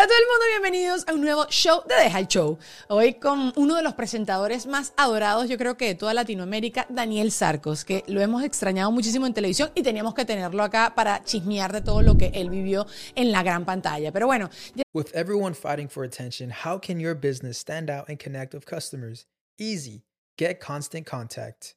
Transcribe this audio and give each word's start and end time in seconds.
Hola 0.00 0.06
a 0.06 0.08
todo 0.08 0.18
el 0.18 0.28
mundo, 0.28 0.44
bienvenidos 0.48 1.04
a 1.08 1.12
un 1.12 1.20
nuevo 1.20 1.46
show 1.50 1.82
de 1.86 1.94
Deja 1.94 2.20
el 2.20 2.26
Show. 2.26 2.58
Hoy 2.88 3.16
con 3.16 3.52
uno 3.54 3.76
de 3.76 3.82
los 3.82 3.92
presentadores 3.92 4.66
más 4.66 4.94
adorados, 4.96 5.46
yo 5.46 5.58
creo 5.58 5.76
que 5.76 5.88
de 5.88 5.94
toda 5.94 6.14
Latinoamérica, 6.14 6.86
Daniel 6.88 7.30
Sarcos, 7.30 7.84
que 7.84 8.02
lo 8.06 8.22
hemos 8.22 8.42
extrañado 8.42 8.90
muchísimo 8.90 9.26
en 9.26 9.34
televisión 9.34 9.70
y 9.74 9.82
teníamos 9.82 10.14
que 10.14 10.24
tenerlo 10.24 10.62
acá 10.62 10.94
para 10.96 11.22
chismear 11.22 11.70
de 11.74 11.82
todo 11.82 12.00
lo 12.00 12.16
que 12.16 12.30
él 12.32 12.48
vivió 12.48 12.86
en 13.14 13.30
la 13.30 13.42
gran 13.42 13.66
pantalla. 13.66 14.10
Pero 14.10 14.26
bueno. 14.26 14.48
With 14.94 15.08
everyone 15.12 15.54
fighting 15.54 15.90
for 15.90 16.02
attention, 16.02 16.50
how 16.50 16.80
can 16.80 16.98
your 16.98 17.14
business 17.14 17.58
stand 17.58 17.90
out 17.90 18.08
and 18.08 18.18
connect 18.18 18.54
with 18.54 18.64
customers? 18.64 19.26
Easy. 19.58 20.06
Get 20.38 20.60
Constant 20.60 21.06
Contact. 21.06 21.76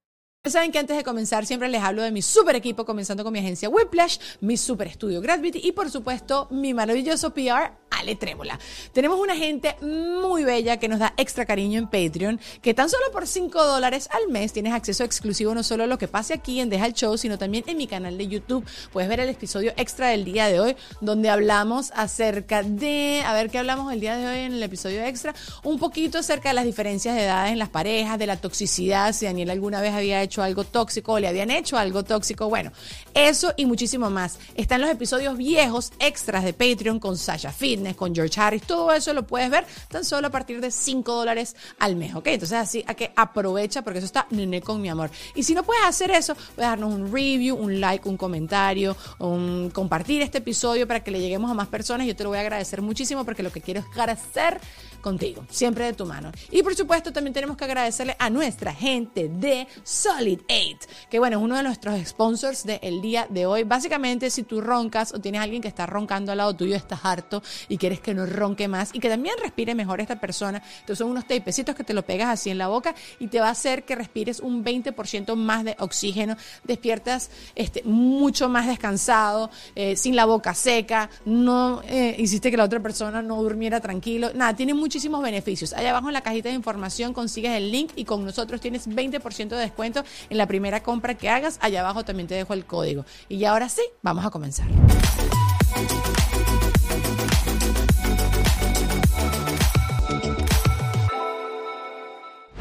Saben 0.49 0.71
que 0.71 0.79
antes 0.79 0.97
de 0.97 1.03
comenzar 1.03 1.45
siempre 1.45 1.69
les 1.69 1.83
hablo 1.83 2.01
de 2.01 2.09
mi 2.09 2.23
super 2.23 2.55
equipo, 2.55 2.83
comenzando 2.83 3.23
con 3.23 3.31
mi 3.31 3.37
agencia 3.37 3.69
Whiplash, 3.69 4.17
mi 4.39 4.57
super 4.57 4.87
estudio 4.87 5.21
Gravity 5.21 5.61
y 5.63 5.71
por 5.71 5.91
supuesto 5.91 6.47
mi 6.49 6.73
maravilloso 6.73 7.31
PR 7.31 7.73
Ale 7.91 8.15
Trémola. 8.15 8.57
Tenemos 8.91 9.19
una 9.19 9.35
gente 9.35 9.75
muy 9.81 10.43
bella 10.43 10.77
que 10.77 10.87
nos 10.87 10.97
da 10.97 11.13
extra 11.17 11.45
cariño 11.45 11.77
en 11.77 11.85
Patreon, 11.85 12.39
que 12.63 12.73
tan 12.73 12.89
solo 12.89 13.11
por 13.11 13.27
5 13.27 13.63
dólares 13.65 14.09
al 14.11 14.31
mes 14.31 14.51
tienes 14.51 14.73
acceso 14.73 15.03
exclusivo 15.03 15.53
no 15.53 15.61
solo 15.61 15.83
a 15.83 15.87
lo 15.87 15.99
que 15.99 16.07
pase 16.07 16.33
aquí 16.33 16.59
en 16.59 16.71
Deja 16.71 16.87
el 16.87 16.93
Show, 16.93 17.19
sino 17.19 17.37
también 17.37 17.63
en 17.67 17.77
mi 17.77 17.85
canal 17.85 18.17
de 18.17 18.27
YouTube. 18.27 18.65
Puedes 18.91 19.09
ver 19.09 19.19
el 19.19 19.29
episodio 19.29 19.73
extra 19.77 20.07
del 20.07 20.25
día 20.25 20.47
de 20.47 20.59
hoy, 20.59 20.75
donde 21.01 21.29
hablamos 21.29 21.91
acerca 21.95 22.63
de, 22.63 23.21
a 23.23 23.33
ver 23.33 23.51
qué 23.51 23.59
hablamos 23.59 23.93
el 23.93 23.99
día 23.99 24.17
de 24.17 24.25
hoy 24.25 24.39
en 24.39 24.53
el 24.53 24.63
episodio 24.63 25.03
extra, 25.03 25.35
un 25.63 25.77
poquito 25.77 26.17
acerca 26.17 26.49
de 26.49 26.55
las 26.55 26.65
diferencias 26.65 27.15
de 27.15 27.25
edades 27.25 27.51
en 27.51 27.59
las 27.59 27.69
parejas, 27.69 28.17
de 28.17 28.25
la 28.25 28.37
toxicidad, 28.37 29.13
si 29.13 29.25
Daniel 29.25 29.51
alguna 29.51 29.81
vez 29.81 29.93
había 29.93 30.23
hecho 30.23 30.30
algo 30.39 30.63
tóxico 30.63 31.13
o 31.13 31.19
le 31.19 31.27
habían 31.27 31.51
hecho 31.51 31.77
algo 31.77 32.03
tóxico. 32.03 32.47
Bueno, 32.47 32.71
eso 33.13 33.53
y 33.57 33.65
muchísimo 33.65 34.09
más. 34.09 34.37
Están 34.55 34.81
los 34.81 34.89
episodios 34.89 35.35
viejos 35.35 35.91
extras 35.99 36.43
de 36.43 36.53
Patreon 36.53 36.99
con 36.99 37.17
Sasha 37.17 37.51
Fitness, 37.51 37.95
con 37.95 38.13
George 38.13 38.39
Harris. 38.39 38.61
Todo 38.63 38.93
eso 38.93 39.13
lo 39.13 39.25
puedes 39.25 39.49
ver 39.49 39.65
tan 39.89 40.05
solo 40.05 40.27
a 40.27 40.29
partir 40.29 40.61
de 40.61 40.69
5 40.69 41.13
dólares 41.13 41.55
al 41.79 41.95
mes, 41.95 42.13
¿ok? 42.13 42.27
Entonces 42.27 42.57
así 42.57 42.83
a 42.87 42.93
que 42.93 43.11
aprovecha 43.15 43.81
porque 43.81 43.99
eso 43.99 44.05
está 44.05 44.27
nene 44.29 44.61
con 44.61 44.81
mi 44.81 44.89
amor. 44.89 45.09
Y 45.35 45.43
si 45.43 45.55
no 45.55 45.63
puedes 45.63 45.83
hacer 45.83 46.11
eso, 46.11 46.35
puedes 46.35 46.69
darnos 46.69 46.93
un 46.93 47.11
review, 47.11 47.55
un 47.55 47.81
like, 47.81 48.07
un 48.07 48.17
comentario, 48.17 48.95
un 49.19 49.71
compartir 49.71 50.21
este 50.21 50.37
episodio 50.37 50.87
para 50.87 51.03
que 51.03 51.11
le 51.11 51.19
lleguemos 51.19 51.49
a 51.49 51.53
más 51.53 51.67
personas. 51.67 52.05
Yo 52.05 52.15
te 52.15 52.23
lo 52.23 52.29
voy 52.29 52.37
a 52.37 52.41
agradecer 52.41 52.81
muchísimo 52.81 53.25
porque 53.25 53.43
lo 53.43 53.51
que 53.51 53.61
quiero 53.61 53.79
es 53.79 53.85
crecer 53.87 54.59
contigo, 55.01 55.45
siempre 55.49 55.85
de 55.85 55.93
tu 55.93 56.05
mano. 56.05 56.31
Y 56.49 56.63
por 56.63 56.75
supuesto 56.75 57.11
también 57.11 57.33
tenemos 57.33 57.57
que 57.57 57.65
agradecerle 57.65 58.15
a 58.19 58.29
nuestra 58.29 58.73
gente 58.73 59.29
de 59.29 59.67
Solid 59.83 60.39
8, 60.47 60.87
que 61.09 61.19
bueno, 61.19 61.37
es 61.37 61.43
uno 61.43 61.57
de 61.57 61.63
nuestros 61.63 61.99
sponsors 62.07 62.63
del 62.65 63.01
día 63.01 63.27
de 63.29 63.45
hoy. 63.45 63.63
Básicamente, 63.63 64.29
si 64.29 64.43
tú 64.43 64.61
roncas 64.61 65.13
o 65.13 65.19
tienes 65.19 65.41
alguien 65.41 65.61
que 65.61 65.67
está 65.67 65.85
roncando 65.85 66.31
al 66.31 66.37
lado 66.37 66.55
tuyo, 66.55 66.75
estás 66.75 66.99
harto 67.03 67.41
y 67.67 67.77
quieres 67.77 67.99
que 67.99 68.13
no 68.13 68.25
ronque 68.25 68.67
más 68.67 68.91
y 68.93 68.99
que 68.99 69.09
también 69.09 69.35
respire 69.41 69.75
mejor 69.75 70.01
esta 70.01 70.19
persona, 70.19 70.61
entonces 70.79 70.97
son 70.97 71.09
unos 71.09 71.25
tapecitos 71.25 71.75
que 71.75 71.83
te 71.83 71.93
lo 71.93 72.03
pegas 72.03 72.29
así 72.29 72.49
en 72.49 72.57
la 72.57 72.67
boca 72.67 72.95
y 73.19 73.27
te 73.27 73.39
va 73.39 73.47
a 73.47 73.51
hacer 73.51 73.83
que 73.83 73.95
respires 73.95 74.39
un 74.39 74.63
20% 74.63 75.35
más 75.35 75.63
de 75.63 75.75
oxígeno, 75.79 76.37
despiertas 76.63 77.29
este, 77.55 77.83
mucho 77.83 78.49
más 78.49 78.67
descansado, 78.67 79.49
eh, 79.75 79.95
sin 79.95 80.15
la 80.15 80.25
boca 80.25 80.53
seca, 80.53 81.09
no 81.25 81.81
eh, 81.87 82.15
hiciste 82.17 82.51
que 82.51 82.57
la 82.57 82.63
otra 82.63 82.79
persona 82.79 83.21
no 83.21 83.41
durmiera 83.41 83.79
tranquilo, 83.79 84.31
nada, 84.33 84.55
tiene 84.55 84.73
muchísimos 84.91 85.23
beneficios. 85.23 85.71
Allá 85.71 85.91
abajo 85.91 86.09
en 86.09 86.13
la 86.13 86.19
cajita 86.19 86.49
de 86.49 86.55
información 86.55 87.13
consigues 87.13 87.53
el 87.53 87.71
link 87.71 87.91
y 87.95 88.03
con 88.03 88.25
nosotros 88.25 88.59
tienes 88.59 88.89
20% 88.89 89.47
de 89.47 89.55
descuento 89.55 90.03
en 90.29 90.37
la 90.37 90.47
primera 90.47 90.83
compra 90.83 91.15
que 91.15 91.29
hagas. 91.29 91.59
Allá 91.61 91.79
abajo 91.79 92.03
también 92.03 92.27
te 92.27 92.35
dejo 92.35 92.53
el 92.53 92.65
código. 92.65 93.05
Y 93.29 93.45
ahora 93.45 93.69
sí, 93.69 93.83
vamos 94.01 94.25
a 94.25 94.29
comenzar. 94.31 94.67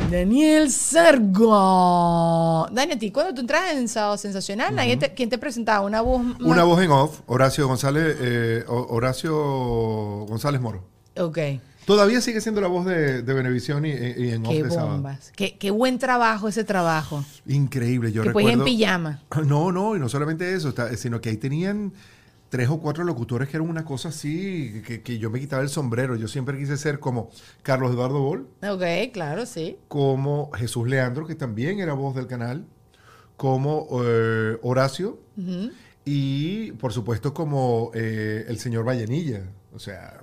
Daniel 0.09 0.71
Sargo. 0.71 2.69
Daniel, 2.71 2.97
¿a 2.97 3.01
ti 3.01 3.11
cuando 3.11 3.35
tú 3.35 3.41
entras 3.41 3.73
en 3.73 3.89
Sábado 3.89 4.17
Sensacional, 4.19 4.77
¿quién 5.17 5.31
te 5.31 5.39
presentaba? 5.39 5.85
¿Una 5.85 6.01
voz? 6.01 6.23
Una 6.39 6.63
voz 6.63 6.81
en 6.81 6.93
off, 6.93 7.23
Horacio 7.27 7.67
González, 7.67 8.17
eh, 8.21 8.65
Horacio 8.69 9.35
González 10.29 10.61
Moro. 10.61 10.85
Ok. 11.17 11.39
Todavía 11.91 12.21
sigue 12.21 12.41
siendo 12.41 12.61
la 12.61 12.69
voz 12.69 12.87
de, 12.87 13.23
de 13.23 13.35
Benevisión 13.35 13.85
y, 13.85 13.91
en 13.91 14.45
Qué 14.45 14.63
off 14.63 14.77
bombas. 14.77 15.33
Qué, 15.35 15.59
qué, 15.59 15.73
buen 15.73 15.99
trabajo 15.99 16.47
ese 16.47 16.63
trabajo. 16.63 17.25
Increíble. 17.49 18.13
Yo 18.13 18.23
que 18.23 18.29
recuerdo... 18.29 18.51
en 18.51 18.65
pijama. 18.65 19.25
No, 19.45 19.73
no, 19.73 19.97
y 19.97 19.99
no 19.99 20.09
solamente 20.09 20.55
eso, 20.55 20.73
sino 20.97 21.21
que 21.21 21.31
ahí 21.31 21.37
tenían 21.37 21.93
tres 22.49 22.69
o 22.69 22.79
cuatro 22.79 23.03
locutores 23.03 23.49
que 23.49 23.57
eran 23.57 23.69
una 23.69 23.85
cosa 23.85 24.11
así, 24.11 24.83
que, 24.87 25.03
que, 25.03 25.19
yo 25.19 25.31
me 25.31 25.41
quitaba 25.41 25.63
el 25.63 25.69
sombrero. 25.69 26.15
Yo 26.15 26.29
siempre 26.29 26.57
quise 26.57 26.77
ser 26.77 27.01
como 27.01 27.29
Carlos 27.63 27.91
Eduardo 27.91 28.21
Bol. 28.21 28.47
Ok, 28.63 29.13
claro, 29.13 29.45
sí. 29.45 29.77
Como 29.89 30.53
Jesús 30.53 30.89
Leandro, 30.89 31.27
que 31.27 31.35
también 31.35 31.81
era 31.81 31.95
voz 31.95 32.15
del 32.15 32.29
canal. 32.29 32.67
Como 33.37 33.89
eh, 34.05 34.59
Horacio. 34.63 35.19
Y, 36.05 36.71
por 36.73 36.93
supuesto, 36.93 37.35
como 37.35 37.91
eh, 37.95 38.45
el 38.47 38.61
señor 38.61 38.87
Vallenilla. 38.87 39.43
O 39.73 39.81
sea, 39.81 40.21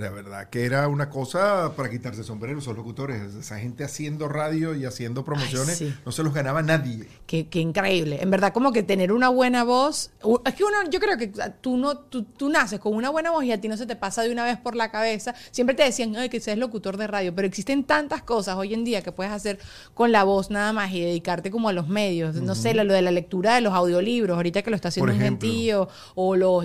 la 0.00 0.10
verdad 0.10 0.48
que 0.48 0.64
era 0.64 0.88
una 0.88 1.10
cosa 1.10 1.72
para 1.76 1.90
quitarse 1.90 2.24
sombreros, 2.24 2.64
esos 2.64 2.76
locutores. 2.76 3.34
Esa 3.34 3.58
gente 3.58 3.84
haciendo 3.84 4.28
radio 4.28 4.74
y 4.74 4.84
haciendo 4.84 5.24
promociones, 5.24 5.82
no 6.04 6.12
se 6.12 6.22
los 6.22 6.32
ganaba 6.32 6.62
nadie. 6.62 7.06
Qué, 7.26 7.46
increíble. 7.52 8.18
En 8.20 8.30
verdad, 8.30 8.52
como 8.52 8.72
que 8.72 8.82
tener 8.82 9.12
una 9.12 9.28
buena 9.28 9.64
voz. 9.64 10.10
Es 10.44 10.54
que 10.54 10.64
uno, 10.64 10.76
yo 10.90 11.00
creo 11.00 11.16
que 11.18 11.28
tú 11.60 11.76
no, 11.76 11.98
tú, 11.98 12.48
naces 12.48 12.80
con 12.80 12.94
una 12.94 13.10
buena 13.10 13.30
voz 13.30 13.44
y 13.44 13.52
a 13.52 13.60
ti 13.60 13.68
no 13.68 13.76
se 13.76 13.86
te 13.86 13.96
pasa 13.96 14.22
de 14.22 14.32
una 14.32 14.44
vez 14.44 14.58
por 14.58 14.74
la 14.74 14.90
cabeza. 14.90 15.34
Siempre 15.50 15.76
te 15.76 15.82
decían, 15.84 16.16
Ay, 16.16 16.28
que 16.28 16.40
seas 16.40 16.58
locutor 16.58 16.96
de 16.96 17.06
radio, 17.06 17.34
pero 17.34 17.46
existen 17.46 17.84
tantas 17.84 18.22
cosas 18.22 18.56
hoy 18.56 18.74
en 18.74 18.84
día 18.84 19.02
que 19.02 19.12
puedes 19.12 19.32
hacer 19.32 19.58
con 19.94 20.12
la 20.12 20.24
voz 20.24 20.50
nada 20.50 20.72
más 20.72 20.92
y 20.92 21.00
dedicarte 21.00 21.50
como 21.50 21.68
a 21.68 21.72
los 21.72 21.88
medios. 21.88 22.34
No 22.36 22.54
sé, 22.54 22.74
lo, 22.74 22.84
de 22.84 23.02
la 23.02 23.10
lectura 23.10 23.54
de 23.54 23.60
los 23.60 23.74
audiolibros, 23.74 24.36
ahorita 24.36 24.62
que 24.62 24.70
lo 24.70 24.76
está 24.76 24.88
haciendo 24.88 25.12
un 25.12 25.18
gentío, 25.18 25.88
o 26.14 26.36
los, 26.36 26.64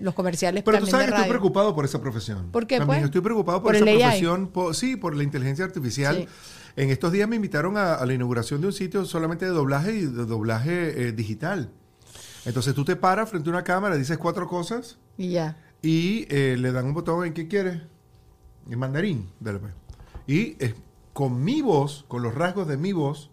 los 0.00 0.14
comerciales. 0.14 0.62
Pero 0.62 0.78
tú 0.78 0.86
sabes 0.86 1.08
que 1.08 1.14
estoy 1.14 1.28
preocupado 1.28 1.74
por 1.74 1.84
esa 1.84 2.00
profesión. 2.00 2.50
¿Por 2.52 2.66
qué? 2.66 2.75
También 2.78 3.04
estoy 3.04 3.20
preocupado 3.20 3.62
por, 3.62 3.74
esa 3.74 3.84
profesión, 3.84 4.50
sí, 4.72 4.96
por 4.96 5.14
la 5.16 5.22
inteligencia 5.22 5.64
artificial. 5.64 6.28
En 6.76 6.90
estos 6.90 7.12
días 7.12 7.28
me 7.28 7.36
invitaron 7.36 7.76
a, 7.76 8.04
la 8.04 8.12
inauguración 8.12 8.60
de 8.60 8.68
un 8.68 8.72
sitio 8.72 9.04
solamente 9.04 9.44
de 9.46 9.50
doblaje 9.50 9.94
y 9.94 10.00
de 10.02 10.26
doblaje 10.26 11.08
eh, 11.08 11.12
digital. 11.12 11.70
Entonces 12.44 12.74
tú 12.74 12.84
te 12.84 12.96
paras 12.96 13.30
frente 13.30 13.48
a 13.48 13.52
una 13.52 13.64
cámara, 13.64 13.96
dices 13.96 14.18
cuatro 14.18 14.46
cosas 14.46 14.98
y 15.16 15.30
ya. 15.30 15.56
Y 15.82 16.26
eh, 16.28 16.56
le 16.58 16.72
dan 16.72 16.86
un 16.86 16.94
botón 16.94 17.24
en 17.26 17.32
qué 17.32 17.48
quieres. 17.48 17.80
En 18.70 18.78
mandarín. 18.78 19.28
Y 20.26 20.56
con 21.12 21.42
mi 21.42 21.62
voz, 21.62 22.04
con 22.08 22.22
los 22.22 22.34
rasgos 22.34 22.68
de 22.68 22.76
mi 22.76 22.92
voz, 22.92 23.30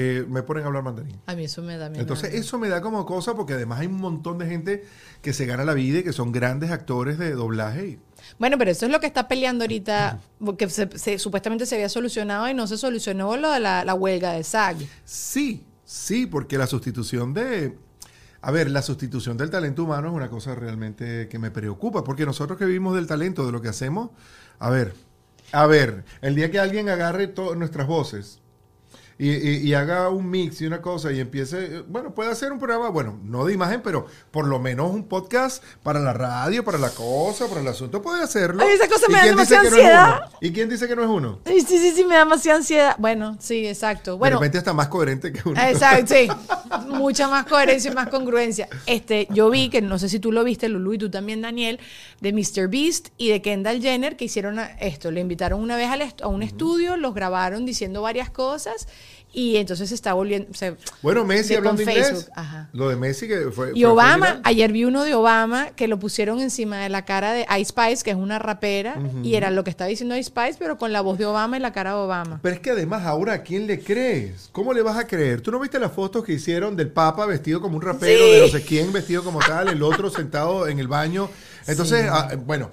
eh, 0.00 0.24
me 0.28 0.44
ponen 0.44 0.62
a 0.62 0.68
hablar 0.68 0.84
mandarín. 0.84 1.16
A 1.26 1.34
mí 1.34 1.42
eso 1.44 1.60
me 1.60 1.76
da 1.76 1.88
miedo. 1.90 2.00
Entonces, 2.00 2.32
eso 2.32 2.56
me 2.56 2.68
da 2.68 2.80
como 2.80 3.04
cosa 3.04 3.34
porque 3.34 3.54
además 3.54 3.80
hay 3.80 3.88
un 3.88 3.96
montón 3.96 4.38
de 4.38 4.46
gente 4.46 4.84
que 5.22 5.32
se 5.32 5.44
gana 5.44 5.64
la 5.64 5.74
vida 5.74 5.98
y 5.98 6.02
que 6.04 6.12
son 6.12 6.30
grandes 6.30 6.70
actores 6.70 7.18
de 7.18 7.32
doblaje. 7.32 7.86
y- 7.88 7.98
Bueno, 8.38 8.56
pero 8.58 8.70
eso 8.70 8.86
es 8.86 8.92
lo 8.92 9.00
que 9.00 9.06
está 9.08 9.26
peleando 9.26 9.64
ahorita, 9.64 10.20
porque 10.44 10.70
se- 10.70 10.96
se- 10.96 11.18
supuestamente 11.18 11.66
se 11.66 11.74
había 11.74 11.88
solucionado 11.88 12.48
y 12.48 12.54
no 12.54 12.68
se 12.68 12.78
solucionó 12.78 13.36
lo 13.36 13.50
de 13.50 13.58
la, 13.58 13.84
la 13.84 13.94
huelga 13.94 14.32
de 14.34 14.44
SAG. 14.44 14.76
Sí, 15.04 15.64
sí, 15.84 16.26
porque 16.26 16.58
la 16.58 16.68
sustitución 16.68 17.34
de... 17.34 17.76
A 18.40 18.52
ver, 18.52 18.70
la 18.70 18.82
sustitución 18.82 19.36
del 19.36 19.50
talento 19.50 19.82
humano 19.82 20.06
es 20.10 20.14
una 20.14 20.30
cosa 20.30 20.54
realmente 20.54 21.26
que 21.28 21.40
me 21.40 21.50
preocupa, 21.50 22.04
porque 22.04 22.24
nosotros 22.24 22.56
que 22.56 22.66
vivimos 22.66 22.94
del 22.94 23.08
talento, 23.08 23.44
de 23.44 23.50
lo 23.50 23.60
que 23.60 23.68
hacemos, 23.68 24.10
a 24.60 24.70
ver, 24.70 24.94
a 25.50 25.66
ver, 25.66 26.04
el 26.20 26.36
día 26.36 26.48
que 26.52 26.60
alguien 26.60 26.88
agarre 26.88 27.26
todas 27.26 27.58
nuestras 27.58 27.88
voces 27.88 28.40
y, 29.18 29.30
y- 29.30 29.56
y 29.68 29.74
haga 29.74 30.08
un 30.10 30.30
mix 30.30 30.60
y 30.60 30.66
una 30.66 30.80
cosa 30.80 31.10
y 31.12 31.18
empiece, 31.20 31.80
bueno, 31.88 32.14
puede 32.14 32.30
hacer 32.30 32.52
un 32.52 32.58
programa, 32.58 32.88
bueno, 32.88 33.18
no 33.24 33.44
de 33.44 33.52
imagen, 33.52 33.82
pero 33.82 34.06
por 34.30 34.46
lo 34.46 34.58
menos 34.60 34.92
un 34.92 35.04
podcast 35.08 35.62
para 35.82 35.98
la 35.98 36.12
radio, 36.12 36.64
para 36.64 36.78
la 36.78 36.90
cosa, 36.90 37.48
para 37.48 37.60
el 37.60 37.66
asunto, 37.68 38.00
puede 38.00 38.22
hacerlo. 38.22 38.62
Ay, 38.62 38.74
esa 38.74 38.86
cosa 38.88 39.06
¿Y 39.08 39.12
me 39.12 39.18
da 39.18 39.24
demasiada 39.24 39.62
que 39.64 39.70
no 39.70 39.76
es 39.76 39.82
ansiedad. 39.82 40.20
uno? 40.28 40.38
¿Y 40.40 40.52
quién 40.52 40.68
dice 40.68 40.86
que 40.86 40.94
no 40.96 41.02
es 41.02 41.08
uno? 41.08 41.40
Ay, 41.44 41.60
sí, 41.62 41.78
sí, 41.78 41.92
sí, 41.96 42.04
me 42.04 42.14
da 42.14 42.20
demasiada 42.20 42.58
ansiedad. 42.58 42.96
Bueno, 42.98 43.36
sí, 43.40 43.66
exacto. 43.66 44.12
de 44.12 44.18
Bueno, 44.18 44.36
repente 44.36 44.58
está 44.58 44.72
más 44.72 44.88
coherente 44.88 45.32
que 45.32 45.48
uno. 45.48 45.60
Exacto, 45.60 46.14
sí. 46.14 46.28
Mucha 46.88 47.28
más 47.28 47.46
coherencia 47.46 47.90
y 47.90 47.94
más 47.94 48.08
congruencia. 48.08 48.68
Este, 48.86 49.26
yo 49.30 49.50
vi 49.50 49.68
que, 49.68 49.82
no 49.82 49.98
sé 49.98 50.08
si 50.08 50.20
tú 50.20 50.30
lo 50.32 50.44
viste, 50.44 50.68
Lulu, 50.68 50.94
y 50.94 50.98
tú 50.98 51.10
también, 51.10 51.42
Daniel, 51.42 51.80
de 52.20 52.32
Mr. 52.32 52.68
Beast 52.68 53.08
y 53.16 53.30
de 53.30 53.42
Kendall 53.42 53.80
Jenner, 53.82 54.16
que 54.16 54.26
hicieron 54.26 54.60
esto. 54.80 55.10
Le 55.10 55.20
invitaron 55.20 55.60
una 55.60 55.76
vez 55.76 55.88
a 56.22 56.28
un 56.28 56.42
estudio, 56.42 56.96
los 56.96 57.14
grabaron 57.14 57.66
diciendo 57.66 58.02
varias 58.02 58.30
cosas 58.30 58.86
y 59.32 59.56
entonces 59.56 59.92
está 59.92 60.14
volviendo. 60.14 60.48
Bueno, 61.02 61.24
Messi 61.24 61.54
hablando 61.54 61.82
con 61.84 61.92
inglés. 61.92 62.30
Ajá. 62.34 62.68
Lo 62.72 62.88
de 62.88 62.96
Messi 62.96 63.28
que 63.28 63.50
fue. 63.52 63.70
Y 63.74 63.82
fue 63.82 63.90
Obama, 63.90 64.40
ayer 64.44 64.72
vi 64.72 64.84
uno 64.84 65.04
de 65.04 65.14
Obama 65.14 65.70
que 65.76 65.86
lo 65.86 65.98
pusieron 65.98 66.40
encima 66.40 66.78
de 66.78 66.88
la 66.88 67.04
cara 67.04 67.32
de 67.32 67.46
Ice 67.58 67.66
Spice, 67.66 68.02
que 68.02 68.10
es 68.10 68.16
una 68.16 68.38
rapera, 68.38 68.96
y 69.22 69.34
era 69.34 69.50
lo 69.50 69.64
que 69.64 69.70
estaba 69.70 69.88
diciendo 69.88 70.16
Ice 70.16 70.28
Spice, 70.30 70.56
pero 70.58 70.78
con 70.78 70.92
la 70.92 71.00
voz 71.00 71.18
de 71.18 71.26
Obama 71.26 71.56
y 71.56 71.60
la 71.60 71.72
cara 71.72 71.90
de 71.90 71.96
Obama. 71.96 72.40
Pero 72.42 72.54
es 72.54 72.60
que 72.60 72.70
además 72.70 73.04
ahora, 73.04 73.34
¿a 73.34 73.42
quién 73.42 73.66
le 73.66 73.80
crees? 73.80 74.48
¿Cómo 74.52 74.72
le 74.72 74.82
vas 74.82 74.96
a 74.96 75.06
creer? 75.06 75.40
¿Tú 75.40 75.50
no 75.50 75.60
viste 75.60 75.78
las 75.78 75.92
fotos 75.92 76.24
que 76.24 76.32
hicieron 76.32 76.74
del 76.76 76.88
Papa 76.90 77.26
vestido 77.26 77.60
como 77.60 77.76
un 77.76 77.82
rapero, 77.82 78.24
Sí. 78.24 78.30
de 78.32 78.40
no 78.40 78.48
sé 78.48 78.62
quién 78.64 78.92
vestido 78.92 79.22
como 79.22 79.40
tal, 79.40 79.68
el 79.68 79.82
otro 79.82 80.10
sentado 80.10 80.66
en 80.68 80.78
el 80.78 80.88
baño? 80.88 81.28
Entonces, 81.66 82.06
ah, 82.10 82.30
bueno, 82.46 82.70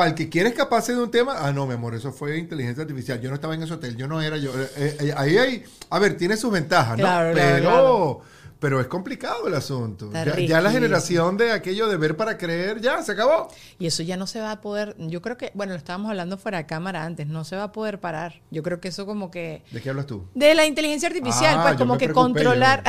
para 0.00 0.08
el 0.08 0.16
que 0.16 0.30
quiere 0.30 0.48
escaparse 0.48 0.94
de 0.94 1.02
un 1.02 1.10
tema, 1.10 1.34
ah, 1.40 1.52
no, 1.52 1.66
mi 1.66 1.74
amor, 1.74 1.94
eso 1.94 2.10
fue 2.10 2.38
inteligencia 2.38 2.80
artificial. 2.80 3.20
Yo 3.20 3.28
no 3.28 3.34
estaba 3.34 3.54
en 3.54 3.64
ese 3.64 3.74
hotel, 3.74 3.98
yo 3.98 4.08
no 4.08 4.22
era 4.22 4.38
yo. 4.38 4.50
eh, 4.58 4.96
eh, 4.98 5.14
ahí 5.14 5.36
hay, 5.36 5.62
a 5.90 5.98
ver, 5.98 6.16
tiene 6.16 6.38
sus 6.38 6.50
ventajas, 6.50 6.96
¿no? 6.96 7.04
Claro, 7.04 7.34
claro, 7.34 7.54
pero, 7.54 7.70
claro. 7.70 8.22
Pero 8.60 8.80
es 8.80 8.86
complicado 8.86 9.48
el 9.48 9.54
asunto. 9.54 10.10
Ya, 10.12 10.38
ya 10.38 10.60
la 10.60 10.70
generación 10.70 11.36
de 11.36 11.52
aquello 11.52 11.88
de 11.88 11.96
ver 11.96 12.16
para 12.16 12.36
creer, 12.36 12.80
ya, 12.80 13.02
se 13.02 13.12
acabó. 13.12 13.48
Y 13.78 13.86
eso 13.86 14.02
ya 14.02 14.16
no 14.16 14.26
se 14.26 14.40
va 14.40 14.52
a 14.52 14.60
poder, 14.60 14.94
yo 14.98 15.22
creo 15.22 15.36
que, 15.36 15.50
bueno, 15.54 15.72
lo 15.72 15.78
estábamos 15.78 16.10
hablando 16.10 16.36
fuera 16.36 16.58
de 16.58 16.66
cámara 16.66 17.04
antes, 17.04 17.26
no 17.26 17.44
se 17.44 17.56
va 17.56 17.64
a 17.64 17.72
poder 17.72 18.00
parar. 18.00 18.40
Yo 18.50 18.62
creo 18.62 18.80
que 18.80 18.88
eso 18.88 19.06
como 19.06 19.30
que... 19.30 19.62
¿De 19.70 19.80
qué 19.80 19.90
hablas 19.90 20.06
tú? 20.06 20.26
De 20.34 20.54
la 20.54 20.66
inteligencia 20.66 21.08
artificial, 21.08 21.56
Ah, 21.58 21.62
pues 21.62 21.72
yo 21.74 21.78
como 21.78 21.96
que 21.98 22.06
preocupé, 22.06 22.22
controlar... 22.22 22.84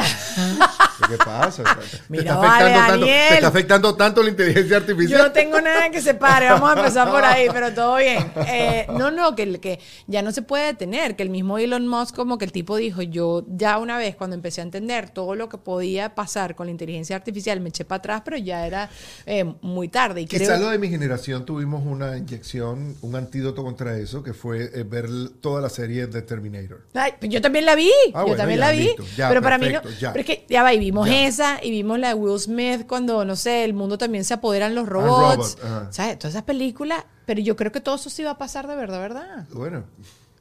¿Qué 1.08 1.18
pasa? 1.18 1.64
Te 1.64 1.98
Mira, 2.10 2.34
está 2.34 2.38
vale, 2.38 2.74
afectando 2.74 2.92
tanto, 2.92 3.06
te 3.06 3.34
está 3.34 3.48
afectando 3.48 3.96
tanto 3.96 4.24
la 4.24 4.30
inteligencia 4.30 4.70
Yo 4.70 4.78
artificial. 4.78 5.22
no 5.24 5.32
tengo 5.32 5.62
nada 5.62 5.90
que 5.90 6.02
se 6.02 6.14
pare, 6.14 6.48
vamos 6.50 6.70
a 6.70 6.74
empezar 6.80 7.10
por 7.10 7.24
ahí, 7.24 7.48
pero 7.52 7.74
todo 7.74 7.96
bien. 7.98 8.32
Eh, 8.54 8.86
no, 8.98 9.12
no, 9.12 9.36
que, 9.36 9.60
que 9.62 9.80
ya 10.08 10.22
no 10.22 10.32
se 10.32 10.42
puede 10.42 10.66
detener, 10.66 11.16
que 11.16 11.24
el 11.24 11.30
mismo 11.30 11.58
Elon 11.58 11.88
Musk, 11.88 12.16
como 12.16 12.38
que 12.38 12.46
el 12.46 12.52
tipo 12.52 12.76
dijo, 12.76 13.02
yo 13.02 13.46
ya 13.48 13.78
una 13.78 13.98
vez 13.98 14.16
cuando 14.16 14.36
empecé 14.36 14.62
a 14.62 14.64
entender 14.66 15.10
todo 15.10 15.36
lo 15.36 15.48
que 15.48 15.58
podía 15.64 16.16
pasar 16.16 16.56
con 16.56 16.68
la 16.68 16.72
inteligencia 16.72 17.16
artificial, 17.16 17.60
me 17.60 17.70
eché 17.70 17.86
para 17.86 17.98
atrás, 18.00 18.22
pero 18.26 18.38
ya 18.38 18.66
era 18.66 18.90
eh, 19.26 19.44
muy 19.62 19.88
tarde. 19.88 20.22
Y 20.22 20.26
Quizá 20.26 20.46
creo, 20.46 20.58
lo 20.60 20.70
de 20.70 20.78
mi 20.78 20.90
generación 20.90 21.46
tuvimos 21.46 21.86
una 21.86 22.18
inyección, 22.18 22.96
un 23.02 23.16
antídoto 23.16 23.64
contra 23.64 23.98
eso, 23.98 24.24
que 24.24 24.34
fue 24.34 24.70
eh, 24.74 24.84
ver 24.84 25.08
toda 25.42 25.62
la 25.62 25.70
serie 25.70 26.08
de 26.08 26.22
Terminator. 26.22 26.82
Ay, 26.94 27.14
pues 27.20 27.32
yo 27.32 27.42
también 27.42 27.66
la 27.66 27.76
vi, 27.76 27.92
Ah, 28.14 28.20
yo 28.20 28.22
bueno, 28.22 28.38
también 28.38 28.60
ya, 28.60 28.66
la 28.66 28.72
vi, 28.72 28.84
listo, 28.84 29.04
ya, 29.16 29.30
pero 29.30 29.42
para 29.42 29.58
mí 29.58 29.66
perfecto, 29.66 29.90
no, 29.90 29.96
ya. 29.98 30.12
pero 30.14 30.22
es 30.22 30.26
que 30.26 30.46
ya 30.50 30.64
va, 30.64 30.74
y 30.74 30.80
vimos 30.80 31.08
esa 31.10 31.60
y 31.64 31.72
vimos 31.72 32.00
la 32.00 32.10
de 32.10 32.14
Will 32.16 32.40
Smith 32.40 32.86
cuando, 32.88 33.26
no 33.26 33.36
sé, 33.36 33.64
el 33.64 33.74
mundo 33.74 33.98
también 33.98 34.24
se 34.24 34.34
apoderan 34.34 34.76
los 34.76 34.88
robot, 34.88 35.36
robots, 35.36 35.58
ajá. 35.64 35.88
¿sabes? 35.92 36.18
Todas 36.20 36.34
esas 36.34 36.44
películas, 36.44 37.04
pero 37.26 37.42
yo 37.42 37.56
creo 37.56 37.72
que 37.72 37.82
todo 37.82 37.96
eso 37.96 38.10
sí 38.10 38.24
va 38.24 38.32
a 38.32 38.38
pasar 38.38 38.68
de 38.68 38.76
verdad, 38.76 39.00
¿verdad? 39.00 39.48
Bueno. 39.54 39.84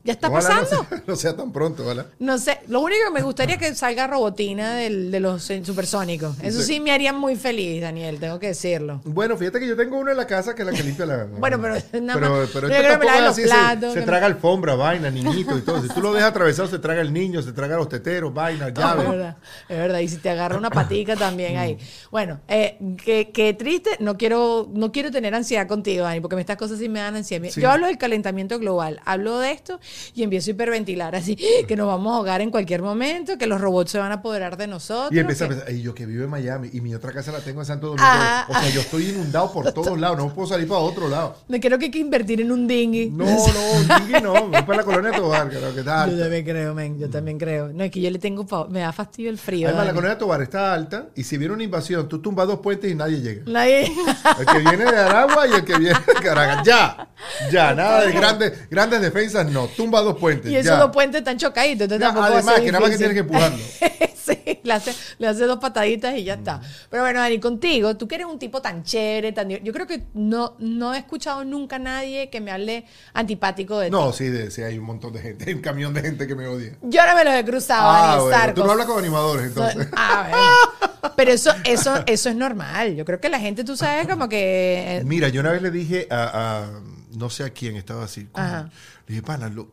¿Ya 0.03 0.15
está 0.15 0.29
ojalá 0.29 0.49
no 0.49 0.61
pasando? 0.61 0.87
sea- 0.89 1.03
No 1.07 1.17
sea, 1.17 1.37
tan 1.37 1.53
pronto, 1.53 1.85
¿vale? 1.85 2.05
No 2.19 2.39
sé, 2.39 2.59
lo 2.69 2.81
único 2.81 3.01
que 3.07 3.11
me 3.13 3.23
gustaría 3.23 3.57
es 3.57 3.61
que 3.61 3.75
salga 3.75 4.07
robotina 4.07 4.75
del- 4.77 5.11
de 5.11 5.21
los 5.21 5.43
supersónicos. 5.63 6.37
Eso 6.43 6.63
sí 6.63 6.81
me 6.81 6.91
haría 6.91 7.13
muy 7.13 7.37
feliz, 7.37 7.83
Daniel, 7.83 8.19
tengo 8.19 8.39
que 8.39 8.49
decirlo. 8.49 9.01
Bueno, 9.05 9.37
fíjate 9.37 9.61
que 9.61 9.67
yo 9.69 9.77
tengo 9.77 9.99
uno 9.99 10.11
en 10.11 10.17
la 10.17 10.27
casa 10.27 10.55
que 10.55 10.63
es 10.63 10.67
la 10.67 10.73
que 10.73 10.83
limpia 10.83 11.05
la... 11.07 11.25
Bueno, 11.39 11.61
pero 11.61 11.75
es 11.77 11.85
nada 12.01 12.19
pero, 12.19 12.35
más- 12.37 12.51
pero 12.53 12.69
yo 12.69 12.75
esto 12.75 12.87
creo 12.87 13.01
que 13.01 13.07
me 13.07 13.15
es 13.17 13.21
los 13.23 13.31
así, 13.33 13.43
se- 13.43 13.49
platos, 13.49 13.93
se, 13.95 14.01
que 14.01 14.07
traga 14.07 14.27
alfombra, 14.27 14.75
vaina, 14.75 15.11
niñito 15.11 15.59
y 15.59 15.61
todo. 15.63 15.83
Si 15.83 15.89
tú 15.89 16.01
lo 16.01 16.13
dejas 16.15 16.31
atravesado, 16.31 16.69
se 16.69 16.79
traga 16.79 17.01
el 17.03 17.13
niño, 17.13 17.43
se 17.43 17.53
traga 17.53 17.77
los 17.77 17.89
teteros, 17.89 18.33
vaina, 18.33 18.69
Es 18.69 18.75
llaves. 18.75 19.09
verdad, 19.09 19.37
es 19.69 19.77
verdad. 19.77 19.99
Y 19.99 20.09
si 20.09 20.17
te 20.17 20.31
agarra 20.31 20.57
una 20.57 20.71
patica 20.71 21.15
también 21.17 21.59
ahí. 21.59 21.77
Bueno, 22.11 22.41
eh, 22.49 22.79
qué, 23.05 23.31
qué 23.33 23.53
triste. 23.55 23.91
No 24.01 24.17
quiero, 24.17 24.69
no 24.73 24.93
quiero 24.93 25.11
tener 25.11 25.35
ansiedad 25.35 25.67
contigo, 25.67 26.05
Dani, 26.05 26.21
porque 26.21 26.41
estas 26.41 26.57
cosas 26.57 26.79
sí 26.79 26.89
me 26.89 27.01
dan 27.01 27.17
ansiedad. 27.17 27.49
Sí. 27.51 27.61
Yo 27.61 27.71
hablo 27.71 27.87
del 27.87 27.99
calentamiento 27.99 28.59
global, 28.59 29.01
hablo 29.05 29.39
de 29.39 29.53
esto 29.53 29.79
y 30.15 30.23
empiezo 30.23 30.51
a 30.51 30.53
hiperventilar 30.53 31.15
así, 31.15 31.37
que 31.69 31.77
nos 31.77 31.87
vamos 31.87 32.13
a 32.13 32.17
ahogar 32.17 32.41
en 32.41 32.51
cualquier 32.51 32.83
momento, 32.83 33.37
que 33.39 33.47
los 33.47 33.61
robots 33.61 33.91
se 33.93 33.99
van 33.99 34.11
a 34.13 34.17
apoderar 34.17 34.57
de 34.57 34.67
nosotros. 34.67 35.13
Y 35.13 35.19
empieza 35.19 35.45
a 35.45 35.49
que- 35.49 35.55
pensar, 35.55 35.71
"Ey, 35.73 35.83
yo 35.83 35.95
que 35.95 36.07
vivo 36.07 36.25
en 36.25 36.31
Miami 36.31 36.71
y 36.73 36.81
mi 36.81 36.95
otra 36.95 37.13
casa 37.13 37.33
la 37.33 37.41
tengo 37.41 37.61
en 37.61 37.67
Santo 37.67 37.89
Domingo. 37.89 38.07
Ah, 38.09 38.47
o 38.49 38.53
sea, 38.53 38.69
yo 38.71 38.81
estoy 38.81 39.09
inundado 39.11 39.53
por 39.53 39.73
todos 39.73 39.99
lados, 39.99 40.19
no 40.19 40.33
puedo 40.35 40.49
salir 40.49 40.67
para 40.69 40.81
otro 40.81 41.09
lado. 41.09 41.37
Me 41.49 41.61
creo 41.61 41.79
que 41.79 41.87
hay 41.87 41.91
que 41.91 41.99
invertir 41.99 42.41
en 42.41 42.53
un 42.53 42.67
dinghy. 42.67 43.11
No, 43.11 43.25
no, 43.25 43.97
Dingui 43.99 44.21
no, 44.23 44.33
voy 44.49 44.63
para 44.63 44.77
la 44.79 44.85
colonia 44.85 45.13
Tobar, 45.13 45.49
creo 45.49 45.73
que 45.75 45.81
está 45.81 46.09
Yo 46.09 46.19
también 46.19 46.45
creo, 46.45 46.75
men, 46.75 46.99
yo 46.99 47.11
también 47.11 47.39
creo. 47.39 47.69
No, 47.73 47.85
es 47.85 47.91
que 47.91 48.01
yo 48.01 48.11
le 48.11 48.19
tengo, 48.19 48.47
me 48.69 48.81
da 48.81 48.93
fastidio 48.93 49.31
el 49.31 49.39
frío. 49.39 49.69
Además, 49.69 49.87
la 49.87 49.95
colonia 49.95 50.19
Tobar 50.19 50.43
está 50.43 50.73
alta 50.73 51.07
y 51.15 51.23
si 51.25 51.37
viene 51.39 51.55
una 51.55 51.63
invasión, 51.63 52.09
tú 52.09 52.21
tumbas 52.21 52.47
dos 52.47 52.61
puentes 52.61 52.91
y 52.91 52.95
nadie 52.95 53.21
llega. 53.21 53.43
Nadie- 53.47 53.91
El 54.39 54.47
que 54.47 54.59
viene 54.59 54.85
de 54.91 54.99
Aragua 54.99 55.47
y 55.49 55.53
el 55.53 55.65
que 55.65 55.79
viene 55.79 55.99
de 56.07 56.15
Caracas. 56.23 56.67
Ya, 56.67 57.09
ya, 57.51 57.75
nada 57.75 58.03
de 58.03 58.13
grandes, 58.13 58.69
grandes 58.71 59.01
defensas, 59.01 59.47
no. 59.51 59.67
Tumba 59.81 60.01
dos 60.03 60.17
puentes. 60.19 60.51
y 60.51 60.57
esos 60.57 60.73
ya. 60.73 60.77
dos 60.79 60.91
puentes 60.93 61.19
están 61.21 61.39
chocaditos, 61.39 61.83
entonces 61.83 62.01
Ya, 62.01 62.07
tampoco 62.09 62.27
a 62.27 62.37
además, 62.39 62.61
que 62.61 62.67
nada 62.73 62.81
más 62.81 62.91
que 62.91 62.97
tienes 62.99 63.15
que 63.15 63.21
empujarlo. 63.21 63.59
sí, 64.15 64.61
le 64.63 64.73
hace, 64.73 64.95
le 65.19 65.27
hace 65.27 65.45
dos 65.45 65.59
pataditas 65.59 66.17
y 66.17 66.25
ya 66.25 66.35
está. 66.35 66.61
Pero 66.91 67.03
bueno, 67.03 67.21
Dani, 67.21 67.39
contigo, 67.41 67.97
tú 67.97 68.07
que 68.07 68.17
eres 68.17 68.27
un 68.27 68.39
tipo 68.39 68.61
tan 68.63 68.83
chévere, 68.85 69.33
tan... 69.33 69.49
Yo 69.49 69.73
creo 69.73 69.87
que 69.87 70.03
no, 70.15 70.55
no 70.59 70.95
he 70.95 70.99
escuchado 70.99 71.45
nunca 71.45 71.77
a 71.77 71.79
nadie 71.79 72.31
que 72.31 72.41
me 72.41 72.51
hable 72.51 72.85
antipático 73.15 73.79
de 73.79 73.87
ti. 73.87 73.93
No, 73.93 74.13
sí, 74.13 74.27
de- 74.29 74.51
sí, 74.51 74.63
hay 74.63 74.79
un 74.79 74.85
montón 74.85 75.13
de 75.13 75.21
gente, 75.21 75.45
hay 75.49 75.55
un 75.55 75.61
camión 75.63 75.93
de 75.95 76.03
gente 76.03 76.27
que 76.27 76.35
me 76.35 76.47
odia. 76.47 76.77
Yo 76.83 77.07
no 77.07 77.15
me 77.15 77.25
los 77.25 77.35
he 77.35 77.45
cruzado, 77.45 77.89
Ah, 77.91 78.17
Dani 78.17 78.23
bueno, 78.25 78.55
tú 78.55 78.65
no 78.65 78.71
hablas 78.73 78.87
con 78.87 78.99
animadores, 78.99 79.47
entonces. 79.47 79.89
Ah, 79.97 80.27
bueno. 80.31 81.13
Pero 81.17 81.33
eso, 81.33 81.53
eso, 81.65 81.95
eso 82.07 82.29
es 82.29 82.37
normal. 82.37 82.95
Yo 82.95 83.05
creo 83.05 83.21
que 83.21 83.29
la 83.29 83.41
gente, 83.41 83.65
tú 83.65 83.77
sabes, 83.77 84.07
como 84.07 84.29
que... 84.29 84.99
eh, 84.99 85.03
Mira, 85.05 85.29
yo 85.29 85.41
una 85.41 85.51
vez 85.53 85.63
le 85.63 85.71
dije 85.71 86.07
a, 86.11 86.61
a- 86.65 86.71
no 87.21 87.31
sé 87.31 87.45
a 87.45 87.51
quién 87.51 87.77
estaba 87.77 88.05
así. 88.05 88.29
Ajá. 88.33 88.65
Le 89.07 89.15
dije, 89.15 89.23
pana, 89.23 89.49
lo, 89.49 89.69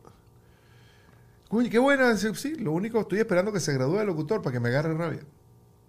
Coño, 1.48 1.70
qué 1.70 1.78
buena. 1.78 2.16
Sí, 2.16 2.28
sí, 2.34 2.54
lo 2.56 2.72
único, 2.72 3.00
estoy 3.00 3.18
esperando 3.18 3.52
que 3.52 3.60
se 3.60 3.72
gradúe 3.72 3.98
de 3.98 4.04
locutor 4.04 4.42
para 4.42 4.52
que 4.52 4.60
me 4.60 4.68
agarre 4.68 4.94
rabia. 4.94 5.20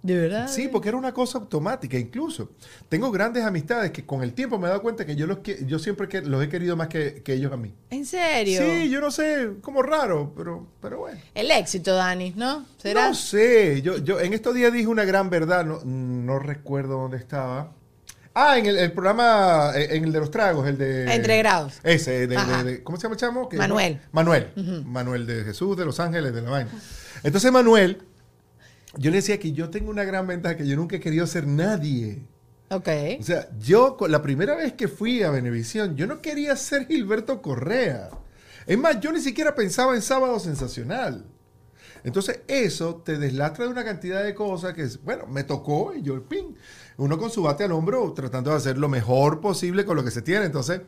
¿De 0.02 0.16
verdad? 0.16 0.48
Sí, 0.48 0.70
porque 0.70 0.88
era 0.88 0.98
una 0.98 1.14
cosa 1.14 1.40
automática. 1.40 1.98
Incluso 1.98 2.52
tengo 2.88 3.12
grandes 3.12 3.44
amistades 3.44 3.92
que 3.92 4.06
con 4.06 4.24
el 4.24 4.32
tiempo 4.32 4.58
me 4.58 4.68
he 4.68 4.70
dado 4.70 4.82
cuenta 4.82 5.06
que 5.06 5.18
yo, 5.18 5.28
los 5.28 5.40
que, 5.40 5.66
yo 5.66 5.78
siempre 5.78 6.08
que, 6.08 6.22
los 6.22 6.42
he 6.42 6.48
querido 6.48 6.78
más 6.78 6.88
que, 6.88 7.22
que 7.22 7.34
ellos 7.34 7.52
a 7.52 7.58
mí. 7.58 7.74
¿En 7.90 8.06
serio? 8.06 8.62
Sí, 8.62 8.90
yo 8.90 9.02
no 9.02 9.12
sé, 9.12 9.56
como 9.62 9.82
raro, 9.82 10.32
pero, 10.38 10.66
pero 10.80 11.00
bueno. 11.00 11.20
El 11.36 11.52
éxito, 11.52 11.94
Dani, 11.94 12.32
¿no? 12.38 12.66
¿Será? 12.78 13.10
No 13.10 13.14
sé, 13.14 13.82
yo, 13.82 13.98
yo 13.98 14.22
en 14.22 14.32
estos 14.32 14.56
días 14.56 14.72
dije 14.72 14.88
una 14.88 15.04
gran 15.04 15.30
verdad, 15.30 15.66
no, 15.66 15.82
no 15.84 16.40
recuerdo 16.40 17.02
dónde 17.02 17.18
estaba. 17.18 17.74
Ah, 18.34 18.58
en 18.58 18.66
el, 18.68 18.78
el 18.78 18.92
programa, 18.92 19.72
eh, 19.76 19.96
en 19.98 20.04
el 20.06 20.12
de 20.14 20.20
los 20.20 20.32
tragos, 20.32 20.68
el 20.68 20.78
de... 20.78 21.14
Entre 21.14 21.38
grados. 21.40 21.80
Ese, 21.84 22.28
de, 22.28 22.38
de- 22.38 22.64
de- 22.64 22.84
¿cómo 22.84 22.98
se 22.98 23.04
llama 23.04 23.14
el 23.16 23.20
chamo? 23.20 23.50
Manuel. 23.54 24.00
Manuel. 24.12 24.84
Manuel 24.86 25.26
de 25.26 25.44
Jesús, 25.44 25.76
de 25.76 25.84
Los 25.86 26.00
Ángeles, 26.00 26.34
de 26.34 26.42
la 26.42 26.50
vaina. 26.50 26.72
Entonces 27.24 27.52
Manuel, 27.52 28.04
yo 28.98 29.12
le 29.12 29.18
decía 29.18 29.40
que 29.40 29.52
yo 29.52 29.70
tengo 29.70 29.90
una 29.90 30.04
gran 30.04 30.26
ventaja, 30.28 30.56
que 30.56 30.68
yo 30.68 30.76
nunca 30.76 30.96
he 30.96 31.00
querido 31.00 31.26
ser 31.28 31.48
nadie. 31.48 32.22
Ok. 32.70 32.88
O 33.20 33.24
sea, 33.24 33.50
yo 33.60 33.98
la 34.08 34.22
primera 34.22 34.56
vez 34.56 34.74
que 34.74 34.88
fui 34.88 35.24
a 35.24 35.32
Venevisión, 35.32 35.96
yo 35.98 36.06
no 36.08 36.22
quería 36.22 36.56
ser 36.56 36.88
Gilberto 36.88 37.42
Correa. 37.42 38.10
Es 38.68 38.78
más, 38.78 39.00
yo 39.00 39.12
ni 39.12 39.20
siquiera 39.22 39.56
pensaba 39.56 39.96
en 39.96 40.02
Sábado 40.04 40.40
Sensacional. 40.40 41.26
Entonces, 42.04 42.42
eso 42.48 43.02
te 43.04 43.18
deslastra 43.18 43.66
de 43.66 43.72
una 43.72 43.84
cantidad 43.84 44.24
de 44.24 44.34
cosas 44.34 44.74
que, 44.74 44.88
bueno, 45.04 45.26
me 45.28 45.44
tocó 45.44 45.94
y 45.94 46.02
yo, 46.04 46.24
ping, 46.30 46.54
uno 47.00 47.18
con 47.18 47.32
su 47.32 47.42
bate 47.44 47.64
al 47.64 47.72
hombro 47.72 48.14
tratando 48.14 48.52
de 48.52 48.58
hacer 48.58 48.78
lo 48.78 48.90
mejor 48.90 49.40
posible 49.42 49.86
con 49.86 49.96
lo 49.96 50.04
que 50.04 50.12
se 50.12 50.22
tiene. 50.22 50.46
Entonces, 50.46 50.82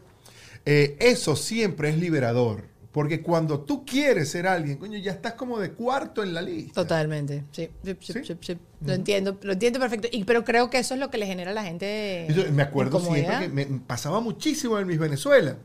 eh, 0.65 0.95
eso 0.99 1.35
siempre 1.35 1.89
es 1.89 1.97
liberador. 1.97 2.69
Porque 2.91 3.21
cuando 3.21 3.61
tú 3.61 3.85
quieres 3.85 4.29
ser 4.29 4.45
alguien, 4.45 4.75
coño, 4.77 4.97
ya 4.99 5.13
estás 5.13 5.33
como 5.35 5.57
de 5.59 5.71
cuarto 5.71 6.23
en 6.23 6.33
la 6.33 6.41
lista. 6.41 6.73
Totalmente, 6.81 7.45
sí. 7.53 7.69
sí, 8.01 8.13
sí. 8.41 8.57
Lo 8.85 8.91
entiendo, 8.93 9.37
lo 9.43 9.53
entiendo 9.53 9.79
perfecto. 9.79 10.09
Y, 10.11 10.25
pero 10.25 10.43
creo 10.43 10.69
que 10.69 10.79
eso 10.79 10.93
es 10.95 10.99
lo 10.99 11.09
que 11.09 11.17
le 11.17 11.25
genera 11.25 11.51
a 11.51 11.53
la 11.53 11.63
gente. 11.63 12.27
Me 12.51 12.63
acuerdo 12.63 12.99
siempre 12.99 13.39
que 13.39 13.47
me 13.47 13.65
pasaba 13.87 14.19
muchísimo 14.19 14.77
en 14.77 14.87
mis 14.87 14.99
Venezuela. 14.99 15.55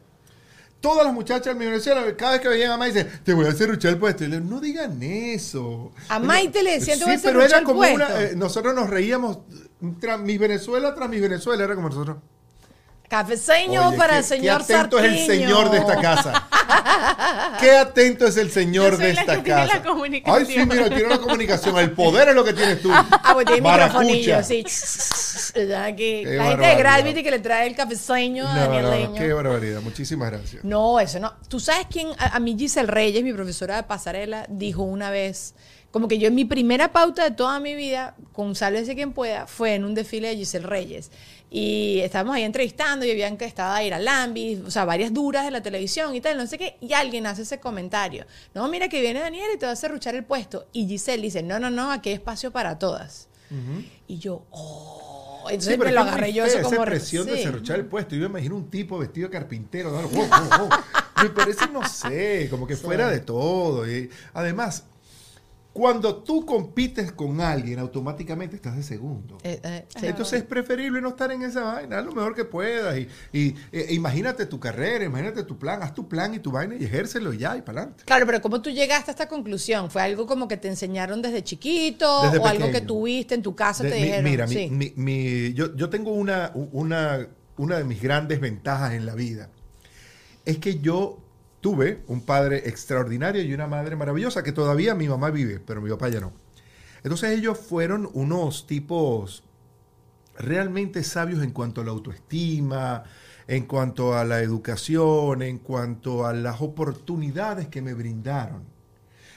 Todas 0.80 1.04
las 1.04 1.12
muchachas 1.14 1.48
en 1.48 1.58
mi 1.58 1.64
Venezuela, 1.64 2.04
cada 2.16 2.32
vez 2.32 2.40
que 2.42 2.48
veían 2.48 2.70
a 2.70 2.76
Maite, 2.76 3.02
te 3.24 3.34
voy 3.34 3.46
a 3.46 3.48
hacer 3.48 3.70
ruchar 3.70 3.94
el 3.94 3.98
puesto. 3.98 4.22
Y 4.22 4.28
le 4.28 4.38
digo, 4.38 4.48
no 4.48 4.60
digan 4.60 5.02
eso. 5.02 5.90
A 6.08 6.20
Maite 6.20 6.62
le 6.62 6.78
decían, 6.78 6.98
"Te 6.98 7.06
voy 7.06 7.14
a 7.14 7.16
hacer 7.16 7.30
pero 7.32 7.40
era 7.40 7.46
ruchar 7.48 7.60
el 7.60 7.66
como 7.66 7.78
puesto". 7.80 7.96
una. 7.96 8.22
eh, 8.22 8.36
nosotros 8.36 8.72
nos 8.74 8.88
reíamos, 8.88 9.38
tras 10.00 10.18
mi 10.20 10.38
Venezuela 10.38 10.94
tras 10.94 11.08
mi 11.08 11.20
Venezuela, 11.20 11.64
era 11.64 11.74
como 11.74 11.88
nosotros. 11.88 12.16
Cafeseño 13.08 13.88
Oye, 13.90 13.96
para 13.98 14.14
qué- 14.14 14.18
el 14.18 14.24
señor 14.24 14.66
Qué 14.66 14.74
atento 14.74 14.98
es 14.98 15.04
el 15.12 15.26
señor 15.26 15.70
de 15.70 15.78
esta 15.78 16.00
casa. 16.00 16.48
Qué 17.60 17.70
atento 17.76 18.26
es 18.26 18.36
el 18.36 18.50
señor 18.50 18.92
Yo 18.92 18.96
soy 18.96 19.06
de 19.06 19.12
la 19.14 19.20
esta 19.20 19.36
que 19.36 19.42
tiene 19.42 19.60
casa. 19.60 19.74
la 19.76 19.82
comunicación. 19.84 20.36
Ay, 20.36 20.46
sí, 20.52 20.66
mira, 20.66 20.88
tiene 20.88 21.08
la 21.08 21.18
comunicación. 21.18 21.78
El 21.78 21.92
poder 21.92 22.28
es 22.30 22.34
lo 22.34 22.42
que 22.44 22.52
tienes 22.52 22.82
tú. 22.82 22.90
Ah, 22.92 23.30
pues 23.32 23.46
tiene 23.46 23.60
microfonillo, 23.62 24.42
sí. 24.42 24.64
La 25.54 25.84
gente 25.84 26.28
de. 26.28 26.74
Gravity 26.76 27.22
que 27.22 27.30
le 27.30 27.38
trae 27.38 27.68
el 27.68 27.76
cafeseño 27.76 28.46
a 28.48 28.54
No, 28.54 28.60
Daniel 28.62 28.82
no, 28.82 28.90
Leño. 28.90 29.14
qué 29.14 29.32
barbaridad. 29.32 29.80
Muchísimas 29.82 30.30
gracias. 30.32 30.64
No, 30.64 30.98
eso 30.98 31.20
no. 31.20 31.32
Tú 31.48 31.60
sabes 31.60 31.86
quién, 31.88 32.08
a, 32.18 32.34
a 32.36 32.40
mí 32.40 32.56
Giselle 32.58 32.88
Reyes, 32.90 33.22
mi 33.22 33.32
profesora 33.32 33.76
de 33.76 33.82
pasarela, 33.84 34.46
dijo 34.48 34.82
una 34.82 35.10
vez, 35.10 35.54
como 35.96 36.08
que 36.08 36.18
yo 36.18 36.28
en 36.28 36.34
mi 36.34 36.44
primera 36.44 36.92
pauta 36.92 37.24
de 37.24 37.30
toda 37.30 37.58
mi 37.58 37.74
vida, 37.74 38.16
con 38.34 38.54
Sálvese 38.54 38.94
quien 38.94 39.14
pueda, 39.14 39.46
fue 39.46 39.76
en 39.76 39.82
un 39.82 39.94
desfile 39.94 40.28
de 40.28 40.36
Giselle 40.36 40.66
Reyes. 40.66 41.10
Y 41.50 42.00
estábamos 42.00 42.36
ahí 42.36 42.42
entrevistando 42.42 43.06
y 43.06 43.10
habían 43.10 43.38
que 43.38 43.46
estaba 43.46 43.82
Ira 43.82 43.98
Lambis, 43.98 44.60
o 44.60 44.70
sea, 44.70 44.84
varias 44.84 45.14
duras 45.14 45.46
de 45.46 45.50
la 45.50 45.62
televisión 45.62 46.14
y 46.14 46.20
tal, 46.20 46.36
no 46.36 46.46
sé 46.46 46.58
qué, 46.58 46.76
y 46.82 46.92
alguien 46.92 47.26
hace 47.26 47.40
ese 47.40 47.60
comentario. 47.60 48.26
No, 48.52 48.68
mira 48.68 48.90
que 48.90 49.00
viene 49.00 49.20
Daniel 49.20 49.46
y 49.54 49.58
te 49.58 49.64
va 49.64 49.70
a 49.70 49.72
hacer 49.72 49.90
ruchar 49.90 50.14
el 50.14 50.24
puesto. 50.24 50.66
Y 50.74 50.86
Giselle 50.86 51.22
dice, 51.22 51.42
no, 51.42 51.58
no, 51.58 51.70
no, 51.70 51.90
aquí 51.90 52.10
hay 52.10 52.16
espacio 52.16 52.50
para 52.50 52.78
todas. 52.78 53.28
Y 54.06 54.18
yo, 54.18 54.44
oh. 54.50 55.46
Entonces 55.48 55.72
Sí, 55.72 55.78
pero 55.78 55.88
me 55.88 55.94
lo 55.94 56.00
agarré 56.02 56.32
yo 56.34 56.44
eso 56.44 56.60
como 56.60 56.74
esa 56.74 56.84
presión 56.84 57.26
de 57.26 57.38
sí. 57.38 57.44
serruchar 57.44 57.78
el 57.78 57.86
puesto. 57.86 58.16
Yo 58.16 58.20
me 58.20 58.26
imagino 58.26 58.56
un 58.56 58.68
tipo 58.68 58.98
vestido 58.98 59.28
de 59.28 59.32
carpintero. 59.32 59.98
Me 61.22 61.30
parece, 61.30 61.68
no 61.68 61.88
sé, 61.88 62.48
como 62.50 62.66
que 62.66 62.76
fuera 62.76 63.08
de 63.08 63.20
todo. 63.20 63.90
Y 63.90 64.10
además, 64.34 64.84
cuando 65.76 66.22
tú 66.22 66.46
compites 66.46 67.12
con 67.12 67.38
alguien, 67.38 67.78
automáticamente 67.78 68.56
estás 68.56 68.76
de 68.76 68.82
segundo. 68.82 69.36
Eh, 69.42 69.60
eh. 69.62 69.84
Entonces 70.00 70.38
es 70.40 70.46
preferible 70.46 71.02
no 71.02 71.10
estar 71.10 71.30
en 71.30 71.42
esa 71.42 71.64
vaina, 71.64 71.98
haz 71.98 72.06
lo 72.06 72.12
mejor 72.12 72.34
que 72.34 72.46
puedas. 72.46 72.96
Y, 72.96 73.06
y, 73.30 73.54
eh, 73.72 73.88
imagínate 73.90 74.46
tu 74.46 74.58
carrera, 74.58 75.04
imagínate 75.04 75.42
tu 75.42 75.58
plan, 75.58 75.82
haz 75.82 75.92
tu 75.92 76.08
plan 76.08 76.32
y 76.32 76.38
tu 76.38 76.50
vaina 76.50 76.76
y 76.76 76.84
ejércelo 76.86 77.30
y 77.34 77.38
ya 77.40 77.58
y 77.58 77.60
para 77.60 77.80
adelante. 77.82 78.04
Claro, 78.06 78.24
pero 78.24 78.40
¿cómo 78.40 78.62
tú 78.62 78.70
llegaste 78.70 79.10
a 79.10 79.12
esta 79.12 79.28
conclusión? 79.28 79.90
¿Fue 79.90 80.00
algo 80.00 80.26
como 80.26 80.48
que 80.48 80.56
te 80.56 80.68
enseñaron 80.68 81.20
desde 81.20 81.44
chiquito 81.44 82.22
Desde 82.22 82.38
o 82.38 82.46
algo 82.46 82.70
que 82.70 82.80
tuviste 82.80 83.34
en 83.34 83.42
tu 83.42 83.54
casa 83.54 83.84
De- 83.84 83.90
te 83.90 83.96
mi- 83.96 84.02
dijeron? 84.04 84.24
mira, 84.24 84.46
mi- 84.46 84.54
sí. 84.54 84.70
mi- 84.70 84.92
mi- 84.96 85.52
yo, 85.52 85.76
yo 85.76 85.90
tengo 85.90 86.12
una, 86.12 86.52
una, 86.54 87.28
una 87.58 87.76
de 87.76 87.84
mis 87.84 88.00
grandes 88.00 88.40
ventajas 88.40 88.94
en 88.94 89.04
la 89.04 89.14
vida. 89.14 89.50
Es 90.46 90.56
que 90.56 90.78
yo 90.78 91.18
tuve 91.60 92.02
un 92.06 92.20
padre 92.20 92.68
extraordinario 92.68 93.42
y 93.42 93.52
una 93.52 93.66
madre 93.66 93.96
maravillosa, 93.96 94.42
que 94.42 94.52
todavía 94.52 94.94
mi 94.94 95.08
mamá 95.08 95.30
vive, 95.30 95.60
pero 95.60 95.80
mi 95.80 95.90
papá 95.90 96.08
ya 96.08 96.20
no. 96.20 96.32
Entonces 97.02 97.38
ellos 97.38 97.58
fueron 97.58 98.08
unos 98.14 98.66
tipos 98.66 99.44
realmente 100.38 101.02
sabios 101.02 101.42
en 101.42 101.50
cuanto 101.50 101.80
a 101.80 101.84
la 101.84 101.90
autoestima, 101.90 103.04
en 103.48 103.64
cuanto 103.66 104.16
a 104.16 104.24
la 104.24 104.40
educación, 104.40 105.42
en 105.42 105.58
cuanto 105.58 106.26
a 106.26 106.32
las 106.32 106.60
oportunidades 106.60 107.68
que 107.68 107.80
me 107.80 107.94
brindaron 107.94 108.64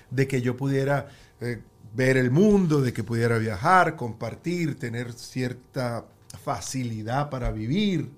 de 0.10 0.28
que 0.28 0.42
yo 0.42 0.58
pudiera 0.58 1.08
eh, 1.42 1.62
ver 1.94 2.18
el 2.18 2.32
mundo, 2.32 2.82
de 2.82 2.94
que 2.94 3.04
pudiera 3.04 3.38
viajar, 3.38 3.96
compartir, 3.96 4.78
tener 4.78 5.14
cierta 5.14 6.06
facilidad 6.44 7.30
para 7.30 7.52
vivir. 7.52 8.10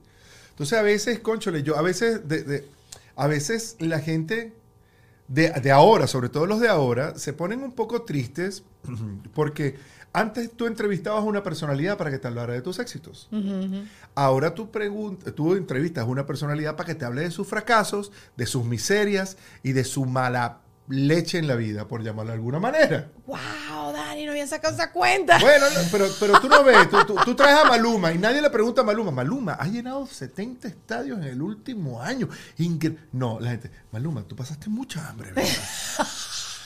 Entonces 0.50 0.78
a 0.78 0.82
veces, 0.82 1.20
conchole, 1.20 1.64
yo 1.64 1.78
a 1.78 1.82
veces, 1.82 2.22
a 3.16 3.28
veces 3.28 3.76
la 3.80 4.00
gente 4.00 4.54
de, 5.28 5.50
de 5.50 5.72
ahora, 5.72 6.08
sobre 6.08 6.30
todo 6.30 6.46
los 6.46 6.60
de 6.60 6.68
ahora, 6.68 7.18
se 7.18 7.34
ponen 7.34 7.64
un 7.64 7.72
poco 7.72 8.04
tristes 8.04 8.64
porque 9.34 9.76
antes 10.14 10.52
tú 10.52 10.66
entrevistabas 10.66 11.22
a 11.22 11.26
una 11.26 11.42
personalidad 11.42 11.98
para 11.98 12.12
que 12.12 12.20
te 12.20 12.28
hablara 12.28 12.54
de 12.54 12.62
tus 12.62 12.80
éxitos. 12.80 13.30
Ahora 14.14 14.54
tú, 14.54 14.70
tú 15.36 15.56
entrevistas 15.56 16.04
a 16.04 16.08
una 16.08 16.26
personalidad 16.26 16.76
para 16.76 16.88
que 16.88 16.96
te 16.96 17.06
hable 17.06 17.22
de 17.22 17.32
sus 17.32 17.48
fracasos, 17.48 18.12
de 18.36 18.46
sus 18.46 18.66
miserias 18.66 19.38
y 19.64 19.72
de 19.72 19.86
su 19.86 20.06
mala 20.06 20.61
leche 20.92 21.38
en 21.40 21.48
la 21.48 21.56
vida, 21.56 21.88
por 21.88 22.04
llamarlo 22.04 22.32
de 22.32 22.36
alguna 22.38 22.60
manera. 22.60 23.10
¡Wow, 23.26 23.92
Dani! 23.94 24.26
No 24.26 24.32
había 24.32 24.46
sacado 24.48 24.74
esa 24.74 24.92
cuenta. 24.92 25.40
Bueno, 25.40 25.66
no, 25.70 25.80
pero, 25.92 26.06
pero 26.20 26.40
tú 26.40 26.48
no 26.50 26.64
ves, 26.64 26.90
tú, 26.90 26.98
tú- 27.06 27.16
tú 27.26 27.36
traes 27.36 27.58
a 27.58 27.66
Maluma 27.66 28.12
y 28.12 28.18
nadie 28.18 28.42
le 28.42 28.50
pregunta 28.50 28.82
a 28.82 28.84
Maluma, 28.84 29.12
Maluma, 29.12 29.54
ha 29.54 29.68
llenado 29.68 30.06
70 30.06 30.68
estadios 30.68 31.18
en 31.20 31.26
el 31.26 31.42
último 31.42 32.02
año. 32.02 32.28
Incre- 32.60 32.98
no, 33.14 33.40
la 33.40 33.52
gente, 33.52 33.72
Maluma, 33.92 34.24
tú 34.24 34.36
pasaste 34.36 34.70
mucha 34.70 35.08
hambre, 35.10 35.32
¿verdad? 35.32 35.52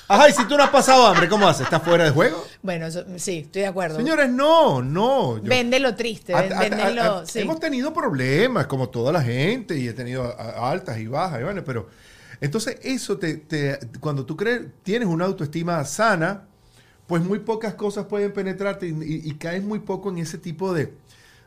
Ajá, 0.07 0.29
y 0.29 0.33
si 0.33 0.45
tú 0.45 0.55
no 0.55 0.63
has 0.63 0.69
pasado 0.69 1.07
hambre, 1.07 1.27
¿cómo 1.27 1.47
haces? 1.47 1.63
¿Estás 1.63 1.81
fuera 1.81 2.03
de 2.03 2.11
juego? 2.11 2.45
Bueno, 2.61 2.85
sí, 3.17 3.39
estoy 3.39 3.63
de 3.63 3.67
acuerdo. 3.67 3.97
Señores, 3.97 4.29
no, 4.29 4.83
no. 4.83 5.37
yo- 5.37 5.43
Vende 5.49 5.79
lo 5.79 5.95
triste, 5.95 6.31
a- 6.35 6.41
ven- 6.43 6.53
a- 6.53 6.59
vende 6.59 6.81
a- 6.83 6.89
lo- 6.91 7.15
a- 7.21 7.25
sí. 7.25 7.39
Hemos 7.39 7.59
tenido 7.59 7.91
problemas, 7.91 8.67
como 8.67 8.89
toda 8.89 9.11
la 9.11 9.23
gente, 9.23 9.75
y 9.79 9.87
he 9.87 9.93
tenido 9.93 10.35
altas 10.39 10.99
y 10.99 11.07
bajas, 11.07 11.41
y 11.41 11.43
bueno, 11.43 11.63
pero 11.65 11.89
entonces 12.41 12.77
eso 12.83 13.17
te, 13.17 13.35
te- 13.37 13.79
cuando 13.99 14.25
tú 14.25 14.35
crees, 14.37 14.61
tienes 14.83 15.07
una 15.07 15.25
autoestima 15.25 15.83
sana, 15.85 16.47
pues 17.07 17.23
muy 17.23 17.39
pocas 17.39 17.75
cosas 17.75 18.05
pueden 18.05 18.33
penetrarte 18.33 18.87
y, 18.87 18.91
y- 18.91 19.29
y 19.29 19.33
caes 19.35 19.63
muy 19.63 19.79
poco 19.79 20.09
en 20.09 20.17
ese 20.19 20.37
tipo 20.37 20.73
de, 20.73 20.93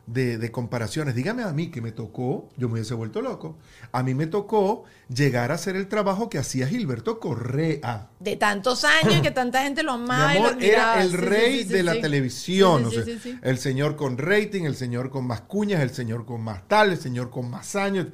de- 0.07 0.38
de 0.38 0.50
comparaciones. 0.52 1.14
Dígame 1.14 1.42
a 1.42 1.52
mí 1.52 1.71
que 1.71 1.83
me 1.83 1.92
tocó, 1.92 2.49
yo 2.57 2.68
me 2.68 2.75
hubiese 2.75 2.95
vuelto 2.95 3.21
loco, 3.21 3.57
a 3.92 4.02
mí 4.02 4.14
me 4.14 4.26
tocó 4.26 4.85
llegar 5.12 5.50
a 5.50 5.54
hacer 5.57 5.76
el 5.76 5.88
trabajo 5.88 6.30
que 6.30 6.38
hacía 6.38 6.66
Gilberto 6.68 7.18
Correa. 7.21 8.09
De 8.21 8.37
tantos 8.37 8.85
años 8.85 9.16
y 9.18 9.21
que 9.23 9.30
tanta 9.33 9.62
gente 9.64 9.83
lo 9.83 9.99
Mi 9.99 10.04
amaba 10.04 10.35
y 10.35 10.40
lo 10.42 10.61
era 10.61 11.02
el 11.02 11.11
Sí, 11.11 11.16
rey 11.16 11.59
sí, 11.59 11.64
sí, 11.64 11.73
de 11.75 11.83
la 11.83 12.00
televisión. 12.00 12.85
O 12.87 12.90
sea. 12.90 13.04
El 13.42 13.59
señor 13.59 13.97
con 13.97 14.16
rating, 14.16 14.62
el 14.62 14.76
señor 14.76 15.11
con 15.11 15.26
más 15.26 15.40
cuñas, 15.42 15.83
el 15.83 15.90
señor 15.90 16.25
con 16.25 16.40
más 16.42 16.66
tal, 16.68 16.92
el 16.92 16.99
señor 16.99 17.30
con 17.30 17.50
más 17.50 17.75
años. 17.76 18.07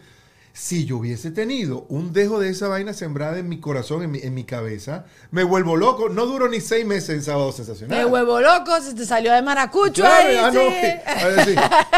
Si 0.56 0.84
yo 0.87 0.99
hubiese 0.99 1.32
tenido 1.32 1.84
un 1.88 2.12
dejo 2.12 2.38
de 2.38 2.49
esa 2.49 2.68
vaina 2.68 2.92
sembrada 2.94 3.38
en 3.40 3.49
mi 3.49 3.58
corazón, 3.58 4.04
en 4.04 4.12
mi, 4.12 4.20
en 4.20 4.34
mi 4.34 4.44
cabeza, 4.44 5.04
me 5.32 5.42
vuelvo 5.42 5.76
loco. 5.76 6.08
No 6.08 6.26
duro 6.26 6.49
ni 6.49 6.61
seis 6.61 6.87
meses 6.87 7.11
en 7.11 7.23
Sábado 7.25 7.50
Sensacional. 7.50 7.99
De 7.99 8.04
huevo 8.04 8.40
loco, 8.40 8.80
se 8.80 8.94
te 8.94 9.04
salió 9.04 9.32
de 9.32 9.42
maracucho 9.42 10.02
Claro, 10.02 10.28
ahí, 10.28 10.37
ah, 10.37 10.50
no, 10.52 10.61
sí. 10.70 10.87
a 11.25 11.26
ver, 11.26 11.44
sí. 11.44 11.54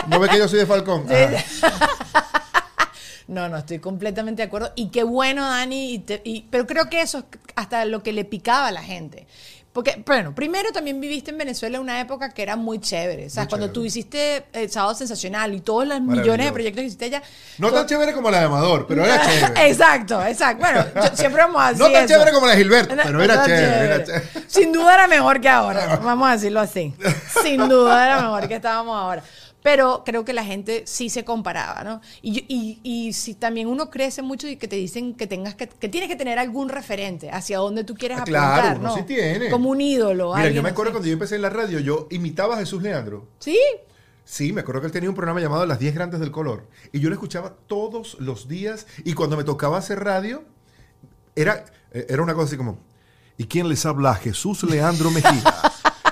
¿No 0.08 0.18
ves 0.20 0.30
que 0.30 0.38
yo 0.38 0.48
soy 0.48 0.60
de 0.60 0.66
Falcón? 0.66 1.04
No, 3.28 3.48
no, 3.48 3.56
estoy 3.56 3.80
completamente 3.80 4.42
de 4.42 4.46
acuerdo. 4.46 4.70
Y 4.76 4.90
qué 4.90 5.02
bueno, 5.02 5.42
Dani. 5.42 5.92
y 5.94 5.98
te- 5.98 6.22
y- 6.24 6.42
pero 6.48 6.64
creo 6.64 6.88
que 6.88 7.00
eso 7.02 7.18
es 7.18 7.24
hasta 7.56 7.84
lo 7.84 8.00
que 8.04 8.12
le 8.12 8.24
picaba 8.24 8.68
a 8.68 8.70
la 8.70 8.82
gente. 8.84 9.26
Porque, 9.76 10.02
bueno, 10.06 10.34
primero 10.34 10.72
también 10.72 10.98
viviste 10.98 11.32
en 11.32 11.36
Venezuela 11.36 11.78
una 11.78 12.00
época 12.00 12.30
que 12.30 12.42
era 12.42 12.56
muy 12.56 12.78
chévere. 12.80 13.26
O 13.26 13.28
sea, 13.28 13.46
cuando 13.46 13.66
chévere. 13.66 13.74
tú 13.74 13.84
hiciste 13.84 14.46
el 14.54 14.70
Sábado 14.70 14.94
Sensacional 14.94 15.52
y 15.52 15.60
todos 15.60 15.86
los 15.86 16.00
millones 16.00 16.46
de 16.46 16.52
proyectos 16.52 16.80
que 16.80 16.86
hiciste 16.86 17.04
allá. 17.04 17.22
No 17.58 17.70
tan 17.70 17.84
chévere 17.86 18.14
como 18.14 18.30
la 18.30 18.38
de 18.38 18.46
Amador, 18.46 18.86
pero 18.86 19.04
era 19.04 19.20
chévere. 19.28 19.68
Exacto, 19.68 20.24
exacto. 20.24 20.60
Bueno, 20.64 20.82
yo- 20.94 21.14
siempre 21.14 21.42
vamos 21.42 21.62
a 21.62 21.68
decir 21.68 21.82
No 21.84 21.92
tan 21.92 22.04
eso. 22.04 22.14
chévere 22.14 22.32
como 22.32 22.46
la 22.46 22.52
de 22.52 22.58
Gilberto, 22.58 22.96
No, 22.96 23.02
pero 23.04 23.44
chévere, 23.44 23.84
era 23.84 24.02
chévere. 24.04 24.24
Sin 24.46 24.72
duda 24.72 24.94
era 24.94 25.06
mejor 25.08 25.42
que 25.42 25.48
ahora, 25.50 25.96
vamos 26.02 26.26
a 26.26 26.32
decirlo 26.32 26.60
así. 26.60 26.94
Sin 27.42 27.68
duda 27.68 28.02
era 28.06 28.22
mejor 28.22 28.48
que 28.48 28.54
estábamos 28.54 28.96
ahora. 28.98 29.22
Pero 29.66 30.04
creo 30.04 30.24
que 30.24 30.32
la 30.32 30.44
gente 30.44 30.84
sí 30.86 31.10
se 31.10 31.24
comparaba, 31.24 31.82
¿no? 31.82 32.00
Y, 32.22 32.44
y, 32.46 32.78
y 32.84 33.12
si 33.14 33.34
también 33.34 33.66
uno 33.66 33.90
crece 33.90 34.22
mucho 34.22 34.46
y 34.46 34.54
que 34.54 34.68
te 34.68 34.76
dicen 34.76 35.14
que 35.14 35.26
tengas 35.26 35.56
que, 35.56 35.68
que 35.68 35.88
tienes 35.88 36.08
que 36.08 36.14
tener 36.14 36.38
algún 36.38 36.68
referente 36.68 37.32
hacia 37.32 37.58
donde 37.58 37.82
tú 37.82 37.94
quieres 37.96 38.18
Ah, 38.18 38.22
apuntar, 38.22 38.60
claro, 38.62 38.78
¿no? 38.80 38.94
sí 38.94 39.02
tiene. 39.02 39.50
Como 39.50 39.68
un 39.70 39.80
ídolo. 39.80 40.32
Mira, 40.36 40.50
yo 40.50 40.62
me 40.62 40.68
acuerdo 40.68 40.90
así. 40.90 40.94
cuando 40.94 41.08
yo 41.08 41.12
empecé 41.14 41.34
en 41.34 41.42
la 41.42 41.50
radio, 41.50 41.80
yo 41.80 42.06
imitaba 42.12 42.54
a 42.54 42.58
Jesús 42.58 42.80
Leandro. 42.80 43.26
Sí, 43.40 43.58
Sí, 44.24 44.52
me 44.52 44.60
acuerdo 44.60 44.82
que 44.82 44.86
él 44.86 44.92
tenía 44.92 45.08
un 45.08 45.16
programa 45.16 45.40
llamado 45.40 45.66
Las 45.66 45.80
10 45.80 45.94
Grandes 45.96 46.20
del 46.20 46.30
Color. 46.30 46.68
Y 46.92 47.00
yo 47.00 47.08
lo 47.08 47.16
escuchaba 47.16 47.54
todos 47.66 48.16
los 48.20 48.46
días. 48.46 48.86
Y 49.04 49.14
cuando 49.14 49.36
me 49.36 49.42
tocaba 49.42 49.78
hacer 49.78 49.98
radio, 50.04 50.44
era, 51.34 51.64
eh, 51.92 52.06
era 52.08 52.22
una 52.22 52.34
cosa 52.34 52.46
así 52.46 52.56
como, 52.56 52.78
¿y 53.36 53.46
quién 53.46 53.68
les 53.68 53.84
habla? 53.84 54.14
Jesús 54.14 54.62
Leandro 54.62 55.10
Mejía. 55.10 55.42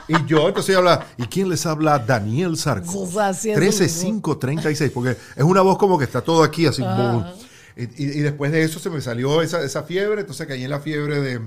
y 0.09 0.15
yo 0.27 0.49
entonces 0.49 0.73
yo 0.73 0.79
hablaba, 0.79 1.07
¿y 1.17 1.25
quién 1.25 1.49
les 1.49 1.65
habla? 1.67 1.99
Daniel 1.99 2.57
Sarco. 2.57 2.87
Jesús 3.07 3.17
haciendo- 3.17 3.61
13536, 3.61 4.91
porque 4.93 5.17
es 5.37 5.43
una 5.45 5.61
voz 5.63 5.79
como 5.79 5.99
que 5.99 6.05
está 6.05 6.21
todo 6.21 6.43
aquí 6.43 6.67
así. 6.67 6.83
Y, 7.77 8.21
después 8.21 8.53
de 8.53 8.63
eso 8.63 8.79
se 8.79 8.89
me 8.89 9.01
salió 9.01 9.43
esa, 9.43 9.63
esa 9.63 9.83
fiebre, 9.83 10.21
entonces 10.21 10.47
caí 10.47 10.63
en 10.63 10.71
la 10.71 10.79
fiebre 10.79 11.21
de, 11.21 11.41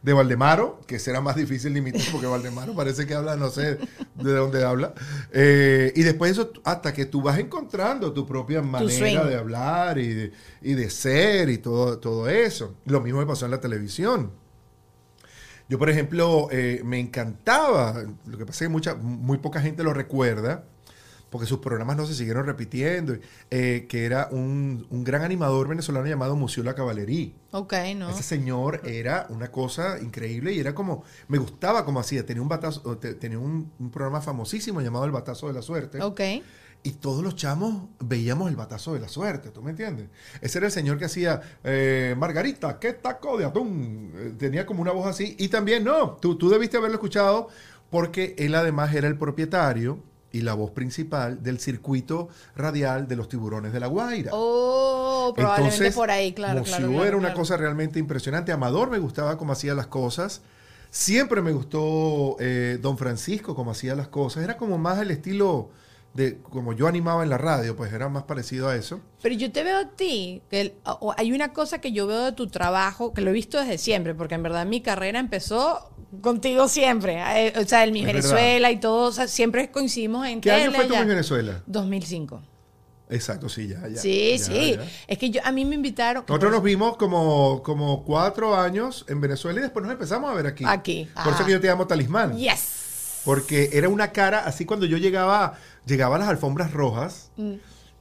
de 0.00 0.12
Valdemaro, 0.12 0.80
que 0.86 1.00
será 1.00 1.20
más 1.20 1.34
difícil 1.34 1.72
de 1.72 1.80
imitar 1.80 2.02
porque 2.12 2.28
Valdemaro 2.28 2.72
parece 2.74 3.04
que 3.04 3.14
habla, 3.14 3.34
no 3.34 3.50
sé 3.50 3.78
de 4.14 4.32
dónde 4.32 4.64
habla. 4.64 4.94
Eh, 5.32 5.92
y 5.96 6.02
después 6.02 6.30
eso, 6.30 6.52
hasta 6.62 6.92
que 6.92 7.06
tú 7.06 7.20
vas 7.20 7.38
encontrando 7.40 8.12
tu 8.12 8.24
propia 8.24 8.62
manera 8.62 9.24
de 9.24 9.34
hablar 9.36 9.98
y 9.98 10.06
de, 10.14 10.32
y 10.62 10.74
de 10.74 10.88
ser 10.88 11.48
y 11.48 11.58
todo, 11.58 11.98
todo 11.98 12.28
eso. 12.28 12.76
Lo 12.84 13.00
mismo 13.00 13.18
me 13.18 13.26
pasó 13.26 13.46
en 13.46 13.50
la 13.50 13.60
televisión. 13.60 14.30
Yo, 15.68 15.78
por 15.78 15.90
ejemplo, 15.90 16.48
eh, 16.50 16.80
me 16.84 17.00
encantaba, 17.00 18.04
lo 18.26 18.38
que 18.38 18.46
pasa 18.46 18.64
es 18.64 18.68
que 18.68 18.72
mucha, 18.72 18.94
muy 18.94 19.38
poca 19.38 19.60
gente 19.60 19.82
lo 19.82 19.92
recuerda, 19.92 20.64
porque 21.28 21.46
sus 21.46 21.58
programas 21.58 21.96
no 21.96 22.06
se 22.06 22.14
siguieron 22.14 22.46
repitiendo, 22.46 23.16
eh, 23.50 23.86
que 23.88 24.04
era 24.04 24.28
un, 24.30 24.86
gran 24.90 25.22
animador 25.22 25.66
venezolano 25.66 26.06
llamado 26.06 26.36
Museo 26.36 26.62
La 26.62 26.74
Caballería. 26.74 27.32
Ok, 27.50 27.74
¿no? 27.96 28.10
Ese 28.10 28.22
señor 28.22 28.80
era 28.84 29.26
una 29.30 29.50
cosa 29.50 29.98
increíble 30.00 30.52
y 30.52 30.60
era 30.60 30.74
como, 30.74 31.02
me 31.26 31.38
gustaba 31.38 31.84
como 31.84 31.98
hacía, 31.98 32.24
tenía 32.24 32.42
un 32.42 32.48
batazo, 32.48 32.96
tenía 32.98 33.38
un, 33.38 33.72
un 33.78 33.90
programa 33.90 34.20
famosísimo 34.20 34.80
llamado 34.80 35.04
El 35.04 35.10
Batazo 35.10 35.48
de 35.48 35.54
la 35.54 35.62
Suerte. 35.62 36.00
Ok 36.00 36.20
y 36.86 36.92
todos 36.92 37.20
los 37.24 37.34
chamos 37.34 37.88
veíamos 37.98 38.48
el 38.48 38.54
batazo 38.54 38.94
de 38.94 39.00
la 39.00 39.08
suerte, 39.08 39.50
¿tú 39.50 39.60
me 39.60 39.70
entiendes? 39.70 40.06
Ese 40.40 40.58
era 40.58 40.68
el 40.68 40.72
señor 40.72 40.98
que 40.98 41.06
hacía, 41.06 41.40
eh, 41.64 42.14
Margarita, 42.16 42.78
¿qué 42.78 42.92
taco 42.92 43.36
de 43.36 43.44
atún? 43.44 44.12
Eh, 44.14 44.34
tenía 44.38 44.64
como 44.64 44.82
una 44.82 44.92
voz 44.92 45.08
así. 45.08 45.34
Y 45.36 45.48
también, 45.48 45.82
no, 45.82 46.12
tú, 46.12 46.36
tú 46.36 46.48
debiste 46.48 46.76
haberlo 46.76 46.94
escuchado 46.94 47.48
porque 47.90 48.36
él 48.38 48.54
además 48.54 48.94
era 48.94 49.08
el 49.08 49.18
propietario 49.18 49.98
y 50.30 50.42
la 50.42 50.54
voz 50.54 50.70
principal 50.70 51.42
del 51.42 51.58
circuito 51.58 52.28
radial 52.54 53.08
de 53.08 53.16
los 53.16 53.28
tiburones 53.28 53.72
de 53.72 53.80
la 53.80 53.88
Guaira. 53.88 54.30
Oh, 54.32 55.32
probablemente 55.34 55.90
por 55.90 56.12
ahí, 56.12 56.34
claro. 56.34 56.62
claro, 56.62 57.04
era 57.04 57.16
una 57.16 57.34
cosa 57.34 57.56
realmente 57.56 57.98
impresionante. 57.98 58.52
Amador 58.52 58.90
me 58.90 59.00
gustaba 59.00 59.36
cómo 59.36 59.54
hacía 59.54 59.74
las 59.74 59.88
cosas. 59.88 60.40
Siempre 60.90 61.42
me 61.42 61.50
gustó 61.50 62.36
eh, 62.38 62.78
Don 62.80 62.96
Francisco 62.96 63.56
cómo 63.56 63.72
hacía 63.72 63.96
las 63.96 64.06
cosas. 64.06 64.44
Era 64.44 64.56
como 64.56 64.78
más 64.78 65.00
el 65.00 65.10
estilo 65.10 65.70
de 66.16 66.38
como 66.38 66.72
yo 66.72 66.88
animaba 66.88 67.22
en 67.22 67.30
la 67.30 67.38
radio, 67.38 67.76
pues 67.76 67.92
era 67.92 68.08
más 68.08 68.24
parecido 68.24 68.68
a 68.68 68.76
eso. 68.76 69.00
Pero 69.22 69.34
yo 69.34 69.52
te 69.52 69.62
veo 69.62 69.78
a 69.78 69.90
ti, 69.90 70.42
que 70.50 70.74
hay 71.16 71.32
una 71.32 71.52
cosa 71.52 71.80
que 71.80 71.92
yo 71.92 72.06
veo 72.06 72.24
de 72.24 72.32
tu 72.32 72.48
trabajo, 72.48 73.12
que 73.12 73.20
lo 73.20 73.30
he 73.30 73.34
visto 73.34 73.60
desde 73.60 73.78
siempre, 73.78 74.14
porque 74.14 74.34
en 74.34 74.42
verdad 74.42 74.66
mi 74.66 74.80
carrera 74.80 75.18
empezó 75.18 75.90
contigo 76.22 76.68
siempre. 76.68 77.18
Eh, 77.20 77.52
o 77.56 77.64
sea, 77.64 77.84
en 77.84 77.92
mi 77.92 78.04
Venezuela 78.04 78.70
y 78.70 78.80
todo, 78.80 79.12
siempre 79.12 79.70
coincidimos 79.70 80.26
en... 80.26 80.40
¿Qué 80.40 80.50
año 80.50 80.72
fue 80.72 80.86
tu 80.86 80.94
en 80.94 81.06
Venezuela? 81.06 81.62
2005. 81.66 82.42
Exacto, 83.08 83.48
sí, 83.48 83.68
ya, 83.68 83.86
ya. 83.86 84.00
Sí, 84.00 84.36
sí. 84.38 84.76
Es 85.06 85.18
que 85.18 85.30
yo, 85.30 85.40
a 85.44 85.52
mí 85.52 85.64
me 85.64 85.76
invitaron. 85.76 86.24
Nosotros 86.26 86.50
nos 86.50 86.62
vimos 86.62 86.96
como, 86.96 87.62
como 87.62 88.04
cuatro 88.04 88.58
años 88.58 89.04
en 89.08 89.20
Venezuela 89.20 89.60
y 89.60 89.62
después 89.62 89.84
nos 89.84 89.92
empezamos 89.92 90.30
a 90.30 90.34
ver 90.34 90.46
aquí. 90.46 90.64
Aquí. 90.66 91.08
Por 91.22 91.32
eso 91.32 91.44
que 91.44 91.52
yo 91.52 91.60
te 91.60 91.68
llamo 91.68 91.86
Talismán. 91.86 92.36
Yes. 92.36 92.75
Porque 93.26 93.70
era 93.72 93.88
una 93.88 94.12
cara, 94.12 94.46
así 94.46 94.64
cuando 94.64 94.86
yo 94.86 94.96
llegaba, 94.96 95.58
llegaba 95.84 96.14
a 96.16 96.20
las 96.20 96.28
alfombras 96.28 96.72
rojas. 96.72 97.32
Mm. 97.36 97.54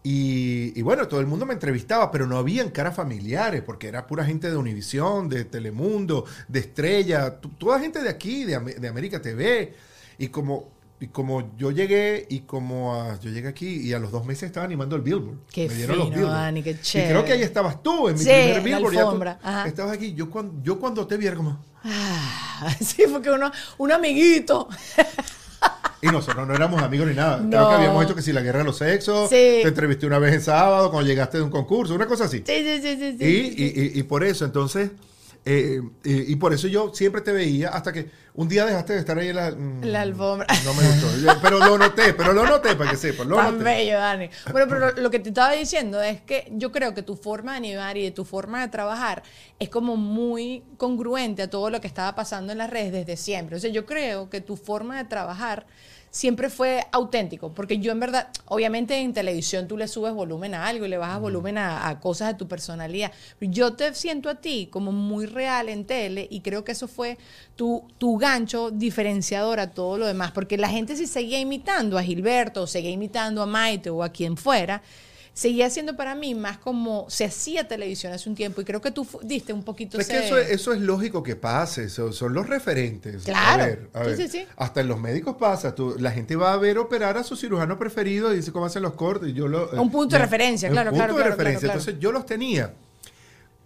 Y, 0.07 0.79
bueno, 0.83 1.07
todo 1.07 1.19
el 1.19 1.25
mundo 1.25 1.47
me 1.47 1.55
entrevistaba, 1.55 2.11
pero 2.11 2.27
no 2.27 2.37
habían 2.37 2.69
caras 2.69 2.95
familiares, 2.95 3.63
porque 3.63 3.87
era 3.87 4.05
pura 4.05 4.23
gente 4.23 4.51
de 4.51 4.55
Univisión, 4.55 5.29
de 5.29 5.45
Telemundo, 5.45 6.25
de 6.47 6.59
Estrella, 6.59 7.39
toda 7.57 7.79
gente 7.79 8.03
de 8.03 8.09
aquí, 8.09 8.43
de, 8.43 8.87
América 8.87 9.19
TV. 9.19 9.73
Y 10.19 10.27
como, 10.27 10.69
y 10.99 11.07
como 11.07 11.55
yo 11.57 11.71
llegué, 11.71 12.25
y 12.29 12.41
como 12.41 13.17
yo 13.21 13.29
llegué 13.29 13.49
aquí, 13.49 13.81
y 13.81 13.93
a 13.93 13.99
los 13.99 14.11
dos 14.11 14.25
meses 14.25 14.43
estaba 14.43 14.65
animando 14.65 14.95
el 14.95 15.01
Billboard. 15.01 15.37
Qué 15.51 15.67
me 15.67 15.75
dieron 15.75 15.97
los 15.99 16.09
Billboard. 16.09 16.63
qué 16.63 16.79
chévere. 16.79 17.09
Y 17.09 17.11
creo 17.11 17.25
que 17.25 17.33
ahí 17.33 17.41
estabas 17.41 17.83
tú, 17.83 18.07
en 18.07 18.17
mi 18.17 18.23
primer 18.23 18.61
Billboard. 18.61 19.37
estabas 19.65 19.91
aquí. 19.93 20.13
Yo 20.13 20.29
cuando, 20.29 20.63
yo 20.63 20.79
cuando 20.79 21.05
te 21.05 21.17
vi 21.17 21.27
era 21.27 21.35
como... 21.35 21.59
Ah, 21.83 22.75
sí, 22.81 23.03
porque 23.11 23.29
uno, 23.29 23.51
un 23.77 23.91
amiguito. 23.91 24.67
Y 26.01 26.07
nosotros 26.07 26.47
no 26.47 26.53
éramos 26.53 26.83
amigos 26.83 27.07
ni 27.07 27.15
nada. 27.15 27.37
Creo 27.37 27.69
que 27.69 27.75
habíamos 27.75 28.03
hecho 28.03 28.13
que 28.13 28.21
si 28.21 28.31
la 28.31 28.41
guerra 28.41 28.59
de 28.59 28.65
los 28.65 28.77
sexos, 28.77 29.27
te 29.29 29.63
entrevisté 29.63 30.05
una 30.05 30.19
vez 30.19 30.35
en 30.35 30.41
sábado 30.41 30.91
cuando 30.91 31.07
llegaste 31.07 31.37
de 31.37 31.43
un 31.43 31.49
concurso, 31.49 31.95
una 31.95 32.05
cosa 32.05 32.25
así. 32.25 32.43
Sí, 32.45 32.63
sí, 32.63 32.79
sí, 32.81 33.17
sí. 33.17 33.55
Y, 33.57 33.99
y, 33.99 34.03
por 34.03 34.23
eso, 34.23 34.45
entonces, 34.45 34.91
eh, 35.45 35.81
y, 36.03 36.35
por 36.35 36.53
eso 36.53 36.67
yo 36.67 36.91
siempre 36.93 37.21
te 37.21 37.31
veía 37.31 37.69
hasta 37.69 37.91
que 37.91 38.09
un 38.37 38.49
día 38.49 38.65
dejaste 38.65 38.93
de 38.93 38.99
estar 38.99 39.17
ahí 39.17 39.29
en 39.29 39.35
la, 39.35 39.51
mm, 39.51 39.83
la 39.83 40.01
alfombra. 40.01 40.47
No 40.65 40.73
me 40.73 40.83
gustó. 40.87 41.39
pero 41.41 41.59
lo 41.59 41.77
noté, 41.77 42.13
pero 42.13 42.33
lo 42.33 42.45
noté 42.45 42.75
para 42.75 42.91
que 42.91 42.97
sepas. 42.97 43.25
Lo 43.25 43.37
Tan 43.37 43.63
bello, 43.63 43.97
Dani. 43.97 44.29
Bueno, 44.51 44.67
pero 44.67 44.91
lo 44.91 45.09
que 45.09 45.19
te 45.19 45.29
estaba 45.29 45.53
diciendo 45.53 46.01
es 46.01 46.21
que 46.21 46.47
yo 46.51 46.71
creo 46.71 46.93
que 46.93 47.01
tu 47.01 47.15
forma 47.15 47.51
de 47.51 47.57
animar 47.57 47.97
y 47.97 48.03
de 48.03 48.11
tu 48.11 48.25
forma 48.25 48.61
de 48.61 48.67
trabajar 48.67 49.23
es 49.57 49.69
como 49.69 49.95
muy 49.95 50.63
congruente 50.77 51.43
a 51.43 51.49
todo 51.49 51.69
lo 51.69 51.79
que 51.79 51.87
estaba 51.87 52.13
pasando 52.13 52.51
en 52.51 52.57
las 52.57 52.69
redes 52.69 52.91
desde 52.91 53.15
siempre. 53.15 53.55
O 53.55 53.59
sea, 53.59 53.69
yo 53.69 53.85
creo 53.85 54.29
que 54.29 54.41
tu 54.41 54.57
forma 54.57 54.97
de 54.97 55.05
trabajar 55.05 55.65
siempre 56.15 56.49
fue 56.49 56.87
auténtico, 56.93 57.53
porque 57.53 57.79
yo 57.79 57.91
en 57.91 57.99
verdad, 57.99 58.29
obviamente 58.45 58.97
en 59.01 59.11
televisión 59.11 59.67
tú 59.67 59.75
le 59.75 59.85
subes 59.89 60.13
volumen 60.13 60.53
a 60.53 60.65
algo 60.65 60.85
y 60.85 60.87
le 60.87 60.97
bajas 60.97 61.19
volumen 61.19 61.57
a, 61.57 61.99
cosas 61.99 62.29
de 62.29 62.33
tu 62.35 62.47
personalidad. 62.47 63.11
Yo 63.41 63.73
te 63.73 63.93
siento 63.93 64.29
a 64.29 64.35
ti 64.35 64.69
como 64.71 64.93
muy 64.93 65.25
real 65.25 65.67
en 65.67 65.83
tele 65.83 66.25
y 66.31 66.39
creo 66.39 66.63
que 66.63 66.71
eso 66.71 66.87
fue 66.87 67.17
tu, 67.57 67.85
tu 67.97 68.17
gancho 68.17 68.71
diferenciador 68.71 69.59
a 69.59 69.71
todo 69.71 69.97
lo 69.97 70.07
demás, 70.07 70.31
porque 70.31 70.57
la 70.57 70.69
gente 70.69 70.95
si 70.95 71.05
seguía 71.05 71.37
imitando 71.37 71.97
a 71.97 72.03
Gilberto, 72.03 72.61
o 72.61 72.67
seguía 72.67 72.91
imitando 72.91 73.41
a 73.41 73.45
Maite 73.45 73.89
o 73.89 74.01
a 74.01 74.07
quien 74.07 74.37
fuera, 74.37 74.81
seguía 75.35 75.69
siendo 75.69 75.97
para 75.97 76.15
mí 76.15 76.33
más 76.33 76.57
como 76.57 77.07
se 77.09 77.25
hacía 77.25 77.67
televisión 77.67 78.13
hace 78.13 78.29
un 78.29 78.35
tiempo 78.35 78.61
y 78.61 78.63
creo 78.63 78.79
que 78.79 78.91
tú 78.91 79.05
diste 79.21 79.51
un 79.51 79.63
poquito 79.63 79.99
es 79.99 80.07
que 80.07 80.25
eso, 80.25 80.37
eso, 80.37 80.71
es 80.71 80.79
lógico 80.79 81.21
que 81.23 81.35
pase, 81.35 81.89
son, 81.89 82.33
los 82.33 82.47
referentes. 82.47 83.23
Claro. 83.23 83.63
A 83.63 83.67
ver, 83.67 83.89
a 83.93 84.03
ver. 84.03 84.47
Hasta 84.55 84.81
en 84.81 84.87
los 84.87 84.99
médicos 84.99 85.35
pasa, 85.37 85.75
la 85.99 86.11
gente 86.11 86.37
va 86.37 86.53
a 86.53 86.57
ver 86.57 86.77
operar 86.77 87.17
a 87.17 87.23
su 87.23 87.35
cirujano 87.35 87.77
preferido 87.77 88.33
y 88.33 88.37
dice 88.37 88.53
cómo 88.53 88.65
hacen 88.65 88.81
los 88.81 88.93
cortes. 88.93 89.29
Y 89.29 89.33
yo 89.33 89.49
lo, 89.49 89.69
un 89.71 89.91
punto 89.91 90.15
de 90.15 90.21
referencia, 90.21 90.69
claro, 90.69 90.91
un 90.91 90.97
punto 90.97 91.17
de 91.17 91.23
referencia. 91.25 91.67
Entonces 91.67 91.99
yo 91.99 92.13
los 92.13 92.25
tenía. 92.25 92.73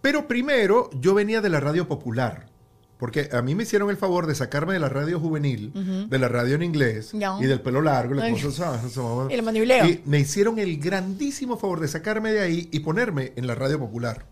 Pero 0.01 0.27
primero 0.27 0.89
yo 0.99 1.13
venía 1.13 1.39
de 1.39 1.49
la 1.49 1.59
radio 1.59 1.87
popular. 1.87 2.47
Porque 2.99 3.29
a 3.31 3.41
mí 3.41 3.55
me 3.55 3.63
hicieron 3.63 3.89
el 3.89 3.95
favor 3.95 4.27
de 4.27 4.35
sacarme 4.35 4.73
de 4.73 4.79
la 4.79 4.89
radio 4.89 5.21
juvenil, 5.21 5.71
de 6.09 6.19
la 6.19 6.27
radio 6.27 6.55
en 6.55 6.63
inglés 6.63 7.13
y 7.13 7.45
del 7.45 7.61
pelo 7.61 7.81
largo, 7.81 8.13
y 8.15 9.33
el 9.33 9.41
manibuleo. 9.41 9.85
Y 9.85 10.01
me 10.05 10.19
hicieron 10.19 10.59
el 10.59 10.77
grandísimo 10.77 11.57
favor 11.57 11.79
de 11.79 11.87
sacarme 11.87 12.33
de 12.33 12.41
ahí 12.41 12.67
y 12.73 12.81
ponerme 12.81 13.31
en 13.37 13.47
la 13.47 13.55
radio 13.55 13.79
popular. 13.79 14.25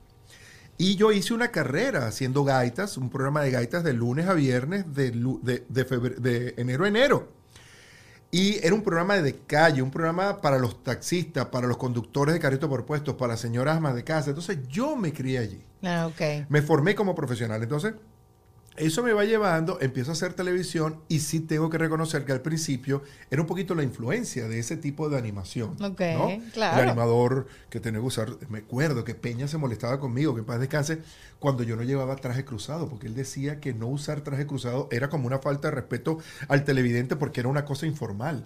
Y 0.77 0.97
yo 0.97 1.13
hice 1.13 1.33
una 1.33 1.47
carrera 1.47 2.07
haciendo 2.07 2.43
gaitas, 2.43 2.97
un 2.97 3.09
programa 3.09 3.41
de 3.41 3.51
gaitas 3.51 3.85
de 3.85 3.93
lunes 3.93 4.27
a 4.27 4.33
viernes, 4.33 4.93
de, 4.93 5.11
de, 5.11 6.09
de 6.19 6.53
enero 6.57 6.83
a 6.83 6.87
enero. 6.89 7.31
Y 8.31 8.57
era 8.61 8.75
un 8.75 8.81
programa 8.81 9.15
de 9.15 9.33
calle, 9.47 9.81
un 9.81 9.91
programa 9.91 10.41
para 10.41 10.59
los 10.59 10.83
taxistas, 10.83 11.45
para 11.45 11.67
los 11.67 11.77
conductores 11.77 12.33
de 12.33 12.41
carrito 12.41 12.67
por 12.67 12.85
puestos, 12.85 13.15
para 13.15 13.37
señoras 13.37 13.79
más 13.79 13.95
de 13.95 14.03
casa. 14.03 14.31
Entonces 14.31 14.59
yo 14.67 14.97
me 14.97 15.13
crié 15.13 15.37
allí. 15.39 15.63
Ah, 15.83 16.07
okay. 16.11 16.45
Me 16.49 16.61
formé 16.61 16.95
como 16.95 17.15
profesional. 17.15 17.63
Entonces 17.63 17.93
eso 18.77 19.01
me 19.01 19.11
va 19.11 19.25
llevando, 19.25 19.79
empiezo 19.81 20.11
a 20.11 20.13
hacer 20.13 20.33
televisión 20.33 21.01
y 21.07 21.19
sí 21.19 21.39
tengo 21.39 21.69
que 21.69 21.79
reconocer 21.79 22.25
que 22.25 22.31
al 22.31 22.41
principio 22.41 23.01
era 23.31 23.41
un 23.41 23.47
poquito 23.47 23.73
la 23.73 23.81
influencia 23.81 24.47
de 24.47 24.59
ese 24.59 24.77
tipo 24.77 25.09
de 25.09 25.17
animación. 25.17 25.71
Ok, 25.83 26.01
claro. 26.53 26.81
El 26.81 26.89
animador 26.89 27.47
que 27.71 27.79
tenía 27.79 27.99
que 27.99 28.05
usar, 28.05 28.29
me 28.49 28.59
acuerdo 28.59 29.03
que 29.03 29.15
Peña 29.15 29.47
se 29.47 29.57
molestaba 29.57 29.99
conmigo, 29.99 30.35
que 30.35 30.41
en 30.41 30.45
paz 30.45 30.59
descanse, 30.59 30.99
cuando 31.39 31.63
yo 31.63 31.75
no 31.75 31.81
llevaba 31.81 32.15
traje 32.17 32.45
cruzado, 32.45 32.87
porque 32.87 33.07
él 33.07 33.15
decía 33.15 33.59
que 33.59 33.73
no 33.73 33.87
usar 33.87 34.21
traje 34.21 34.45
cruzado 34.45 34.87
era 34.91 35.09
como 35.09 35.25
una 35.25 35.39
falta 35.39 35.69
de 35.69 35.75
respeto 35.75 36.19
al 36.47 36.63
televidente 36.63 37.15
porque 37.15 37.39
era 37.39 37.49
una 37.49 37.65
cosa 37.65 37.87
informal. 37.87 38.45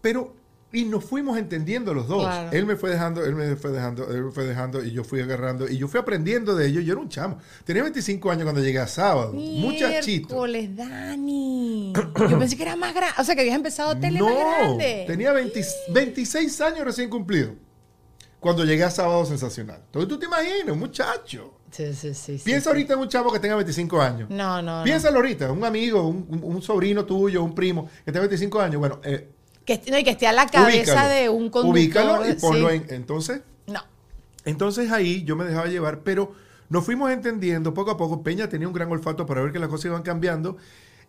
Pero 0.00 0.34
y 0.72 0.84
nos 0.84 1.04
fuimos 1.04 1.36
entendiendo 1.36 1.92
los 1.92 2.06
dos. 2.06 2.28
Él 2.52 2.66
me 2.66 2.76
fue 2.76 2.90
dejando, 2.90 3.24
él 3.24 3.34
me 3.34 3.56
fue 3.56 3.72
dejando, 3.72 4.08
él 4.10 4.24
me 4.24 4.30
fue 4.30 4.44
dejando 4.44 4.84
y 4.84 4.92
yo 4.92 5.02
fui 5.02 5.20
agarrando 5.20 5.68
y 5.68 5.76
yo 5.76 5.88
fui 5.88 5.98
aprendiendo 5.98 6.54
de 6.54 6.68
ellos. 6.68 6.84
Yo 6.84 6.92
era 6.92 7.00
un 7.00 7.08
chamo. 7.08 7.38
Tenía 7.64 7.82
25 7.82 8.30
años 8.30 8.44
cuando 8.44 8.62
llegué 8.62 8.78
a 8.78 8.86
sábado. 8.86 9.32
Muchachito. 9.32 10.46
Dani. 10.46 11.92
Yo 11.94 12.38
pensé 12.38 12.56
que 12.56 12.62
era 12.62 12.76
más 12.76 12.94
grande. 12.94 13.14
O 13.18 13.24
sea, 13.24 13.34
que 13.34 13.40
habías 13.40 13.56
empezado 13.56 13.96
tele 13.98 14.22
más 14.22 14.34
grande. 14.34 15.04
Tenía 15.06 15.32
26 15.32 16.60
años 16.60 16.84
recién 16.84 17.10
cumplido 17.10 17.52
cuando 18.38 18.64
llegué 18.64 18.84
a 18.84 18.90
sábado 18.90 19.24
sensacional. 19.26 19.82
Entonces 19.86 20.08
tú 20.08 20.18
te 20.18 20.26
imaginas, 20.26 20.70
un 20.70 20.78
muchacho. 20.78 21.54
Sí, 21.70 21.94
sí, 21.94 22.14
sí. 22.14 22.40
Piensa 22.44 22.70
ahorita 22.70 22.94
en 22.94 23.00
un 23.00 23.08
chavo 23.08 23.32
que 23.32 23.38
tenga 23.38 23.54
25 23.54 24.00
años. 24.00 24.30
No, 24.30 24.60
no. 24.60 24.82
Piénsalo 24.82 25.16
ahorita, 25.16 25.52
un 25.52 25.64
amigo, 25.64 26.02
un, 26.02 26.62
sobrino 26.62 27.04
tuyo, 27.04 27.44
un 27.44 27.54
primo 27.54 27.88
que 28.04 28.10
tenga 28.10 28.20
25 28.20 28.60
años. 28.60 28.80
Bueno, 28.80 29.00
eh, 29.04 29.28
que, 29.64 29.80
no, 29.90 29.98
y 29.98 30.04
que 30.04 30.10
esté 30.10 30.26
a 30.26 30.32
la 30.32 30.46
cabeza 30.46 31.08
de 31.08 31.28
un 31.28 31.50
conductor. 31.50 31.70
Ubícalo 31.70 32.28
y 32.28 32.34
ponlo 32.34 32.70
en. 32.70 32.86
Entonces. 32.90 33.42
No. 33.66 33.80
Entonces 34.44 34.90
ahí 34.90 35.24
yo 35.24 35.36
me 35.36 35.44
dejaba 35.44 35.66
llevar, 35.66 36.00
pero 36.00 36.32
nos 36.68 36.84
fuimos 36.84 37.10
entendiendo 37.10 37.74
poco 37.74 37.90
a 37.90 37.96
poco. 37.96 38.22
Peña 38.22 38.48
tenía 38.48 38.68
un 38.68 38.74
gran 38.74 38.90
olfato 38.90 39.26
para 39.26 39.42
ver 39.42 39.52
que 39.52 39.58
las 39.58 39.68
cosas 39.68 39.86
iban 39.86 40.02
cambiando. 40.02 40.56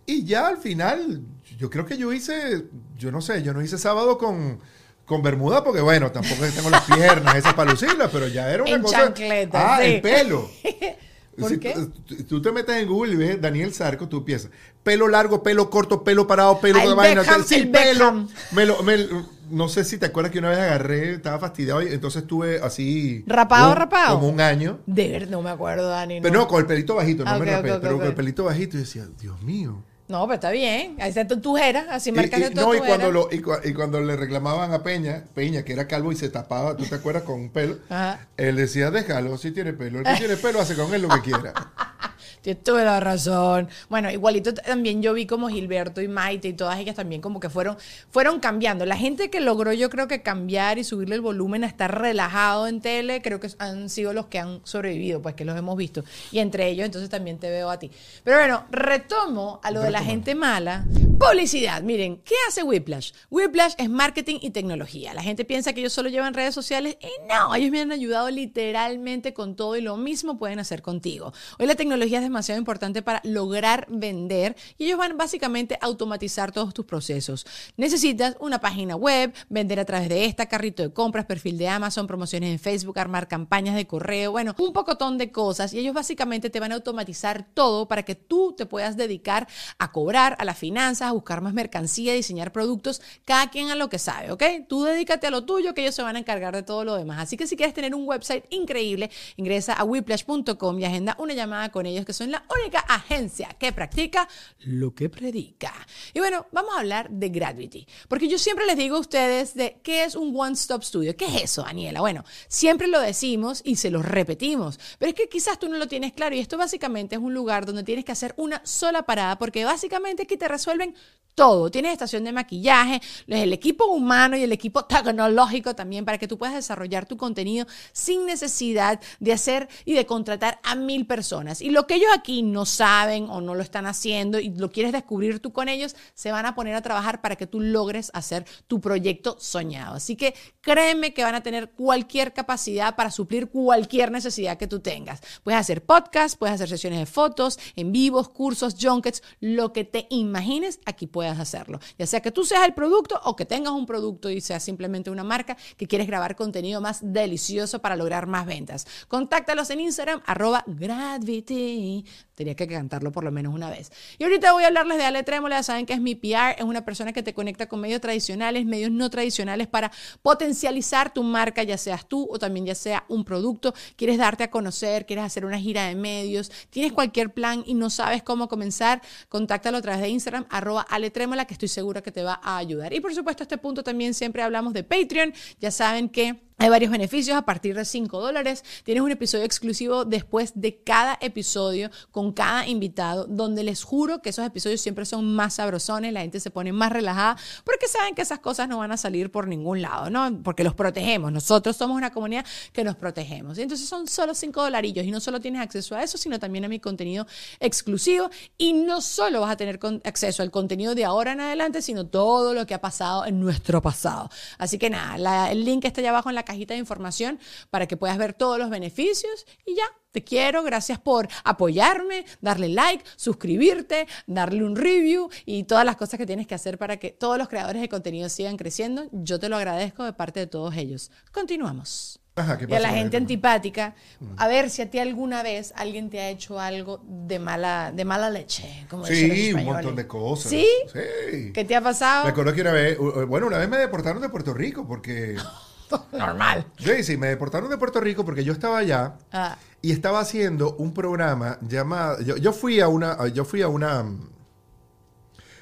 Y 0.05 0.25
ya 0.25 0.47
al 0.47 0.57
final, 0.57 1.21
yo 1.57 1.69
creo 1.69 1.85
que 1.85 1.97
yo 1.97 2.11
hice, 2.11 2.65
yo 2.97 3.11
no 3.11 3.21
sé, 3.21 3.43
yo 3.43 3.53
no 3.53 3.61
hice 3.61 3.77
sábado 3.77 4.17
con, 4.17 4.59
con 5.05 5.21
Bermuda 5.21 5.63
porque 5.63 5.81
bueno, 5.81 6.11
tampoco 6.11 6.43
tengo 6.55 6.69
las 6.69 6.81
piernas 6.97 7.35
esas 7.35 7.53
para 7.53 7.71
lucirlas, 7.71 8.09
pero 8.11 8.27
ya 8.27 8.51
era 8.51 8.63
una 8.63 8.71
en 8.71 8.81
cosa. 8.81 8.97
Chancleta, 9.05 9.75
ah, 9.75 9.83
el 9.83 10.01
pelo. 10.01 10.49
¿Por 11.39 11.49
si 11.49 11.59
qué? 11.59 11.73
Tú, 12.05 12.15
tú 12.27 12.41
te 12.41 12.51
metes 12.51 12.75
en 12.75 12.87
Google 12.87 13.13
y 13.13 13.15
ves 13.15 13.41
Daniel 13.41 13.73
Sarco, 13.73 14.07
tú 14.09 14.23
piensas, 14.25 14.51
pelo 14.83 15.07
largo, 15.07 15.41
pelo 15.43 15.69
corto, 15.69 16.03
pelo 16.03 16.27
parado, 16.27 16.59
pelo 16.59 16.79
Ah, 16.81 16.85
de 16.87 16.93
vaina. 16.93 17.23
Sí, 17.45 17.55
el 17.55 17.69
pelo. 17.71 18.27
Me 18.51 18.65
lo- 18.65 18.83
me- 18.83 19.07
no 19.49 19.67
sé 19.69 19.83
si 19.83 19.97
te 19.97 20.05
acuerdas 20.07 20.31
que 20.31 20.39
una 20.39 20.49
vez 20.49 20.59
agarré, 20.59 21.13
estaba 21.13 21.39
fastidiado 21.39 21.81
y 21.81 21.87
entonces 21.93 22.21
estuve 22.23 22.59
así. 22.61 23.23
¿Rapado, 23.27 23.71
un- 23.71 23.75
rapado? 23.77 24.15
Como 24.19 24.29
un 24.29 24.39
año. 24.41 24.79
De 24.85 25.09
ver, 25.09 25.29
no 25.29 25.41
me 25.41 25.49
acuerdo, 25.49 25.87
Dani. 25.89 26.21
Pero 26.21 26.39
no, 26.39 26.47
con 26.47 26.59
el 26.59 26.65
pelito 26.67 26.95
bajito, 26.95 27.23
no 27.25 27.31
Ah, 27.31 27.39
me 27.39 27.45
ok, 27.45 27.51
rapé, 27.51 27.79
pero 27.81 27.97
con 27.97 28.07
el 28.07 28.13
pelito 28.15 28.43
bajito 28.45 28.77
y 28.77 28.81
decía, 28.81 29.07
Dios 29.19 29.41
mío. 29.41 29.83
No, 30.11 30.23
pero 30.27 30.35
está 30.35 30.51
bien. 30.51 30.97
Ahí 30.99 31.09
está 31.09 31.25
tu 31.25 31.39
tujera, 31.39 31.87
así 31.89 32.09
Y, 32.09 32.13
marcas 32.13 32.39
y- 32.51 32.53
no, 32.53 32.75
y 32.75 32.79
cuando, 32.79 33.11
lo, 33.11 33.29
y, 33.31 33.37
y 33.63 33.73
cuando 33.73 34.01
le 34.01 34.15
reclamaban 34.17 34.73
a 34.73 34.83
Peña, 34.83 35.23
Peña, 35.33 35.63
que 35.63 35.71
era 35.73 35.87
calvo 35.87 36.11
y 36.11 36.15
se 36.17 36.29
tapaba, 36.29 36.75
¿tú 36.75 36.85
te 36.85 36.95
acuerdas? 36.95 37.23
Con 37.23 37.39
un 37.39 37.49
pelo. 37.49 37.77
Ajá. 37.89 38.27
Él 38.37 38.57
decía, 38.57 38.91
déjalo, 38.91 39.37
si 39.37 39.51
tiene 39.51 39.73
pelo. 39.73 39.99
El 39.99 40.05
que 40.05 40.13
tiene 40.15 40.35
pelo 40.35 40.59
hace 40.59 40.75
con 40.75 40.93
él 40.93 41.01
lo 41.03 41.09
que 41.09 41.21
quiera. 41.21 41.53
Tienes 42.41 42.63
toda 42.63 42.83
la 42.83 42.99
razón. 42.99 43.69
Bueno, 43.89 44.09
igualito 44.09 44.53
también 44.53 45.01
yo 45.03 45.13
vi 45.13 45.27
como 45.27 45.49
Gilberto 45.49 46.01
y 46.01 46.07
Maite 46.07 46.47
y 46.47 46.53
todas 46.53 46.79
ellas 46.79 46.95
también 46.95 47.21
como 47.21 47.39
que 47.39 47.49
fueron, 47.49 47.77
fueron 48.09 48.39
cambiando. 48.39 48.85
La 48.85 48.97
gente 48.97 49.29
que 49.29 49.39
logró 49.39 49.73
yo 49.73 49.89
creo 49.89 50.07
que 50.07 50.23
cambiar 50.23 50.79
y 50.79 50.83
subirle 50.83 51.15
el 51.15 51.21
volumen 51.21 51.63
a 51.63 51.67
estar 51.67 52.01
relajado 52.01 52.67
en 52.67 52.81
tele, 52.81 53.21
creo 53.21 53.39
que 53.39 53.49
han 53.59 53.89
sido 53.89 54.13
los 54.13 54.25
que 54.25 54.39
han 54.39 54.61
sobrevivido, 54.63 55.21
pues 55.21 55.35
que 55.35 55.45
los 55.45 55.55
hemos 55.55 55.77
visto. 55.77 56.03
Y 56.31 56.39
entre 56.39 56.67
ellos 56.67 56.85
entonces 56.85 57.09
también 57.09 57.37
te 57.37 57.49
veo 57.49 57.69
a 57.69 57.77
ti. 57.77 57.91
Pero 58.23 58.37
bueno, 58.37 58.65
retomo 58.71 59.59
a 59.63 59.69
lo 59.69 59.81
de 59.81 59.91
la 59.91 60.03
gente 60.03 60.33
mala. 60.33 60.85
Publicidad. 61.19 61.83
Miren, 61.83 62.17
¿qué 62.25 62.33
hace 62.47 62.63
Whiplash? 62.63 63.11
Whiplash 63.29 63.73
es 63.77 63.89
marketing 63.89 64.39
y 64.41 64.49
tecnología. 64.49 65.13
La 65.13 65.21
gente 65.21 65.45
piensa 65.45 65.73
que 65.73 65.81
ellos 65.81 65.93
solo 65.93 66.09
llevan 66.09 66.33
redes 66.33 66.55
sociales 66.55 66.97
y 66.99 67.27
no, 67.27 67.53
ellos 67.53 67.69
me 67.69 67.81
han 67.81 67.91
ayudado 67.91 68.31
literalmente 68.31 69.31
con 69.31 69.55
todo 69.55 69.75
y 69.75 69.81
lo 69.81 69.97
mismo 69.97 70.39
pueden 70.39 70.57
hacer 70.57 70.81
contigo. 70.81 71.31
Hoy 71.59 71.67
la 71.67 71.75
tecnología 71.75 72.17
es 72.17 72.30
demasiado 72.31 72.59
importante 72.59 73.01
para 73.01 73.21
lograr 73.23 73.85
vender 73.89 74.55
y 74.77 74.85
ellos 74.85 74.97
van 74.97 75.17
básicamente 75.17 75.77
automatizar 75.81 76.51
todos 76.51 76.73
tus 76.73 76.85
procesos. 76.85 77.45
Necesitas 77.77 78.37
una 78.39 78.59
página 78.59 78.95
web, 78.95 79.33
vender 79.49 79.79
a 79.79 79.85
través 79.85 80.09
de 80.09 80.25
esta, 80.25 80.45
carrito 80.45 80.81
de 80.81 80.93
compras, 80.93 81.25
perfil 81.25 81.57
de 81.57 81.67
Amazon, 81.67 82.07
promociones 82.07 82.51
en 82.51 82.59
Facebook, 82.59 82.97
armar 82.97 83.27
campañas 83.27 83.75
de 83.75 83.85
correo, 83.85 84.31
bueno, 84.31 84.55
un 84.57 84.73
pocotón 84.73 85.17
de 85.17 85.31
cosas 85.31 85.73
y 85.73 85.79
ellos 85.79 85.93
básicamente 85.93 86.49
te 86.49 86.59
van 86.59 86.71
a 86.71 86.75
automatizar 86.75 87.45
todo 87.53 87.87
para 87.87 88.03
que 88.03 88.15
tú 88.15 88.53
te 88.57 88.65
puedas 88.65 88.95
dedicar 88.95 89.47
a 89.77 89.91
cobrar, 89.91 90.35
a 90.39 90.45
las 90.45 90.57
finanzas, 90.57 91.09
a 91.09 91.11
buscar 91.11 91.41
más 91.41 91.53
mercancía, 91.53 92.13
diseñar 92.13 92.51
productos, 92.51 93.01
cada 93.25 93.49
quien 93.49 93.69
a 93.69 93.75
lo 93.75 93.89
que 93.89 93.99
sabe, 93.99 94.31
¿ok? 94.31 94.43
Tú 94.69 94.83
dedícate 94.83 95.27
a 95.27 95.31
lo 95.31 95.43
tuyo 95.43 95.73
que 95.73 95.81
ellos 95.81 95.95
se 95.95 96.03
van 96.03 96.15
a 96.15 96.19
encargar 96.19 96.55
de 96.55 96.63
todo 96.63 96.85
lo 96.85 96.95
demás. 96.95 97.19
Así 97.19 97.35
que 97.35 97.47
si 97.47 97.57
quieres 97.57 97.73
tener 97.73 97.93
un 97.93 98.07
website 98.07 98.45
increíble, 98.49 99.11
ingresa 99.35 99.73
a 99.73 99.83
whiplash.com 99.83 100.79
y 100.79 100.85
agenda 100.85 101.15
una 101.19 101.33
llamada 101.33 101.69
con 101.69 101.85
ellos 101.85 102.05
que 102.05 102.13
son 102.13 102.20
la 102.29 102.45
única 102.61 102.79
agencia 102.79 103.49
que 103.57 103.71
practica 103.71 104.27
lo 104.59 104.93
que 104.93 105.09
predica. 105.09 105.73
Y 106.13 106.19
bueno, 106.19 106.47
vamos 106.51 106.75
a 106.75 106.79
hablar 106.79 107.09
de 107.09 107.29
Gravity, 107.29 107.87
porque 108.07 108.27
yo 108.27 108.37
siempre 108.37 108.65
les 108.65 108.77
digo 108.77 108.97
a 108.97 108.99
ustedes 108.99 109.53
de 109.53 109.79
qué 109.83 110.03
es 110.03 110.15
un 110.15 110.33
One 110.37 110.53
Stop 110.53 110.83
Studio. 110.83 111.15
¿Qué 111.15 111.25
es 111.25 111.43
eso, 111.43 111.63
Daniela? 111.63 112.01
Bueno, 112.01 112.23
siempre 112.47 112.87
lo 112.87 112.99
decimos 112.99 113.61
y 113.63 113.77
se 113.77 113.89
lo 113.89 114.01
repetimos, 114.01 114.79
pero 114.99 115.09
es 115.09 115.15
que 115.15 115.29
quizás 115.29 115.57
tú 115.57 115.69
no 115.69 115.77
lo 115.77 115.87
tienes 115.87 116.13
claro 116.13 116.35
y 116.35 116.39
esto 116.39 116.57
básicamente 116.57 117.15
es 117.15 117.21
un 117.21 117.33
lugar 117.33 117.65
donde 117.65 117.83
tienes 117.83 118.05
que 118.05 118.11
hacer 118.11 118.33
una 118.37 118.61
sola 118.65 119.03
parada 119.03 119.37
porque 119.37 119.65
básicamente 119.65 120.23
aquí 120.23 120.37
te 120.37 120.47
resuelven 120.47 120.95
todo. 121.35 121.71
Tienes 121.71 121.93
estación 121.93 122.23
de 122.23 122.31
maquillaje, 122.31 123.01
el 123.27 123.53
equipo 123.53 123.85
humano 123.85 124.35
y 124.35 124.43
el 124.43 124.51
equipo 124.51 124.85
tecnológico 124.85 125.75
también 125.75 126.05
para 126.05 126.17
que 126.17 126.27
tú 126.27 126.37
puedas 126.37 126.55
desarrollar 126.55 127.05
tu 127.05 127.17
contenido 127.17 127.65
sin 127.93 128.25
necesidad 128.25 128.99
de 129.19 129.33
hacer 129.33 129.69
y 129.85 129.93
de 129.93 130.05
contratar 130.05 130.59
a 130.63 130.75
mil 130.75 131.05
personas. 131.05 131.61
Y 131.61 131.69
lo 131.69 131.87
que 131.87 131.95
ellos 131.95 132.10
aquí 132.13 132.43
no 132.43 132.65
saben 132.65 133.29
o 133.29 133.41
no 133.41 133.55
lo 133.55 133.61
están 133.61 133.85
haciendo 133.85 134.39
y 134.39 134.49
lo 134.49 134.71
quieres 134.71 134.91
descubrir 134.91 135.39
tú 135.39 135.51
con 135.51 135.69
ellos, 135.69 135.95
se 136.13 136.31
van 136.31 136.45
a 136.45 136.55
poner 136.55 136.75
a 136.75 136.81
trabajar 136.81 137.21
para 137.21 137.35
que 137.35 137.47
tú 137.47 137.59
logres 137.59 138.11
hacer 138.13 138.45
tu 138.67 138.79
proyecto 138.81 139.37
soñado. 139.39 139.95
Así 139.95 140.15
que 140.15 140.35
créeme 140.61 141.13
que 141.13 141.23
van 141.23 141.35
a 141.35 141.41
tener 141.41 141.71
cualquier 141.71 142.33
capacidad 142.33 142.95
para 142.95 143.11
suplir 143.11 143.49
cualquier 143.49 144.11
necesidad 144.11 144.57
que 144.57 144.67
tú 144.67 144.79
tengas. 144.79 145.21
Puedes 145.43 145.59
hacer 145.59 145.83
podcast, 145.83 146.37
puedes 146.37 146.55
hacer 146.55 146.69
sesiones 146.69 146.99
de 146.99 147.05
fotos, 147.05 147.59
en 147.75 147.91
vivos, 147.91 148.29
cursos, 148.29 148.75
junkets, 148.79 149.23
lo 149.39 149.73
que 149.73 149.83
te 149.83 150.07
imagines, 150.09 150.79
aquí 150.85 151.07
puedes 151.07 151.39
hacerlo. 151.39 151.79
Ya 151.97 152.07
sea 152.07 152.21
que 152.21 152.31
tú 152.31 152.43
seas 152.45 152.65
el 152.65 152.73
producto 152.73 153.19
o 153.23 153.35
que 153.35 153.45
tengas 153.45 153.73
un 153.73 153.85
producto 153.85 154.29
y 154.29 154.41
seas 154.41 154.63
simplemente 154.63 155.09
una 155.09 155.23
marca 155.23 155.57
que 155.77 155.87
quieres 155.87 156.07
grabar 156.07 156.35
contenido 156.35 156.81
más 156.81 156.99
delicioso 157.01 157.79
para 157.79 157.95
lograr 157.95 158.27
más 158.27 158.45
ventas. 158.45 158.85
Contáctalos 159.07 159.69
en 159.69 159.81
Instagram, 159.81 160.21
arroba 160.25 160.63
Gravity. 160.67 162.00
Tenía 162.35 162.55
que 162.55 162.67
cantarlo 162.67 163.11
por 163.11 163.23
lo 163.23 163.31
menos 163.31 163.53
una 163.53 163.69
vez. 163.69 163.91
Y 164.17 164.23
ahorita 164.23 164.53
voy 164.53 164.63
a 164.63 164.67
hablarles 164.67 164.97
de 164.97 165.05
Ale 165.05 165.23
Trémola. 165.23 165.63
Saben 165.63 165.85
que 165.85 165.93
es 165.93 166.01
mi 166.01 166.15
PR, 166.15 166.55
es 166.57 166.63
una 166.63 166.83
persona 166.83 167.13
que 167.13 167.23
te 167.23 167.33
conecta 167.33 167.67
con 167.67 167.81
medios 167.81 168.01
tradicionales, 168.01 168.65
medios 168.65 168.91
no 168.91 169.09
tradicionales 169.09 169.67
para 169.67 169.91
potencializar 170.21 171.13
tu 171.13 171.23
marca, 171.23 171.63
ya 171.63 171.77
seas 171.77 172.07
tú 172.07 172.27
o 172.29 172.39
también 172.39 172.65
ya 172.65 172.75
sea 172.75 173.05
un 173.07 173.25
producto. 173.25 173.73
Quieres 173.95 174.17
darte 174.17 174.43
a 174.43 174.51
conocer, 174.51 175.05
quieres 175.05 175.25
hacer 175.25 175.45
una 175.45 175.59
gira 175.59 175.87
de 175.87 175.95
medios, 175.95 176.51
tienes 176.69 176.93
cualquier 176.93 177.33
plan 177.33 177.63
y 177.65 177.73
no 177.73 177.89
sabes 177.89 178.23
cómo 178.23 178.47
comenzar, 178.47 179.01
contáctalo 179.29 179.77
a 179.77 179.81
través 179.81 180.01
de 180.01 180.09
Instagram, 180.09 180.45
arroba 180.49 180.81
Ale 180.89 181.11
Trémola, 181.11 181.45
que 181.45 181.53
estoy 181.53 181.67
segura 181.67 182.01
que 182.01 182.11
te 182.11 182.23
va 182.23 182.39
a 182.43 182.57
ayudar. 182.57 182.93
Y 182.93 182.99
por 182.99 183.13
supuesto, 183.13 183.43
a 183.43 183.45
este 183.45 183.57
punto 183.57 183.83
también 183.83 184.13
siempre 184.13 184.41
hablamos 184.41 184.73
de 184.73 184.83
Patreon. 184.83 185.33
Ya 185.59 185.71
saben 185.71 186.09
que 186.09 186.50
hay 186.61 186.69
varios 186.69 186.91
beneficios 186.91 187.35
a 187.35 187.41
partir 187.41 187.73
de 187.75 187.83
5 187.85 188.21
dólares. 188.21 188.63
Tienes 188.83 189.01
un 189.03 189.09
episodio 189.09 189.43
exclusivo 189.45 190.05
después 190.05 190.51
de 190.53 190.77
cada 190.83 191.17
episodio 191.19 191.89
con 192.11 192.33
cada 192.33 192.67
invitado, 192.67 193.25
donde 193.25 193.63
les 193.63 193.83
juro 193.83 194.21
que 194.21 194.29
esos 194.29 194.45
episodios 194.45 194.79
siempre 194.79 195.05
son 195.05 195.33
más 195.33 195.55
sabrosones, 195.55 196.13
la 196.13 196.21
gente 196.21 196.39
se 196.39 196.51
pone 196.51 196.71
más 196.71 196.91
relajada, 196.91 197.35
porque 197.63 197.87
saben 197.87 198.13
que 198.13 198.21
esas 198.21 198.37
cosas 198.39 198.69
no 198.69 198.77
van 198.77 198.91
a 198.91 198.97
salir 198.97 199.31
por 199.31 199.47
ningún 199.47 199.81
lado, 199.81 200.11
¿no? 200.11 200.39
Porque 200.43 200.63
los 200.63 200.75
protegemos. 200.75 201.31
Nosotros 201.31 201.75
somos 201.75 201.97
una 201.97 202.11
comunidad 202.11 202.45
que 202.73 202.83
nos 202.83 202.95
protegemos. 202.95 203.57
Y 203.57 203.63
entonces 203.63 203.89
son 203.89 204.07
solo 204.07 204.35
5 204.35 204.61
dolarillos 204.61 205.03
y 205.03 205.09
no 205.09 205.19
solo 205.19 205.39
tienes 205.39 205.61
acceso 205.61 205.95
a 205.95 206.03
eso, 206.03 206.19
sino 206.19 206.37
también 206.37 206.63
a 206.65 206.67
mi 206.67 206.79
contenido 206.79 207.25
exclusivo. 207.59 208.29
Y 208.59 208.73
no 208.73 209.01
solo 209.01 209.41
vas 209.41 209.51
a 209.51 209.57
tener 209.57 209.79
acceso 210.03 210.43
al 210.43 210.51
contenido 210.51 210.93
de 210.93 211.05
ahora 211.05 211.31
en 211.31 211.41
adelante, 211.41 211.81
sino 211.81 212.05
todo 212.05 212.53
lo 212.53 212.67
que 212.67 212.75
ha 212.75 212.81
pasado 212.81 213.25
en 213.25 213.39
nuestro 213.39 213.81
pasado. 213.81 214.29
Así 214.59 214.77
que 214.77 214.91
nada, 214.91 215.17
la- 215.17 215.51
el 215.51 215.65
link 215.65 215.85
está 215.85 216.01
allá 216.01 216.11
abajo 216.11 216.29
en 216.29 216.35
la 216.35 216.43
cajita 216.51 216.73
de 216.73 216.79
información 216.79 217.39
para 217.69 217.87
que 217.87 217.95
puedas 217.97 218.17
ver 218.17 218.33
todos 218.33 218.59
los 218.59 218.69
beneficios 218.69 219.45
y 219.65 219.75
ya. 219.75 219.83
Te 220.11 220.25
quiero, 220.25 220.61
gracias 220.61 220.99
por 220.99 221.29
apoyarme, 221.45 222.25
darle 222.41 222.67
like, 222.67 223.01
suscribirte, 223.15 224.07
darle 224.27 224.65
un 224.65 224.75
review 224.75 225.29
y 225.45 225.63
todas 225.63 225.85
las 225.85 225.95
cosas 225.95 226.17
que 226.17 226.25
tienes 226.25 226.47
que 226.47 226.55
hacer 226.55 226.77
para 226.77 226.97
que 226.97 227.11
todos 227.11 227.37
los 227.37 227.47
creadores 227.47 227.81
de 227.81 227.87
contenido 227.87 228.27
sigan 228.27 228.57
creciendo. 228.57 229.07
Yo 229.13 229.39
te 229.39 229.47
lo 229.47 229.55
agradezco 229.55 230.03
de 230.03 230.11
parte 230.11 230.41
de 230.41 230.47
todos 230.47 230.75
ellos. 230.75 231.11
Continuamos. 231.31 232.19
Ajá, 232.35 232.57
¿qué 232.57 232.65
Y 232.69 232.73
a 232.73 232.79
la 232.79 232.89
gente 232.89 233.03
Mariana? 233.03 233.17
antipática, 233.23 233.95
a 234.35 234.47
ver 234.49 234.69
si 234.69 234.81
a 234.81 234.89
ti 234.89 234.99
alguna 234.99 235.43
vez 235.43 235.73
alguien 235.77 236.09
te 236.09 236.19
ha 236.19 236.29
hecho 236.29 236.59
algo 236.59 237.01
de 237.05 237.39
mala, 237.39 237.93
de 237.93 238.03
mala 238.03 238.29
leche. 238.29 238.85
Como 238.89 239.05
Sí, 239.05 239.53
un 239.53 239.63
montón 239.63 239.95
de 239.95 240.07
cosas. 240.07 240.49
¿Sí? 240.49 240.67
Sí. 240.91 241.51
¿Qué 241.53 241.63
te 241.65 241.73
ha 241.73 241.81
pasado? 241.81 242.25
Me 242.25 242.31
acuerdo 242.31 242.53
que 242.53 242.61
una 242.61 242.73
vez, 242.73 242.97
bueno, 243.27 243.47
una 243.47 243.57
vez 243.57 243.69
me 243.69 243.77
deportaron 243.77 244.21
de 244.21 244.27
Puerto 244.27 244.53
Rico 244.53 244.85
porque... 244.85 245.37
Normal. 246.11 246.65
Sí, 246.77 247.03
sí, 247.03 247.17
me 247.17 247.27
deportaron 247.27 247.69
de 247.69 247.77
Puerto 247.77 247.99
Rico 247.99 248.23
porque 248.25 248.43
yo 248.43 248.53
estaba 248.53 248.77
allá 248.79 249.15
Ah. 249.31 249.57
y 249.81 249.91
estaba 249.91 250.19
haciendo 250.19 250.75
un 250.77 250.93
programa 250.93 251.57
llamado... 251.61 252.21
Yo, 252.21 252.37
yo 252.37 252.53
fui 252.53 252.79
a 252.79 252.87
una... 252.87 253.27
Yo 253.29 253.45
fui 253.45 253.61
a 253.61 253.67
una... 253.67 254.05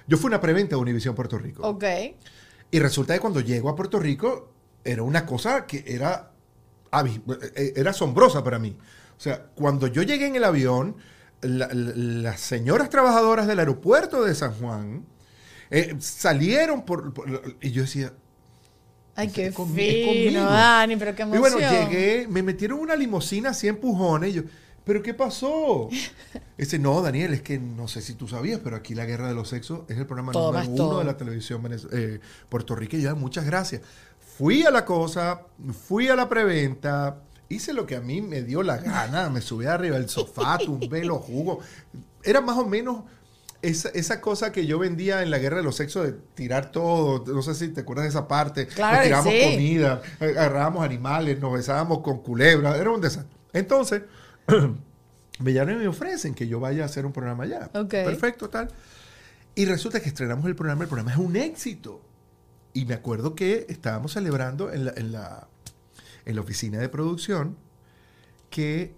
Yo 0.08 0.18
fui 0.18 0.28
a 0.28 0.30
una 0.36 0.42
preventa 0.42 0.76
de 0.76 0.82
Univisión 0.82 1.16
Puerto 1.16 1.38
Rico. 1.38 1.62
Ok. 1.68 1.84
Y 2.72 2.80
resulta 2.80 3.14
que 3.14 3.20
cuando 3.20 3.42
llego 3.42 3.70
a 3.70 3.76
Puerto 3.76 4.00
Rico 4.00 4.52
era 4.84 5.04
una 5.04 5.26
cosa 5.26 5.66
que 5.66 5.84
era, 5.88 6.32
abi- 6.92 7.22
eh, 7.56 7.74
era 7.76 7.92
asombrosa 7.92 8.44
para 8.44 8.58
mí. 8.60 8.76
O 9.18 9.22
sea, 9.22 9.46
cuando 9.56 9.88
yo 9.88 10.02
llegué 10.02 10.28
en 10.28 10.36
el 10.36 10.44
avión, 10.44 10.96
la- 11.42 11.68
la- 11.68 11.94
las 11.96 12.40
señoras 12.40 12.90
trabajadoras 12.90 13.48
del 13.48 13.60
aeropuerto 13.60 14.24
de 14.24 14.34
San 14.36 14.54
Juan 14.54 15.06
eh, 15.72 15.96
salieron 16.00 16.84
por, 16.86 17.14
por- 17.14 17.28
Y 17.62 17.72
yo 17.72 17.84
decía... 17.84 18.14
Ay, 19.20 19.28
Es 19.28 19.34
qué 19.34 19.52
fino. 19.52 20.44
Dani, 20.46 20.96
pero 20.98 21.16
qué 21.16 21.22
Y 21.22 21.26
emoción. 21.26 21.42
bueno, 21.42 21.58
llegué, 21.60 22.28
me 22.30 22.42
metieron 22.44 22.80
una 22.80 22.96
limusina 22.96 23.50
así 23.52 23.68
empujones 23.68 24.32
y 24.32 24.34
yo... 24.34 24.42
¿Pero 24.86 25.04
qué 25.04 25.14
pasó? 25.14 25.88
Dice, 26.58 26.80
no, 26.80 27.00
Daniel, 27.02 27.34
es 27.34 27.42
que 27.44 27.60
no 27.60 27.88
sé 27.88 28.02
si 28.02 28.16
tú 28.16 28.28
sabías, 28.28 28.60
pero 28.64 28.76
aquí 28.76 28.96
La 28.96 29.06
Guerra 29.06 29.28
de 29.28 29.36
los 29.36 29.50
Sexos 29.50 29.82
es 29.88 29.98
el 29.98 30.08
programa 30.08 30.32
Todo 30.32 30.52
número 30.52 30.68
uno 30.72 30.76
todo. 30.78 31.00
de 31.00 31.06
la 31.06 31.16
televisión 31.18 31.62
eh, 31.92 32.20
puertorriqueña. 32.50 33.14
Muchas 33.14 33.46
gracias. 33.46 33.82
Fui 34.38 34.64
a 34.64 34.72
la 34.72 34.86
cosa, 34.86 35.42
fui 35.88 36.08
a 36.08 36.16
la 36.16 36.28
preventa, 36.28 37.18
hice 37.50 37.74
lo 37.74 37.86
que 37.86 37.98
a 37.98 38.02
mí 38.02 38.22
me 38.22 38.42
dio 38.42 38.64
la 38.64 38.78
gana, 38.78 39.30
me 39.30 39.42
subí 39.42 39.66
arriba 39.66 39.98
del 39.98 40.10
sofá, 40.10 40.58
tumbé 40.58 41.04
los 41.06 41.20
jugos. 41.20 41.64
Era 42.24 42.42
más 42.42 42.58
o 42.58 42.66
menos 42.66 43.04
esa, 43.62 43.90
esa 43.90 44.22
cosa 44.22 44.52
que 44.52 44.66
yo 44.66 44.80
vendía 44.80 45.22
en 45.22 45.32
la 45.32 45.38
guerra 45.40 45.58
de 45.58 45.64
los 45.64 45.76
sexos 45.76 46.06
de 46.06 46.14
tirar 46.36 46.72
todo. 46.72 47.24
No 47.34 47.42
sé 47.42 47.56
si 47.56 47.70
te 47.70 47.82
acuerdas 47.82 48.06
de 48.06 48.10
esa 48.10 48.28
parte. 48.28 48.68
Claro 48.68 48.98
Nos 48.98 49.04
tirábamos 49.04 49.34
sí. 49.34 49.42
comida, 49.52 50.02
agarrábamos 50.20 50.84
animales, 50.84 51.40
nos 51.40 51.54
besábamos 51.54 52.00
con 52.00 52.22
culebras. 52.22 52.80
Era 52.80 52.90
un 52.90 53.02
desastre. 53.02 53.38
Entonces, 53.54 54.04
Me 55.40 55.54
llaman 55.54 55.76
y 55.76 55.78
me 55.80 55.88
ofrecen 55.88 56.36
que 56.36 56.48
yo 56.48 56.60
vaya 56.60 56.84
a 56.84 56.86
hacer 56.86 57.06
un 57.06 57.14
programa 57.14 57.46
allá. 57.46 57.72
Perfecto, 57.88 58.50
tal. 58.50 58.70
Y 59.56 59.66
resulta 59.66 60.02
que 60.02 60.10
estrenamos 60.10 60.46
el 60.46 60.56
programa, 60.56 60.84
el 60.84 60.90
programa 60.90 61.12
es 61.12 61.18
un 61.18 61.36
éxito. 61.38 62.02
Y 62.74 62.86
me 62.86 62.94
acuerdo 62.94 63.36
que 63.36 63.66
estábamos 63.70 64.14
celebrando 64.14 64.72
en 64.72 64.86
la, 64.86 64.94
en 64.96 65.12
la, 65.14 65.48
en 66.26 66.36
la 66.36 66.42
oficina 66.42 66.80
de 66.80 66.90
producción 66.90 67.58
que 68.50 68.94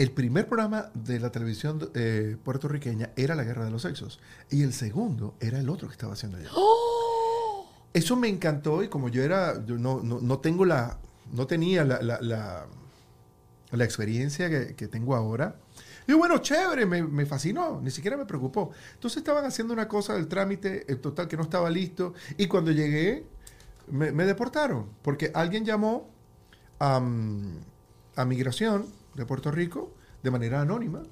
el 0.00 0.12
primer 0.12 0.48
programa 0.48 0.90
de 0.94 1.20
la 1.20 1.30
televisión 1.30 1.90
eh, 1.92 2.38
puertorriqueña 2.42 3.10
era 3.16 3.34
La 3.34 3.44
Guerra 3.44 3.66
de 3.66 3.70
los 3.70 3.82
Sexos. 3.82 4.18
Y 4.48 4.62
el 4.62 4.72
segundo 4.72 5.34
era 5.40 5.58
el 5.58 5.68
otro 5.68 5.88
que 5.88 5.92
estaba 5.92 6.14
haciendo 6.14 6.38
allá. 6.38 6.48
Eso 7.92 8.16
me 8.16 8.28
encantó 8.28 8.82
y 8.82 8.88
como 8.88 9.10
yo 9.10 9.22
era, 9.22 9.62
yo 9.66 9.76
no, 9.76 10.00
no, 10.02 10.18
no 10.18 10.38
tengo 10.38 10.64
la, 10.64 10.96
no 11.34 11.46
tenía 11.46 11.84
la, 11.84 12.00
la, 12.00 12.18
la, 12.22 12.66
la 13.72 13.84
experiencia 13.84 14.48
que, 14.48 14.74
que 14.74 14.88
tengo 14.88 15.14
ahora. 15.14 15.56
Y 16.06 16.14
bueno, 16.14 16.38
chévere, 16.38 16.86
me, 16.86 17.02
me, 17.02 17.26
fascinó, 17.26 17.78
ni 17.82 17.90
siquiera 17.90 18.16
me 18.16 18.24
preocupó. 18.24 18.70
Entonces 18.94 19.18
estaban 19.18 19.44
haciendo 19.44 19.74
una 19.74 19.86
cosa 19.86 20.14
del 20.14 20.28
trámite, 20.28 20.90
el 20.90 20.98
total 21.00 21.28
que 21.28 21.36
no 21.36 21.42
estaba 21.42 21.68
listo, 21.68 22.14
y 22.38 22.46
cuando 22.46 22.70
llegué, 22.70 23.26
me, 23.88 24.12
me 24.12 24.24
deportaron, 24.24 24.86
porque 25.02 25.30
alguien 25.34 25.66
llamó 25.66 26.08
a, 26.78 27.02
a 28.16 28.24
Migración 28.24 28.98
de 29.14 29.26
Puerto 29.26 29.50
Rico 29.50 29.92
de 30.22 30.30
manera 30.30 30.60
anónima 30.60 31.02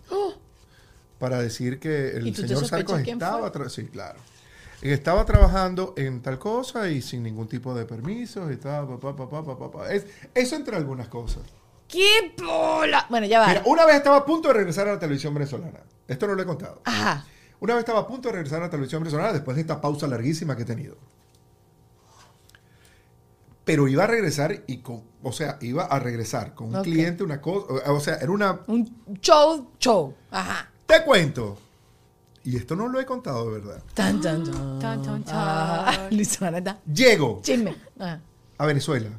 para 1.18 1.40
decir 1.40 1.80
que 1.80 2.20
¿Y 2.22 2.28
el 2.28 2.36
señor 2.36 2.66
Sarcos 2.66 3.00
estaba... 3.00 3.50
Sí, 3.68 3.86
claro. 3.86 4.20
Estaba 4.82 5.24
trabajando 5.24 5.94
en 5.96 6.22
tal 6.22 6.38
cosa 6.38 6.88
y 6.88 7.02
sin 7.02 7.22
ningún 7.24 7.48
tipo 7.48 7.74
de 7.74 7.84
permisos, 7.84 8.50
estaba... 8.50 8.98
pa, 9.00 9.16
pa, 9.16 9.28
pa, 9.28 9.42
pa, 9.42 9.58
pa, 9.58 9.70
pa. 9.70 9.92
Es- 9.92 10.06
eso 10.34 10.54
entre 10.56 10.76
algunas 10.76 11.08
cosas. 11.08 11.42
¡Qué 11.88 12.34
bola! 12.40 13.06
Bueno, 13.08 13.26
ya 13.26 13.40
va. 13.40 13.48
Mira, 13.48 13.62
una 13.64 13.84
vez 13.86 13.96
estaba 13.96 14.18
a 14.18 14.24
punto 14.24 14.48
de 14.48 14.54
regresar 14.54 14.86
a 14.86 14.92
la 14.92 14.98
televisión 14.98 15.34
venezolana. 15.34 15.80
Esto 16.06 16.26
no 16.28 16.34
lo 16.34 16.42
he 16.42 16.46
contado. 16.46 16.80
Ajá. 16.84 17.24
Una 17.60 17.74
vez 17.74 17.80
estaba 17.80 18.00
a 18.00 18.06
punto 18.06 18.28
de 18.28 18.34
regresar 18.34 18.60
a 18.60 18.66
la 18.66 18.70
televisión 18.70 19.02
venezolana 19.02 19.32
después 19.32 19.56
de 19.56 19.62
esta 19.62 19.80
pausa 19.80 20.06
larguísima 20.06 20.54
que 20.54 20.62
he 20.62 20.66
tenido. 20.66 20.96
Pero 23.68 23.86
iba 23.86 24.04
a 24.04 24.06
regresar 24.06 24.64
y 24.66 24.78
con, 24.78 25.02
o 25.22 25.30
sea, 25.30 25.58
iba 25.60 25.84
a 25.84 25.98
regresar 25.98 26.54
con 26.54 26.74
un 26.74 26.82
cliente, 26.82 27.22
una 27.22 27.38
cosa, 27.38 27.92
o 27.92 28.00
sea, 28.00 28.14
era 28.14 28.32
una, 28.32 28.60
Un 28.66 29.18
show, 29.20 29.72
show. 29.78 30.14
Ajá. 30.30 30.70
te 30.86 31.04
cuento. 31.04 31.58
Y 32.44 32.56
esto 32.56 32.74
no 32.74 32.88
lo 32.88 32.98
he 32.98 33.04
contado 33.04 33.44
de 33.44 33.60
verdad. 33.60 33.82
Tan, 33.92 34.22
tan, 34.22 34.42
tan. 34.42 34.78
Tan, 34.80 35.02
tan, 35.02 35.22
tan. 35.22 35.34
Ah. 35.36 36.08
Llego 36.94 37.40
Chisme. 37.42 37.76
Ajá. 37.98 38.22
a 38.56 38.64
Venezuela. 38.64 39.10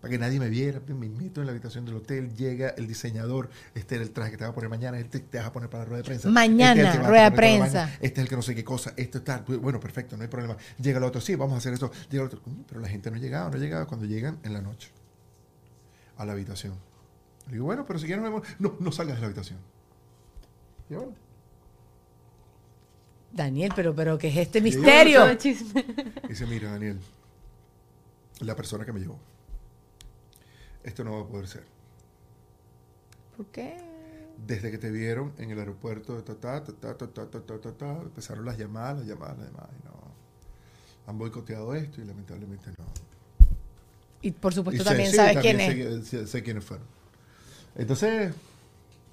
Para 0.00 0.10
que 0.12 0.18
nadie 0.18 0.40
me 0.40 0.48
viera, 0.48 0.80
me 0.86 1.08
meto 1.10 1.40
en 1.40 1.46
la 1.46 1.52
habitación 1.52 1.84
del 1.84 1.96
hotel, 1.96 2.34
llega 2.34 2.70
el 2.70 2.86
diseñador, 2.86 3.50
este 3.74 3.96
es 3.96 4.00
el 4.02 4.10
traje 4.12 4.30
que 4.30 4.38
te 4.38 4.44
va 4.44 4.50
a 4.50 4.54
poner 4.54 4.70
mañana, 4.70 4.98
este 4.98 5.20
te 5.20 5.36
vas 5.38 5.48
a 5.48 5.52
poner 5.52 5.68
para 5.68 5.84
la 5.84 5.88
rueda 5.90 6.02
de 6.02 6.06
prensa. 6.06 6.30
Mañana, 6.30 6.80
este 6.90 7.02
rueda 7.06 7.28
de 7.30 7.36
prensa. 7.36 7.90
Este 8.00 8.20
es 8.20 8.24
el 8.24 8.28
que 8.28 8.36
no 8.36 8.42
sé 8.42 8.54
qué 8.54 8.64
cosa, 8.64 8.94
esto 8.96 9.18
está, 9.18 9.44
bueno, 9.60 9.78
perfecto, 9.78 10.16
no 10.16 10.22
hay 10.22 10.28
problema. 10.28 10.56
Llega 10.80 10.96
el 10.98 11.04
otro, 11.04 11.20
sí, 11.20 11.34
vamos 11.34 11.54
a 11.54 11.58
hacer 11.58 11.74
esto. 11.74 11.90
Llega 12.10 12.22
el 12.22 12.26
otro, 12.28 12.40
"Coño, 12.42 12.64
pero 12.66 12.80
la 12.80 12.88
gente 12.88 13.10
no 13.10 13.18
llegaba, 13.18 13.50
no 13.50 13.58
llegaba 13.58 13.86
cuando 13.86 14.06
llegan 14.06 14.38
en 14.42 14.54
la 14.54 14.62
noche 14.62 14.88
a 16.16 16.24
la 16.24 16.32
habitación. 16.32 16.74
Le 17.46 17.52
digo, 17.54 17.66
bueno, 17.66 17.84
pero 17.86 17.98
si 17.98 18.06
quieres, 18.06 18.24
no, 18.24 18.42
no, 18.58 18.76
no 18.78 18.92
salgas 18.92 19.16
de 19.16 19.20
la 19.20 19.26
habitación. 19.26 19.58
Y 20.88 20.94
bueno, 20.94 21.12
Daniel, 23.32 23.72
pero, 23.76 23.94
pero 23.94 24.18
¿qué 24.18 24.28
es 24.28 24.36
este 24.38 24.60
misterio? 24.60 25.26
Dice, 26.28 26.46
mira, 26.46 26.70
Daniel, 26.72 26.98
la 28.40 28.56
persona 28.56 28.84
que 28.84 28.92
me 28.92 29.00
llevó, 29.00 29.18
esto 30.84 31.04
no 31.04 31.12
va 31.16 31.22
a 31.22 31.26
poder 31.28 31.46
ser. 31.48 31.64
¿Por 33.36 33.46
qué? 33.46 33.76
Desde 34.46 34.70
que 34.70 34.78
te 34.78 34.90
vieron 34.90 35.32
en 35.38 35.50
el 35.50 35.58
aeropuerto, 35.58 36.16
de 36.16 36.22
ta, 36.22 36.34
ta, 36.34 36.64
ta, 36.64 36.74
ta, 36.96 36.96
ta, 36.96 37.26
ta, 37.26 37.40
ta, 37.40 37.58
ta, 37.58 37.72
ta, 37.72 37.90
empezaron 38.02 38.44
las 38.44 38.56
llamadas, 38.58 38.98
las 38.98 39.06
llamadas, 39.06 39.38
las 39.38 39.46
llamadas, 39.48 39.70
y 39.80 39.84
no. 39.86 39.90
Han 41.06 41.18
boicoteado 41.18 41.74
esto 41.74 42.00
y 42.00 42.04
lamentablemente 42.04 42.70
no. 42.78 42.84
Y 44.22 44.30
por 44.32 44.52
Y 44.52 44.56
supuesto 44.56 44.82
sé- 44.82 44.88
también 44.88 45.10
sí, 45.10 45.16
sabes 45.16 45.34
también 45.34 45.56
quién 45.58 45.70
sé, 45.70 45.92
es. 45.94 46.00
que- 46.00 46.06
sé- 46.06 46.26
sé 46.26 46.42
quiénes 46.42 46.64
fueron. 46.64 46.86
Entonces, 47.74 48.34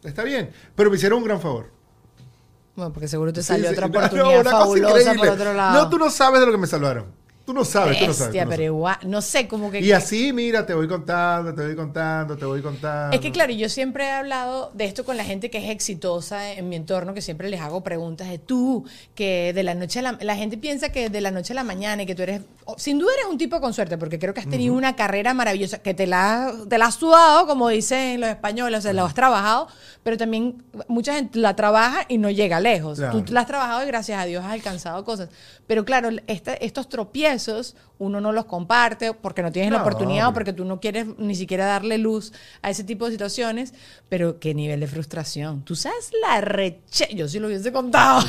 está 0.04 0.24
bien, 0.24 0.52
pero 0.76 0.90
me 0.90 0.96
hicieron 0.98 1.20
un 1.20 1.26
gran 1.26 1.40
favor. 1.42 1.70
Bueno, 2.76 2.94
porque 2.94 3.08
seguro 3.08 3.34
te 3.34 3.42
Sí, 3.42 3.48
salió 3.48 3.68
sí, 3.70 3.74
otra 3.74 3.88
no, 3.88 3.94
no, 3.94 4.00
oportunidad 4.00 4.44
cosa 4.44 4.58
fabulosa 4.58 5.14
por 5.16 5.28
otro 5.30 5.54
lado. 5.54 5.84
No, 5.84 5.90
tú 5.90 5.98
no 5.98 6.10
sabes 6.10 6.40
de 6.40 6.46
lo 6.46 6.52
que 6.52 6.58
me 6.58 6.68
salvaron. 6.68 7.06
Tú 7.48 7.54
no 7.54 7.64
sabes, 7.64 7.98
tú 7.98 8.08
no 8.08 8.14
sabes. 8.14 8.34
Tú 8.34 8.40
no 8.40 8.44
pero 8.44 8.50
sabes. 8.50 8.66
igual, 8.66 8.98
no 9.06 9.22
sé, 9.22 9.48
como 9.48 9.72
que... 9.72 9.80
Y 9.80 9.94
así, 9.94 10.34
mira, 10.34 10.66
te 10.66 10.74
voy 10.74 10.86
contando, 10.86 11.56
te 11.56 11.66
voy 11.66 11.78
contando, 11.78 12.36
te 12.36 12.44
voy 12.44 12.62
contando. 12.62 13.16
Es 13.16 13.22
que 13.22 13.32
claro, 13.32 13.54
yo 13.54 13.70
siempre 13.70 14.04
he 14.04 14.12
hablado 14.12 14.70
de 14.74 14.84
esto 14.84 15.06
con 15.06 15.16
la 15.16 15.24
gente 15.24 15.50
que 15.50 15.60
es 15.60 15.70
exitosa 15.70 16.52
en 16.52 16.68
mi 16.68 16.76
entorno, 16.76 17.14
que 17.14 17.22
siempre 17.22 17.50
les 17.50 17.62
hago 17.62 17.84
preguntas 17.84 18.28
de 18.28 18.38
tú, 18.38 18.84
que 19.16 19.54
de 19.54 19.64
la 19.64 19.76
noche 19.76 20.00
a 20.00 20.02
la... 20.02 20.18
La 20.20 20.36
gente 20.36 20.58
piensa 20.58 20.92
que 20.92 21.10
de 21.10 21.22
la 21.22 21.32
noche 21.32 21.54
a 21.54 21.56
la 21.56 21.64
mañana 21.64 22.04
y 22.04 22.06
que 22.06 22.16
tú 22.16 22.24
eres... 22.24 22.42
Sin 22.78 23.00
duda 23.00 23.12
eres 23.18 23.28
un 23.32 23.38
tipo 23.38 23.62
con 23.62 23.74
suerte, 23.74 23.98
porque 23.98 24.20
creo 24.20 24.34
que 24.34 24.42
has 24.42 24.50
tenido 24.50 24.74
una 24.74 24.96
carrera 24.96 25.34
maravillosa, 25.34 25.80
que 25.80 25.94
te 25.94 26.06
la, 26.08 26.54
te 26.70 26.78
la 26.78 26.88
has 26.88 26.96
sudado, 26.96 27.48
como 27.48 27.70
dicen 27.70 28.20
los 28.20 28.30
españoles, 28.30 28.80
o 28.80 28.82
sea, 28.82 28.94
la 28.94 29.06
has 29.06 29.14
trabajado, 29.14 29.68
pero 30.04 30.18
también 30.18 30.64
mucha 30.88 31.14
gente 31.14 31.40
la 31.40 31.56
trabaja 31.56 32.06
y 32.08 32.18
no 32.18 32.30
llega 32.30 32.60
lejos. 32.60 32.98
Claro. 33.00 33.24
Tú 33.24 33.34
la 33.34 33.42
has 33.42 33.48
trabajado 33.48 33.84
y 33.84 33.88
gracias 33.88 34.20
a 34.22 34.26
Dios 34.26 34.44
has 34.44 34.52
alcanzado 34.52 35.04
cosas. 35.06 35.30
Pero 35.66 35.86
claro, 35.86 36.10
este- 36.28 36.66
estos 36.66 36.90
tropiezos 36.90 37.76
uno 38.00 38.22
no 38.22 38.32
los 38.32 38.46
comparte 38.46 39.12
porque 39.14 39.42
no 39.42 39.52
tienes 39.52 39.72
la 39.72 39.78
No, 39.80 39.84
oportunidad 39.84 40.28
o 40.28 40.34
porque 40.34 40.54
tú 40.54 40.66
no 40.66 40.80
quieres 40.80 41.08
ni 41.18 41.34
siquiera 41.34 41.66
darle 41.66 41.98
luz 41.98 42.32
a 42.62 42.70
ese 42.70 42.84
tipo 42.84 43.06
de 43.06 43.12
situaciones, 43.12 43.74
pero 44.08 44.40
qué 44.40 44.54
nivel 44.54 44.80
de 44.82 44.86
frustración. 44.88 45.64
Tú 45.64 45.76
sabes 45.76 46.12
la 46.22 46.40
reche... 46.42 47.10
Yo 47.16 47.28
sí 47.28 47.40
lo 47.40 47.48
hubiese 47.48 47.72
contado. 47.72 48.22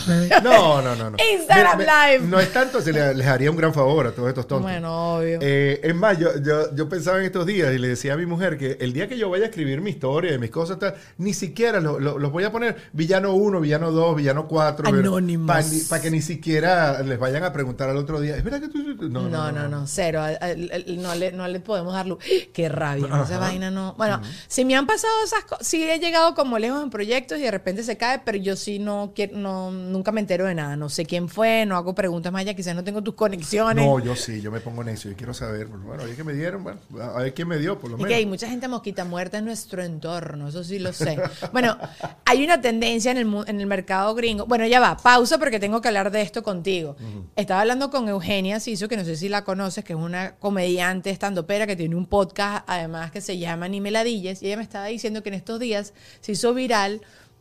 No, 0.43 0.81
no, 0.81 0.97
no. 0.97 1.11
no. 1.11 1.17
Instagram 1.35 1.81
Live. 1.81 2.21
No 2.29 2.41
es 2.41 2.51
tanto, 2.51 2.81
se 2.81 2.93
le- 2.95 3.15
les 3.15 3.27
haría 3.27 3.51
un 3.51 3.59
gran 3.59 3.75
favor 3.75 4.07
a 4.07 4.13
todos 4.13 4.28
estos 4.29 4.47
tontos. 4.47 4.71
Bueno, 4.71 5.17
obvio. 5.19 5.39
Eh, 5.43 5.81
es 5.83 5.95
más, 5.95 6.19
yo, 6.19 6.29
yo, 6.43 6.75
yo 6.75 6.89
pensaba 6.89 7.19
en 7.19 7.25
estos 7.25 7.47
días 7.47 7.75
y 7.75 7.79
le 7.79 7.89
decía 7.89 8.15
a 8.15 8.17
mi 8.17 8.27
mujer 8.27 8.57
que 8.59 8.77
el 8.81 8.93
día 8.93 9.09
que 9.09 9.19
yo 9.19 9.31
vaya 9.31 9.45
a 9.45 9.49
escribir 9.49 9.81
mi 9.81 9.91
historia 9.91 10.33
y 10.35 10.39
mis 10.39 10.51
cosas, 10.51 10.79
tal, 10.79 10.95
ni 11.19 11.35
siquiera 11.35 11.81
lo- 11.81 11.99
lo- 12.01 12.19
los 12.19 12.33
voy 12.33 12.45
a 12.45 12.53
poner 12.53 12.77
villano 12.93 13.33
1, 13.35 13.61
villano 13.61 13.91
2, 13.93 14.17
villano 14.17 14.47
4. 14.49 14.89
Anónimos. 14.89 15.87
Para 15.89 16.03
que 16.03 16.11
ni 16.11 16.23
siquiera 16.23 17.03
les 17.03 17.19
vayan 17.19 17.45
a 17.45 17.53
preguntar 17.53 17.89
al 17.91 17.97
otro 17.97 18.21
día. 18.21 18.37
¿Es 18.37 18.45
verdad 18.45 18.61
que 18.61 18.69
tú.? 18.69 18.79
No, 19.09 19.29
no, 19.29 19.69
no, 19.69 19.87
cero. 19.87 20.21
Al- 20.23 20.39
al- 20.41 21.03
No 21.03 21.15
le, 21.15 21.33
no 21.33 21.47
le 21.49 21.61
podemos 21.61 21.93
dar 21.95 22.07
luz. 22.07 22.19
Qué 22.53 22.69
rabia. 22.69 23.07
¿no? 23.07 23.23
Esa 23.25 23.39
vaina 23.39 23.71
no. 23.71 23.95
Bueno, 23.99 24.21
si 24.47 24.65
me 24.65 24.77
han 24.77 24.87
pasado 24.87 25.13
esas 25.25 25.45
cosas, 25.45 25.67
sí 25.67 25.83
he 25.89 25.99
llegado 25.99 26.35
como 26.35 26.59
lejos 26.59 26.83
en 26.83 26.91
proyectos 26.91 27.39
y 27.39 27.43
de 27.43 27.51
repente 27.51 27.83
se 27.83 27.97
cae, 27.97 28.21
pero 28.25 28.39
yo 28.39 28.57
sí 28.57 28.79
no 28.79 29.13
quiero, 29.15 29.37
no, 29.39 29.71
nunca 29.71 30.13
me 30.13 30.21
entero 30.21 30.45
de 30.47 30.55
nada. 30.55 30.77
No 30.77 30.89
sé 30.89 31.07
quién 31.07 31.29
fue, 31.29 31.65
no 31.67 31.77
hago 31.77 31.95
preguntas 31.95 32.33
más 32.33 32.41
allá, 32.41 32.55
quizás 32.55 32.75
no 32.75 32.85
tengo 32.85 33.03
tus 33.03 33.15
conexiones. 33.15 33.85
No, 33.85 33.99
yo 34.01 34.15
sí, 34.19 34.41
yo 34.41 34.51
me 34.51 34.61
pongo 34.61 34.85
necio 34.85 35.11
y 35.11 35.15
quiero 35.15 35.33
saber. 35.35 35.67
Bueno, 35.67 36.03
oye, 36.05 36.15
que 36.15 36.25
me 36.25 36.33
dieron, 36.33 36.63
bueno, 36.63 36.81
a 37.03 37.23
ver 37.23 37.35
quién 37.35 37.49
me 37.49 37.59
dio, 37.59 37.79
por 37.79 37.91
lo 37.91 37.97
Y 37.97 37.99
menos. 37.99 38.09
que 38.09 38.15
hay 38.15 38.27
mucha 38.27 38.49
gente 38.49 38.69
mosquita 38.69 39.05
muerta 39.05 39.39
en 39.39 39.45
nuestro 39.45 39.83
entorno, 39.83 40.49
eso 40.49 40.63
sí 40.65 40.79
lo 40.79 40.93
sé. 40.93 41.19
Bueno, 41.53 41.77
hay 42.25 42.45
una 42.45 42.61
tendencia 42.61 43.11
en 43.11 43.17
el, 43.19 43.45
en 43.47 43.61
el 43.61 43.67
mercado 43.67 44.15
gringo. 44.15 44.47
Bueno, 44.47 44.67
ya 44.67 44.81
va, 44.81 44.97
pausa 44.97 45.39
porque 45.39 45.59
tengo 45.61 45.81
que 45.81 45.89
hablar 45.89 46.11
de 46.11 46.23
esto 46.23 46.43
contigo. 46.43 46.97
Estaba 47.37 47.61
hablando 47.63 47.91
con 47.91 48.09
Eugenia 48.09 48.61
Siso, 48.61 48.89
que 48.89 48.97
no 48.97 49.05
sé 49.05 49.17
si 49.17 49.29
la 49.29 49.45
conoces, 49.45 49.85
que 49.85 49.93
es 49.95 49.99
una 49.99 50.37
comediante 50.37 51.11
estandopera 51.11 51.67
que 51.67 51.77
tiene 51.77 51.97
un 51.97 52.07
podcast 52.07 52.65
además 52.67 53.11
que 53.11 53.21
se 53.21 53.39
llama 53.39 53.69
Ni 53.69 53.81
Meladillas, 53.81 54.43
y 54.43 54.47
ella 54.47 54.57
me 54.57 54.63
estaba 54.63 54.87
diciendo 54.87 55.23
que 55.23 55.29
en 55.31 55.35
estos 55.37 55.61
días 55.61 55.93
se 56.21 56.33
hizo 56.33 56.53
viral 56.55 57.01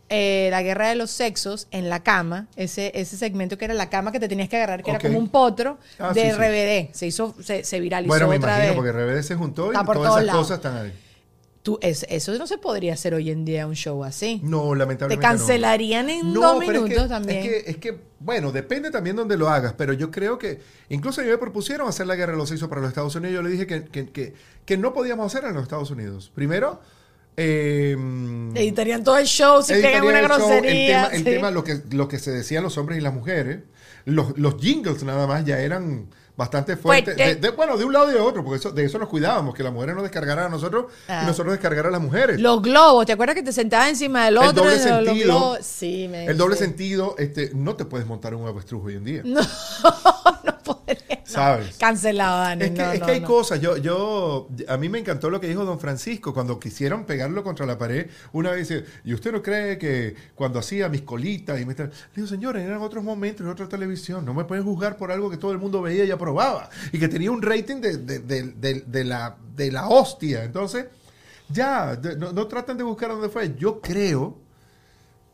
eh, 0.09 0.47
la 0.51 0.61
guerra 0.63 0.87
de 0.89 0.95
los 0.95 1.11
sexos 1.11 1.67
en 1.71 1.89
la 1.89 2.01
cama, 2.03 2.47
ese, 2.55 2.91
ese 2.95 3.17
segmento 3.17 3.57
que 3.57 3.65
era 3.65 3.73
la 3.73 3.89
cama 3.89 4.11
que 4.11 4.19
te 4.19 4.27
tenías 4.29 4.47
que 4.49 4.55
agarrar, 4.57 4.83
que 4.83 4.91
era 4.91 4.99
como 4.99 5.19
un 5.19 5.29
potro 5.29 5.77
Ah, 5.99 6.13
de 6.13 6.21
sí, 6.21 6.27
sí. 6.31 6.33
RBD. 6.37 6.93
Se 6.95 7.07
hizo, 7.07 7.35
se, 7.43 7.63
se 7.63 7.79
viralizó 7.79 8.07
Bueno, 8.09 8.27
me 8.29 8.37
otra 8.37 8.51
imagino, 8.65 8.81
vez. 8.83 8.93
porque 8.93 9.19
RBD 9.19 9.23
se 9.23 9.35
juntó 9.35 9.71
y 9.73 9.75
Está 9.75 9.85
todas 9.93 10.11
esas 10.13 10.25
lados. 10.25 10.41
cosas 10.41 10.57
están 10.59 10.77
ahí. 10.77 10.93
Tú, 11.63 11.77
es- 11.81 12.05
eso 12.09 12.31
no 12.37 12.47
se 12.47 12.57
podría 12.57 12.93
hacer 12.93 13.13
hoy 13.13 13.29
en 13.29 13.43
día 13.43 13.67
un 13.67 13.75
show 13.75 14.05
así. 14.05 14.39
No, 14.41 14.71
Te 14.71 14.77
lamentablemente. 14.77 15.15
no. 15.27 15.29
cancelarían 15.37 16.09
en 16.09 16.31
No, 16.33 16.39
dos 16.53 16.63
es 16.63 16.69
que- 16.69 16.79
minutos 16.79 17.09
también. 17.09 17.39
Es 17.39 17.43
que, 17.45 17.71
es 17.71 17.77
que, 17.77 17.99
bueno, 18.21 18.53
depende 18.53 18.89
también 18.89 19.17
donde 19.17 19.35
lo 19.35 19.49
hagas, 19.49 19.73
pero 19.77 19.91
yo 19.91 20.09
creo 20.09 20.37
que, 20.39 20.61
incluso 20.87 21.19
a 21.19 21.25
mí 21.25 21.29
me 21.29 21.37
propusieron 21.37 21.89
hacer 21.89 22.07
la 22.07 22.15
guerra 22.15 22.31
de 22.31 22.37
los 22.37 22.47
sexos 22.47 22.69
para 22.69 22.79
los 22.79 22.87
Estados 22.87 23.13
Unidos, 23.15 23.33
yo 23.35 23.41
le 23.41 23.49
dije 23.49 23.67
que, 23.67 24.33
que, 24.65 24.77
no 24.77 24.93
podíamos 24.93 25.25
hacerla 25.25 25.49
en 25.49 25.55
los 25.55 25.63
Estados 25.63 25.91
Unidos. 25.91 26.31
Primero, 26.33 26.79
eh, 27.37 27.95
Editarían 28.55 29.03
todo 29.03 29.17
el 29.17 29.25
show 29.27 29.61
si 29.63 29.73
pegan 29.73 30.03
una 30.03 30.19
el 30.19 30.27
show, 30.27 30.37
grosería. 30.37 31.03
El 31.03 31.03
tema, 31.03 31.07
el 31.13 31.17
sí. 31.19 31.23
tema, 31.23 31.51
lo, 31.51 31.63
que, 31.63 31.81
lo 31.91 32.07
que 32.07 32.19
se 32.19 32.31
decían 32.31 32.63
los 32.63 32.77
hombres 32.77 32.97
y 32.97 33.01
las 33.01 33.13
mujeres, 33.13 33.59
los, 34.05 34.37
los 34.37 34.57
jingles 34.59 35.03
nada 35.03 35.27
más 35.27 35.45
ya 35.45 35.59
eran 35.59 36.07
bastante 36.35 36.77
fuertes. 36.77 37.15
Fuerte. 37.15 37.35
De- 37.35 37.41
de- 37.41 37.49
bueno, 37.49 37.77
de 37.77 37.83
un 37.85 37.93
lado 37.93 38.11
y 38.11 38.13
de 38.13 38.19
otro, 38.19 38.43
porque 38.43 38.57
eso, 38.59 38.71
de 38.71 38.85
eso 38.85 38.99
nos 38.99 39.09
cuidábamos, 39.09 39.55
que 39.55 39.63
las 39.63 39.73
mujeres 39.73 39.95
nos 39.95 40.03
descargaran 40.03 40.45
a 40.45 40.49
nosotros 40.49 40.85
Ah. 41.07 41.21
y 41.23 41.25
nosotros 41.25 41.51
descargar 41.53 41.87
a 41.87 41.89
las 41.91 41.99
mujeres. 42.01 42.39
Los 42.39 42.61
globos, 42.61 43.05
¿te 43.07 43.13
acuerdas 43.13 43.35
que 43.35 43.41
te 43.43 43.51
sentabas 43.51 43.89
encima 43.89 44.25
del 44.25 44.37
otro? 44.37 44.49
el 44.49 44.55
doble 44.55 44.75
y 44.75 44.77
los- 44.77 45.03
los 45.03 45.05
sentido. 45.07 45.57
Sí, 45.61 46.07
me 46.09 46.25
el 46.25 46.37
doble 46.37 46.55
sentido, 46.55 47.15
este, 47.17 47.51
no 47.55 47.75
te 47.75 47.85
puedes 47.85 48.05
montar 48.07 48.35
un 48.35 48.47
avestruz 48.47 48.83
hoy 48.85 48.95
en 48.95 49.03
día. 49.03 49.21
No, 49.25 49.41
no. 50.43 50.56
¿Sabes? 51.27 51.77
Cancelado, 51.77 52.37
Dani. 52.39 52.63
Es 52.63 52.71
que, 52.71 52.77
no, 52.81 52.91
es 52.93 52.99
no, 53.01 53.05
que 53.05 53.11
hay 53.11 53.19
no. 53.19 53.27
cosas. 53.27 53.59
Yo, 53.59 53.75
yo, 53.77 54.47
a 54.67 54.77
mí 54.77 54.87
me 54.87 54.99
encantó 54.99 55.29
lo 55.29 55.41
que 55.41 55.47
dijo 55.47 55.65
don 55.65 55.77
Francisco 55.79 56.33
cuando 56.33 56.57
quisieron 56.59 57.03
pegarlo 57.05 57.43
contra 57.43 57.65
la 57.65 57.77
pared. 57.77 58.07
Una 58.31 58.51
vez 58.51 58.69
dice, 58.69 58.85
¿y 59.03 59.13
usted 59.13 59.33
no 59.33 59.43
cree 59.43 59.77
que 59.77 60.15
cuando 60.35 60.59
hacía 60.59 60.87
mis 60.87 61.01
colitas 61.01 61.59
y 61.59 61.65
me 61.65 61.75
tra-?" 61.75 61.89
Le 61.89 62.15
digo, 62.15 62.27
señores, 62.27 62.63
eran 62.65 62.81
otros 62.81 63.03
momentos, 63.03 63.45
en 63.45 63.51
otra 63.51 63.67
televisión. 63.67 64.23
No 64.23 64.33
me 64.33 64.45
pueden 64.45 64.63
juzgar 64.63 64.95
por 64.95 65.11
algo 65.11 65.29
que 65.29 65.35
todo 65.37 65.51
el 65.51 65.57
mundo 65.57 65.81
veía 65.81 66.05
y 66.05 66.11
aprobaba. 66.11 66.69
Y 66.93 66.97
que 66.99 67.09
tenía 67.09 67.29
un 67.29 67.41
rating 67.41 67.81
de, 67.81 67.97
de- 67.97 68.19
de- 68.19 68.83
de- 68.85 69.03
la, 69.03 69.35
de 69.55 69.71
la 69.71 69.89
hostia. 69.89 70.45
Entonces, 70.45 70.85
ya, 71.49 71.99
no, 72.17 72.31
no 72.31 72.47
traten 72.47 72.77
de 72.77 72.83
buscar 72.83 73.09
dónde 73.09 73.27
fue. 73.29 73.53
Yo 73.57 73.81
creo 73.81 74.37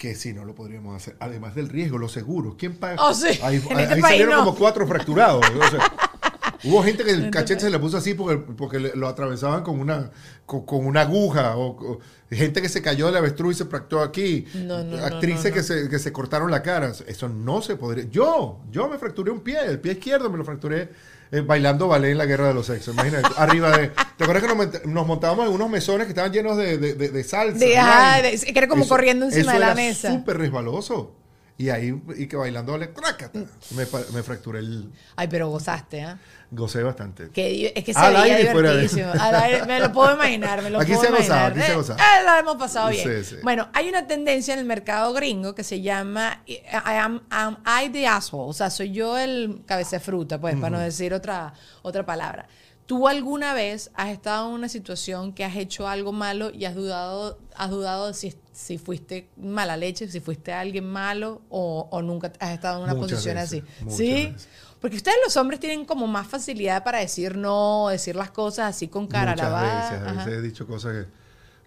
que 0.03 0.15
sí, 0.15 0.33
no 0.33 0.43
lo 0.43 0.53
podríamos 0.53 0.97
hacer. 0.97 1.15
Además 1.21 1.55
del 1.55 1.69
riesgo, 1.69 1.97
los 1.97 2.11
seguros. 2.11 2.55
¿Quién 2.57 2.75
paga? 2.75 2.97
Oh, 2.99 3.13
sí. 3.13 3.39
Ahí, 3.41 3.63
En 3.69 3.77
ahí 3.77 3.83
este 3.83 4.01
país 4.01 4.01
salieron 4.01 4.35
no. 4.35 4.43
como 4.43 4.57
cuatro 4.57 4.85
fracturados. 4.85 5.45
o 5.49 5.69
sea, 5.69 5.79
Hubo 6.65 6.83
gente 6.83 7.05
que 7.05 7.11
el 7.11 7.31
cachete 7.31 7.61
se 7.61 7.69
le 7.69 7.79
puso 7.79 7.95
así 7.95 8.13
porque, 8.13 8.37
porque 8.37 8.79
lo 8.79 9.07
atravesaban 9.07 9.63
con 9.63 9.79
una, 9.79 10.11
con, 10.45 10.65
con 10.65 10.85
una 10.85 11.01
aguja. 11.01 11.55
O, 11.55 11.67
o 11.93 11.99
gente 12.29 12.61
que 12.61 12.67
se 12.67 12.81
cayó 12.81 13.05
del 13.05 13.15
avestruz 13.15 13.55
y 13.55 13.57
se 13.59 13.65
fracturó 13.65 14.01
aquí. 14.01 14.45
No, 14.55 14.83
no, 14.83 14.97
Actrices. 14.97 15.53
Que, 15.53 15.63
se, 15.63 15.87
que 15.87 15.99
se 15.99 16.11
cortaron 16.11 16.51
la 16.51 16.61
cara. 16.61 16.91
Eso 17.07 17.29
no 17.29 17.61
se 17.61 17.77
podría. 17.77 18.03
Yo, 18.09 18.59
yo 18.71 18.89
me 18.89 18.97
fracturé 18.97 19.31
un 19.31 19.39
pie. 19.39 19.57
El 19.65 19.79
pie 19.79 19.93
izquierdo 19.93 20.29
me 20.29 20.37
lo 20.37 20.43
fracturé 20.43 20.89
eh, 21.33 21.41
bailando 21.41 21.87
ballet 21.87 22.11
en 22.11 22.17
la 22.19 22.25
guerra 22.25 22.47
de 22.47 22.53
los 22.53 22.65
sexos. 22.67 22.93
Imagínate. 22.93 23.27
arriba 23.37 23.77
de. 23.77 23.87
¿Te 24.17 24.23
acuerdas 24.23 24.43
que 24.43 24.55
nos, 24.55 24.85
nos 24.85 25.07
montábamos 25.07 25.47
en 25.47 25.53
unos 25.53 25.69
mesones 25.69 26.05
que 26.05 26.11
estaban 26.11 26.31
llenos 26.31 26.55
de, 26.57 26.77
de, 26.77 26.93
de- 26.93 27.09
de 27.09 27.23
salsa? 27.23 27.57
De- 27.57 27.67
de- 27.67 28.39
que 28.53 28.57
era 28.59 28.67
como 28.67 28.87
corriendo 28.87 29.25
encima 29.25 29.41
eso 29.41 29.51
de 29.53 29.59
la 29.59 29.65
era 29.67 29.75
mesa. 29.75 30.11
súper 30.13 30.37
resbaloso. 30.37 31.15
Y 31.55 31.69
ahí, 31.69 32.01
y 32.17 32.27
que 32.27 32.35
bailando 32.35 32.77
trácata, 32.89 33.39
me, 33.75 33.85
me 34.13 34.23
fracturé 34.23 34.59
el. 34.59 34.91
Ay, 35.15 35.27
pero 35.27 35.49
gozaste, 35.49 36.01
¿ah? 36.01 36.17
Gocé 36.49 36.81
bastante. 36.81 37.29
Que 37.29 37.71
es 37.75 37.83
que 37.83 37.93
se 37.93 37.99
Al 37.99 38.13
veía 38.13 38.37
divertidísimo. 38.37 39.11
Aire, 39.19 39.65
me 39.65 39.79
lo 39.79 39.91
puedo 39.91 40.13
imaginar, 40.15 40.61
me 40.63 40.69
lo 40.71 40.79
Aquí 40.79 40.93
puedo 40.93 41.03
se 41.03 41.07
ha 41.07 41.11
gozado, 41.11 41.55
imaginar. 41.55 41.77
aquí 41.77 41.85
se 41.85 41.91
ha 41.91 41.95
Eh, 41.95 41.99
eh, 42.21 42.25
la 42.25 42.39
hemos 42.39 42.55
pasado 42.57 42.89
bien. 42.89 43.23
Sí, 43.23 43.35
sí. 43.35 43.41
Bueno, 43.43 43.69
hay 43.73 43.87
una 43.87 44.07
tendencia 44.07 44.53
en 44.53 44.59
el 44.59 44.65
mercado 44.65 45.13
gringo 45.13 45.53
que 45.53 45.63
se 45.63 45.81
llama 45.81 46.41
I 46.47 46.61
am, 46.71 47.21
am 47.29 47.57
I 47.65 47.89
the 47.89 48.07
asshole, 48.07 48.49
o 48.49 48.53
sea, 48.53 48.69
soy 48.69 48.91
yo 48.91 49.17
el 49.17 49.61
cabeza 49.65 49.97
de 49.97 49.99
fruta, 49.99 50.39
pues, 50.39 50.55
para 50.55 50.71
no 50.71 50.79
decir 50.79 51.13
otra, 51.13 51.53
otra 51.83 52.05
palabra. 52.05 52.47
¿Tú 52.85 53.07
alguna 53.07 53.53
vez 53.53 53.91
has 53.93 54.09
estado 54.09 54.49
en 54.49 54.55
una 54.55 54.69
situación 54.69 55.33
que 55.33 55.45
has 55.45 55.55
hecho 55.55 55.87
algo 55.87 56.11
malo 56.11 56.51
y 56.51 56.65
has 56.65 56.75
dudado, 56.75 57.39
has 57.55 57.69
dudado 57.69 58.07
de 58.07 58.13
si, 58.13 58.35
si 58.53 58.77
fuiste 58.77 59.29
mala 59.37 59.75
leche, 59.75 60.07
si 60.07 60.19
fuiste 60.19 60.53
alguien 60.53 60.87
malo 60.87 61.41
o, 61.49 61.87
o 61.91 62.01
nunca 62.01 62.31
has 62.39 62.51
estado 62.51 62.77
en 62.77 62.83
una 62.83 62.93
Muchas 62.93 63.11
posición 63.11 63.35
veces, 63.35 63.63
así? 63.63 63.95
¿Sí? 63.95 64.13
veces. 64.27 64.47
Porque 64.79 64.97
ustedes 64.97 65.17
los 65.25 65.35
hombres 65.37 65.59
tienen 65.59 65.85
como 65.85 66.07
más 66.07 66.27
facilidad 66.27 66.83
para 66.83 66.99
decir 66.99 67.37
no, 67.37 67.87
decir 67.89 68.15
las 68.15 68.31
cosas 68.31 68.75
así 68.75 68.87
con 68.89 69.07
cara 69.07 69.31
Muchas 69.31 69.49
lavada. 69.49 69.91
veces, 69.91 70.07
a 70.07 70.11
veces 70.13 70.33
he 70.33 70.41
dicho 70.41 70.67
cosas 70.67 70.93
que, 70.93 71.11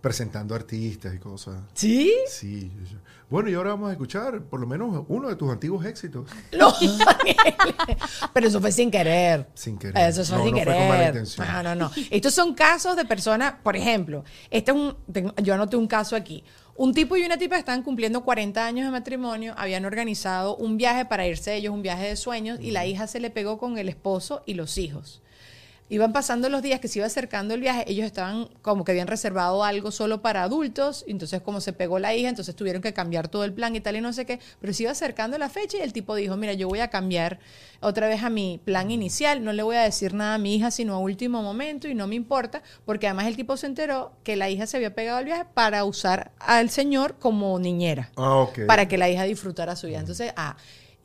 presentando 0.02 0.54
artistas 0.54 1.14
y 1.14 1.18
cosas. 1.18 1.56
¿Sí? 1.74 2.12
Sí. 2.28 2.70
Bueno, 3.28 3.48
y 3.48 3.54
ahora 3.54 3.70
vamos 3.70 3.88
a 3.88 3.92
escuchar 3.92 4.42
por 4.42 4.60
lo 4.60 4.66
menos 4.68 5.04
uno 5.08 5.28
de 5.28 5.34
tus 5.34 5.50
antiguos 5.50 5.84
éxitos. 5.84 6.30
No, 6.56 6.72
pero 8.32 8.46
eso 8.48 8.60
fue 8.60 8.72
sin 8.72 8.90
querer. 8.90 9.46
Sin 9.54 9.78
querer. 9.78 10.08
Eso 10.10 10.24
fue 10.24 10.38
No, 10.38 10.44
sin 10.44 10.52
no 10.54 10.58
fue 10.58 10.64
querer. 10.64 10.78
con 10.78 10.88
mala 10.88 11.08
intención. 11.08 11.46
No, 11.48 11.62
no, 11.62 11.74
no. 11.74 11.90
Estos 12.10 12.34
son 12.34 12.54
casos 12.54 12.96
de 12.96 13.04
personas, 13.04 13.54
por 13.62 13.76
ejemplo, 13.76 14.24
este 14.50 14.70
es 14.70 14.76
un, 14.76 14.96
tengo- 15.12 15.34
yo 15.42 15.54
anoté 15.54 15.76
un 15.76 15.86
caso 15.86 16.16
aquí. 16.16 16.44
Un 16.78 16.92
tipo 16.92 17.16
y 17.16 17.22
una 17.22 17.38
tipa 17.38 17.56
estaban 17.56 17.82
cumpliendo 17.82 18.22
40 18.22 18.66
años 18.66 18.84
de 18.84 18.90
matrimonio, 18.90 19.54
habían 19.56 19.86
organizado 19.86 20.56
un 20.56 20.76
viaje 20.76 21.06
para 21.06 21.26
irse 21.26 21.54
ellos, 21.54 21.72
un 21.72 21.80
viaje 21.80 22.08
de 22.08 22.16
sueños, 22.16 22.58
y 22.60 22.70
la 22.70 22.84
hija 22.84 23.06
se 23.06 23.18
le 23.18 23.30
pegó 23.30 23.56
con 23.56 23.78
el 23.78 23.88
esposo 23.88 24.42
y 24.44 24.54
los 24.54 24.76
hijos. 24.76 25.22
Iban 25.88 26.12
pasando 26.12 26.48
los 26.48 26.62
días 26.62 26.80
que 26.80 26.88
se 26.88 26.98
iba 26.98 27.06
acercando 27.06 27.54
el 27.54 27.60
viaje, 27.60 27.84
ellos 27.86 28.04
estaban 28.06 28.48
como 28.60 28.84
que 28.84 28.90
habían 28.90 29.06
reservado 29.06 29.62
algo 29.62 29.92
solo 29.92 30.20
para 30.20 30.42
adultos, 30.42 31.04
entonces 31.06 31.40
como 31.42 31.60
se 31.60 31.72
pegó 31.72 32.00
la 32.00 32.12
hija, 32.12 32.28
entonces 32.28 32.56
tuvieron 32.56 32.82
que 32.82 32.92
cambiar 32.92 33.28
todo 33.28 33.44
el 33.44 33.52
plan 33.52 33.76
y 33.76 33.80
tal 33.80 33.94
y 33.94 34.00
no 34.00 34.12
sé 34.12 34.26
qué, 34.26 34.40
pero 34.60 34.72
se 34.72 34.82
iba 34.82 34.90
acercando 34.90 35.38
la 35.38 35.48
fecha 35.48 35.78
y 35.78 35.82
el 35.82 35.92
tipo 35.92 36.16
dijo, 36.16 36.36
mira, 36.36 36.54
yo 36.54 36.66
voy 36.66 36.80
a 36.80 36.88
cambiar 36.90 37.38
otra 37.80 38.08
vez 38.08 38.24
a 38.24 38.30
mi 38.30 38.60
plan 38.64 38.90
inicial, 38.90 39.44
no 39.44 39.52
le 39.52 39.62
voy 39.62 39.76
a 39.76 39.82
decir 39.82 40.12
nada 40.12 40.34
a 40.34 40.38
mi 40.38 40.56
hija 40.56 40.72
sino 40.72 40.94
a 40.94 40.98
último 40.98 41.40
momento 41.42 41.86
y 41.86 41.94
no 41.94 42.08
me 42.08 42.16
importa, 42.16 42.64
porque 42.84 43.06
además 43.06 43.28
el 43.28 43.36
tipo 43.36 43.56
se 43.56 43.66
enteró 43.66 44.10
que 44.24 44.34
la 44.34 44.50
hija 44.50 44.66
se 44.66 44.78
había 44.78 44.92
pegado 44.92 45.18
al 45.18 45.24
viaje 45.24 45.44
para 45.54 45.84
usar 45.84 46.32
al 46.40 46.68
señor 46.70 47.16
como 47.20 47.56
niñera 47.60 48.10
Ah, 48.16 48.38
ok. 48.38 48.66
para 48.66 48.88
que 48.88 48.98
la 48.98 49.08
hija 49.08 49.22
disfrutara 49.22 49.76
su 49.76 49.86
vida. 49.86 50.00
Entonces, 50.00 50.32
ah, 50.36 50.56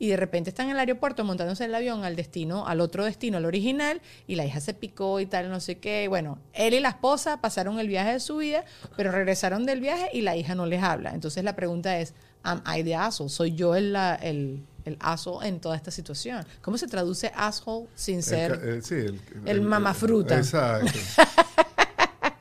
y 0.02 0.08
de 0.08 0.16
repente 0.16 0.50
están 0.50 0.66
en 0.66 0.72
el 0.72 0.80
aeropuerto 0.80 1.22
montándose 1.22 1.62
en 1.62 1.70
el 1.70 1.76
avión 1.76 2.02
al 2.02 2.16
destino, 2.16 2.66
al 2.66 2.80
otro 2.80 3.04
destino, 3.04 3.36
al 3.36 3.44
original, 3.44 4.02
y 4.26 4.34
la 4.34 4.44
hija 4.44 4.58
se 4.58 4.74
picó 4.74 5.20
y 5.20 5.26
tal, 5.26 5.48
no 5.48 5.60
sé 5.60 5.78
qué. 5.78 6.08
Bueno, 6.08 6.40
él 6.54 6.74
y 6.74 6.80
la 6.80 6.88
esposa 6.88 7.40
pasaron 7.40 7.78
el 7.78 7.86
viaje 7.86 8.14
de 8.14 8.18
su 8.18 8.38
vida, 8.38 8.64
pero 8.96 9.12
regresaron 9.12 9.64
del 9.64 9.80
viaje 9.80 10.10
y 10.12 10.22
la 10.22 10.34
hija 10.34 10.56
no 10.56 10.66
les 10.66 10.82
habla. 10.82 11.12
Entonces 11.14 11.44
la 11.44 11.54
pregunta 11.54 12.00
es, 12.00 12.14
¿am 12.42 12.64
I 12.66 12.82
the 12.82 12.96
asshole? 12.96 13.30
¿Soy 13.30 13.54
yo 13.54 13.76
el, 13.76 13.94
el, 14.22 14.64
el 14.84 14.96
asshole 14.98 15.46
en 15.46 15.60
toda 15.60 15.76
esta 15.76 15.92
situación? 15.92 16.44
¿Cómo 16.62 16.78
se 16.78 16.88
traduce 16.88 17.30
asshole 17.36 17.86
sin 17.94 18.24
ser...? 18.24 18.60
eh, 18.60 18.80
sí, 18.82 19.06
el 19.44 19.60
mamafruta. 19.60 20.36
Exacto. 20.36 20.98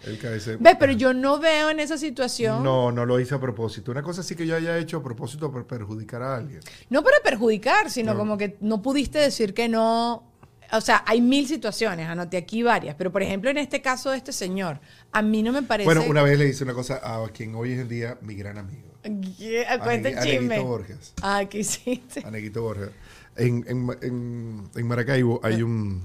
el 0.06 0.18
¿Ves? 0.60 0.76
Pero 0.80 0.92
yo 0.94 1.14
no 1.14 1.40
veo 1.40 1.70
en 1.70 1.80
esa 1.80 1.98
situación... 1.98 2.64
No, 2.64 2.92
no 2.92 3.06
lo 3.06 3.20
hice 3.20 3.36
a 3.36 3.40
propósito. 3.40 3.92
Una 3.92 4.02
cosa 4.02 4.24
sí 4.24 4.36
que 4.36 4.48
yo 4.48 4.56
haya 4.56 4.78
hecho 4.78 4.98
a 4.98 5.04
propósito 5.04 5.52
para 5.52 5.64
perjudicar 5.66 6.22
a 6.24 6.36
alguien. 6.38 6.60
No 6.90 7.04
para 7.04 7.18
perjudicar, 7.24 7.90
sino 7.92 8.14
No. 8.14 8.20
como 8.20 8.38
que 8.38 8.58
no 8.62 8.82
pudiste 8.82 9.20
decir 9.20 9.54
que 9.54 9.70
no. 9.70 10.28
O 10.74 10.82
sea, 10.82 11.04
hay 11.06 11.20
mil 11.22 11.48
situaciones, 11.48 12.08
anoté 12.08 12.38
aquí 12.38 12.64
varias, 12.64 12.96
pero 12.96 13.12
por 13.12 13.22
ejemplo 13.22 13.50
en 13.50 13.58
este 13.58 13.82
caso 13.82 14.10
de 14.12 14.18
este 14.18 14.32
señor, 14.32 14.80
a 15.12 15.22
mí 15.22 15.44
no 15.44 15.52
me 15.52 15.64
parece... 15.64 15.86
Bueno, 15.86 16.04
una 16.10 16.24
vez 16.24 16.40
le 16.40 16.48
hice 16.48 16.64
una 16.64 16.74
cosa 16.74 17.02
a 17.04 17.28
quien 17.30 17.54
hoy 17.56 17.74
es 17.74 17.80
en 17.80 17.90
día 17.90 18.18
mi 18.22 18.36
gran 18.36 18.58
amigo. 18.58 18.90
¿Qué? 19.04 19.66
Cuenta 19.84 20.10
el 20.10 20.16
Anegui- 20.16 20.24
chisme. 20.24 20.56
Aneguito 20.56 20.66
Borges. 20.66 21.14
Ah, 21.22 21.44
¿qué 21.50 21.60
hiciste? 21.60 22.24
A 22.26 22.32
Neguito 22.32 22.62
Borges. 22.62 22.90
En, 23.36 23.66
en, 23.68 23.90
en, 24.02 24.70
en 24.76 24.88
Maracaibo 24.88 25.40
hay 25.44 25.62
un. 25.62 26.04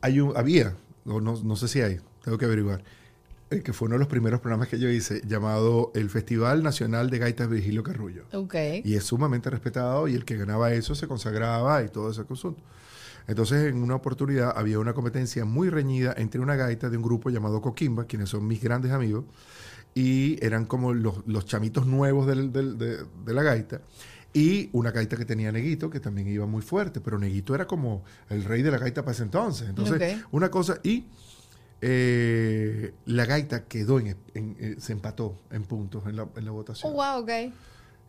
Hay 0.00 0.20
un. 0.20 0.36
Había, 0.36 0.74
o 1.06 1.20
no, 1.20 1.40
no 1.42 1.56
sé 1.56 1.68
si 1.68 1.80
hay, 1.80 1.98
tengo 2.24 2.38
que 2.38 2.44
averiguar. 2.46 2.82
eh, 3.50 3.62
que 3.62 3.72
fue 3.72 3.86
uno 3.86 3.94
de 3.94 4.00
los 4.00 4.08
primeros 4.08 4.40
programas 4.40 4.66
que 4.68 4.76
yo 4.78 4.90
hice, 4.90 5.22
llamado 5.26 5.92
el 5.94 6.10
Festival 6.10 6.62
Nacional 6.64 7.10
de 7.10 7.18
Gaitas 7.18 7.48
Virgilio 7.48 7.82
Carrullo. 7.84 8.24
Ok. 8.32 8.54
Y 8.84 8.94
es 8.94 9.04
sumamente 9.04 9.48
respetado 9.50 10.08
y 10.08 10.14
el 10.14 10.24
que 10.24 10.36
ganaba 10.36 10.72
eso 10.72 10.94
se 10.96 11.06
consagraba 11.06 11.82
y 11.84 11.88
todo 11.88 12.10
ese 12.10 12.22
asunto. 12.28 12.60
Entonces, 13.28 13.66
en 13.70 13.82
una 13.82 13.94
oportunidad 13.94 14.52
había 14.56 14.78
una 14.80 14.94
competencia 14.94 15.44
muy 15.44 15.68
reñida 15.70 16.12
entre 16.16 16.40
una 16.40 16.56
gaita 16.56 16.90
de 16.90 16.96
un 16.96 17.02
grupo 17.04 17.30
llamado 17.30 17.60
Coquimba, 17.60 18.04
quienes 18.06 18.30
son 18.30 18.46
mis 18.48 18.60
grandes 18.60 18.90
amigos, 18.92 19.24
y 19.94 20.44
eran 20.44 20.64
como 20.66 20.92
los, 20.92 21.26
los 21.26 21.46
chamitos 21.46 21.86
nuevos 21.86 22.26
del- 22.26 22.52
del- 22.52 22.76
de, 22.78 22.98
de 23.24 23.32
la 23.34 23.42
gaita, 23.42 23.80
y 24.38 24.68
una 24.72 24.90
gaita 24.90 25.16
que 25.16 25.24
tenía 25.24 25.50
Neguito, 25.50 25.88
que 25.88 25.98
también 25.98 26.28
iba 26.28 26.44
muy 26.44 26.60
fuerte, 26.60 27.00
pero 27.00 27.18
Neguito 27.18 27.54
era 27.54 27.66
como 27.66 28.04
el 28.28 28.44
rey 28.44 28.60
de 28.60 28.70
la 28.70 28.76
gaita 28.76 29.00
para 29.02 29.12
ese 29.12 29.22
entonces. 29.22 29.66
Entonces, 29.66 30.18
una 30.30 30.50
cosa, 30.50 30.78
y 30.82 31.06
eh, 31.80 32.92
la 33.06 33.24
gaita 33.24 33.64
quedó 33.64 33.98
en, 33.98 34.16
en- 34.34 34.56
eh, 34.60 34.76
se 34.78 34.92
empató 34.92 35.36
en 35.50 35.62
puntos 35.64 36.04
en 36.06 36.16
la, 36.16 36.26
en 36.36 36.44
la 36.44 36.50
votación. 36.50 36.92
Oh, 36.92 36.96
wow, 36.96 37.22
ok. 37.22 37.30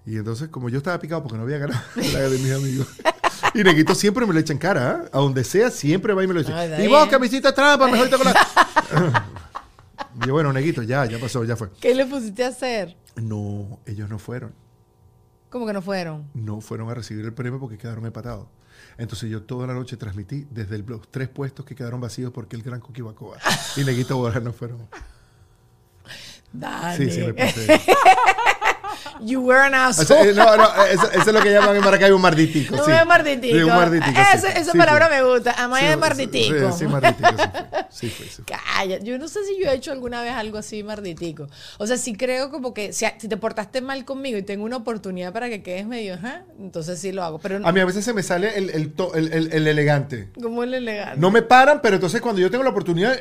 Y 0.06 0.18
entonces, 0.18 0.50
como 0.50 0.70
yo 0.70 0.78
estaba 0.80 1.00
picado 1.00 1.22
porque 1.24 1.38
no 1.38 1.44
había 1.44 1.60
ganado 1.60 1.80
la 2.13 2.20
de 2.30 2.38
mis 2.40 2.52
amigos. 2.52 2.88
Y 3.54 3.63
Neguito 3.63 3.96
siempre 3.96 4.26
me 4.26 4.34
lo 4.34 4.40
echa 4.40 4.52
en 4.54 4.60
cara, 4.60 4.92
¿ah? 5.06 5.18
A 5.18 5.20
donde 5.20 5.44
sea, 5.44 5.70
siempre 5.72 6.13
va 6.13 6.24
y 6.24 6.28
me 6.28 6.34
lo 6.34 6.42
echa. 6.42 6.58
Ay, 6.58 6.84
y 6.84 6.88
vos, 6.88 7.00
bien. 7.04 7.10
camisita 7.10 7.54
trampa, 7.54 7.88
mejor 7.90 8.10
te 8.10 8.18
con 8.18 8.26
la... 8.26 8.34
y 10.24 10.28
yo, 10.28 10.34
bueno, 10.34 10.52
Neguito, 10.52 10.84
ya, 10.84 11.06
ya 11.06 11.20
pasó, 11.20 11.44
ya 11.44 11.56
fue. 11.56 11.70
¿Qué 11.80 11.94
le 11.96 12.06
pusiste 12.06 12.44
a 12.44 12.50
hacer? 12.50 12.98
No, 13.16 13.80
ellos 13.86 14.10
no 14.10 14.20
fueron. 14.20 14.54
¿Cómo 15.50 15.66
que 15.66 15.74
no 15.74 15.82
fueron? 15.82 16.30
No 16.34 16.60
fueron 16.62 16.90
a 16.90 16.94
recibir 16.94 17.26
el 17.26 17.34
premio 17.34 17.60
porque 17.60 17.78
quedaron 17.78 18.06
empatados. 18.06 18.48
Entonces 18.98 19.30
yo 19.30 19.44
toda 19.44 19.68
la 19.68 19.74
noche 19.74 19.96
transmití 19.98 20.46
desde 20.52 20.76
el- 20.76 20.86
los 20.88 21.08
tres 21.10 21.30
puestos 21.30 21.66
que 21.66 21.76
quedaron 21.76 22.02
vacíos 22.02 22.32
porque 22.34 22.56
el 22.56 22.64
Gran 22.64 22.80
Coquibacoa 22.80 23.38
y 23.76 23.84
Neguito 23.84 24.18
Borja 24.18 24.40
no 24.40 24.54
fueron. 24.54 24.88
Dale. 26.54 26.98
Sí, 26.98 27.12
sí, 27.12 27.26
me 27.28 27.34
pasé. 27.34 27.68
You 29.28 29.42
were 29.42 29.60
an 29.60 29.74
O 29.74 29.94
sea, 29.94 30.04
asshole. 30.04 30.30
eh, 30.30 30.34
no, 30.34 30.56
no, 30.58 30.63
eso, 30.86 31.12
eso 31.12 31.22
es 31.22 31.34
lo 31.34 31.42
que 31.42 31.52
llaman 31.52 31.76
en 31.76 31.84
Maracaibo 31.84 32.16
un 32.16 32.22
marditico. 32.22 32.76
Un 32.76 32.86
sí. 32.86 32.92
marditico. 33.06 33.56
Sí, 33.58 33.62
un 33.63 33.70
marditico. 33.76 34.22
sí. 34.40 34.48
Esa, 34.56 34.72
palabra 34.74 35.10
me 35.10 35.21
gusta. 35.23 35.52
Amaya 35.58 35.84
Sí, 35.86 35.90
de 35.90 35.98
marditico. 35.98 36.71
Sí, 36.71 36.78
sí, 36.80 36.88
marditico, 36.88 37.30
sí 37.90 38.10
fue. 38.10 38.25
Fue. 38.28 38.46
Calla, 38.46 39.00
yo 39.00 39.17
no 39.17 39.28
sé 39.28 39.40
si 39.46 39.62
yo 39.62 39.69
he 39.69 39.75
hecho 39.75 39.92
alguna 39.92 40.21
vez 40.21 40.32
algo 40.34 40.58
así 40.58 40.82
marditico. 40.84 41.48
O 41.78 41.86
sea, 41.88 41.98
sí 41.98 42.15
creo 42.15 42.52
como 42.52 42.73
que 42.73 42.94
si, 42.94 43.06
si 43.17 43.28
te 43.28 43.38
portaste 43.38 43.82
mal 43.82 44.06
conmigo 44.06 44.38
y 44.38 44.44
tengo 44.44 44.63
una 44.63 44.78
oportunidad 44.78 45.34
para 45.34 45.50
que 45.50 45.62
quedes 45.62 45.86
medio, 45.86 46.13
ajá, 46.13 46.44
entonces 46.60 47.00
sí 47.00 47.12
lo 47.12 47.23
hago. 47.23 47.40
Pero 47.40 47.67
A 47.67 47.71
mí 47.71 47.80
a 47.80 47.86
veces 47.86 48.06
se 48.06 48.13
me 48.13 48.23
sale 48.23 48.58
el, 48.58 48.69
el, 48.69 48.94
to- 48.94 49.13
el- 49.15 49.34
el- 49.34 49.52
el 49.52 49.67
elegante. 49.67 50.30
como 50.42 50.63
el 50.63 50.73
elegante. 50.73 51.19
No 51.19 51.32
me 51.32 51.42
paran, 51.42 51.82
pero 51.82 51.96
entonces 51.96 52.21
cuando 52.21 52.40
yo 52.40 52.50
tengo 52.50 52.63
la 52.63 52.69
oportunidad, 52.69 53.19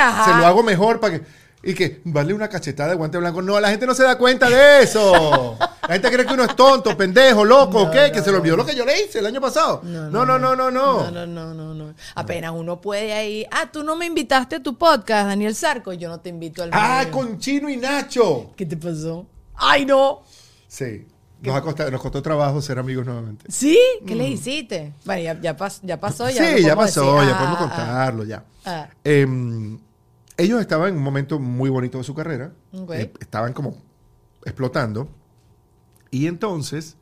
ajá. 0.00 0.24
se 0.32 0.38
lo 0.38 0.46
hago 0.46 0.62
mejor 0.62 0.98
para 1.00 1.18
que. 1.20 1.43
Y 1.66 1.74
que 1.74 2.00
vale 2.04 2.34
una 2.34 2.48
cachetada 2.48 2.90
de 2.90 2.96
guante 2.96 3.18
blanco. 3.18 3.40
No, 3.42 3.58
la 3.60 3.70
gente 3.70 3.86
no 3.86 3.94
se 3.94 4.02
da 4.02 4.16
cuenta 4.18 4.48
de 4.50 4.82
eso. 4.82 5.56
La 5.88 5.94
gente 5.94 6.10
cree 6.10 6.26
que 6.26 6.34
uno 6.34 6.44
es 6.44 6.54
tonto, 6.56 6.96
pendejo, 6.96 7.44
loco, 7.44 7.84
No, 7.84 7.90
¿qué? 7.90 8.08
no, 8.08 8.12
que 8.12 8.22
se 8.22 8.30
le 8.30 8.38
olvidó 8.38 8.56
lo 8.56 8.64
que 8.66 8.74
yo 8.74 8.84
le 8.84 9.02
hice 9.02 9.18
el 9.18 9.26
año 9.26 9.40
pasado. 9.40 9.80
No, 9.84 10.08
no, 10.10 10.24
no, 10.24 10.38
no, 10.38 10.56
no. 10.56 10.70
No, 10.70 11.10
no, 11.10 11.26
no, 11.26 11.54
no, 11.54 11.74
no. 11.74 11.94
Apenas 12.14 12.52
uno 12.54 12.80
puede 12.80 13.12
ahí. 13.12 13.46
Ah, 13.50 13.68
tú 13.72 13.82
no 13.82 13.96
me 13.96 14.06
invitaste 14.06 14.56
a 14.56 14.62
tu 14.62 14.76
podcast, 14.78 15.26
Daniel 15.28 15.54
Sarco. 15.54 15.92
Yo 15.92 16.08
no 16.08 16.20
te 16.20 16.28
invito 16.30 16.62
al 16.62 16.70
Ah, 16.72 17.00
mío. 17.04 17.12
con 17.12 17.38
Chino 17.38 17.68
y 17.68 17.76
Nacho. 17.76 18.52
¿Qué 18.56 18.66
te 18.66 18.76
pasó? 18.76 19.26
¡Ay, 19.56 19.84
no! 19.86 20.22
Sí. 20.68 21.06
Nos, 21.42 21.54
ha 21.56 21.60
costado- 21.60 21.90
nos 21.90 22.00
costó 22.00 22.22
trabajo 22.22 22.62
ser 22.62 22.78
amigos 22.78 23.04
nuevamente. 23.04 23.44
¿Sí? 23.50 23.78
¿Qué 24.06 24.14
le 24.14 24.26
hiciste? 24.28 24.94
Bueno, 25.04 25.22
ya, 25.22 25.40
ya, 25.40 25.56
pas- 25.56 25.80
ya 25.82 26.00
pasó. 26.00 26.28
Ya 26.30 26.36
sí, 26.56 26.62
ya 26.62 26.74
podemos 26.74 26.84
pasó, 26.86 27.14
decir. 27.16 27.28
ya 27.28 27.34
Ah, 27.34 27.38
podemos 27.38 27.58
ah, 27.58 27.60
contarlo, 27.76 28.24
ya. 28.24 28.44
ah. 28.64 28.88
Em, 29.04 29.78
ellos 30.36 30.60
estaban 30.60 30.88
en 30.90 30.96
un 30.96 31.02
momento 31.02 31.38
muy 31.38 31.70
bonito 31.70 31.98
de 31.98 32.04
su 32.04 32.14
carrera. 32.14 32.52
Ok. 32.72 32.92
Eh, 32.94 33.12
estaban 33.20 33.52
como 33.52 33.76
explotando. 34.44 35.08
Y 36.10 36.26
entonces, 36.26 36.96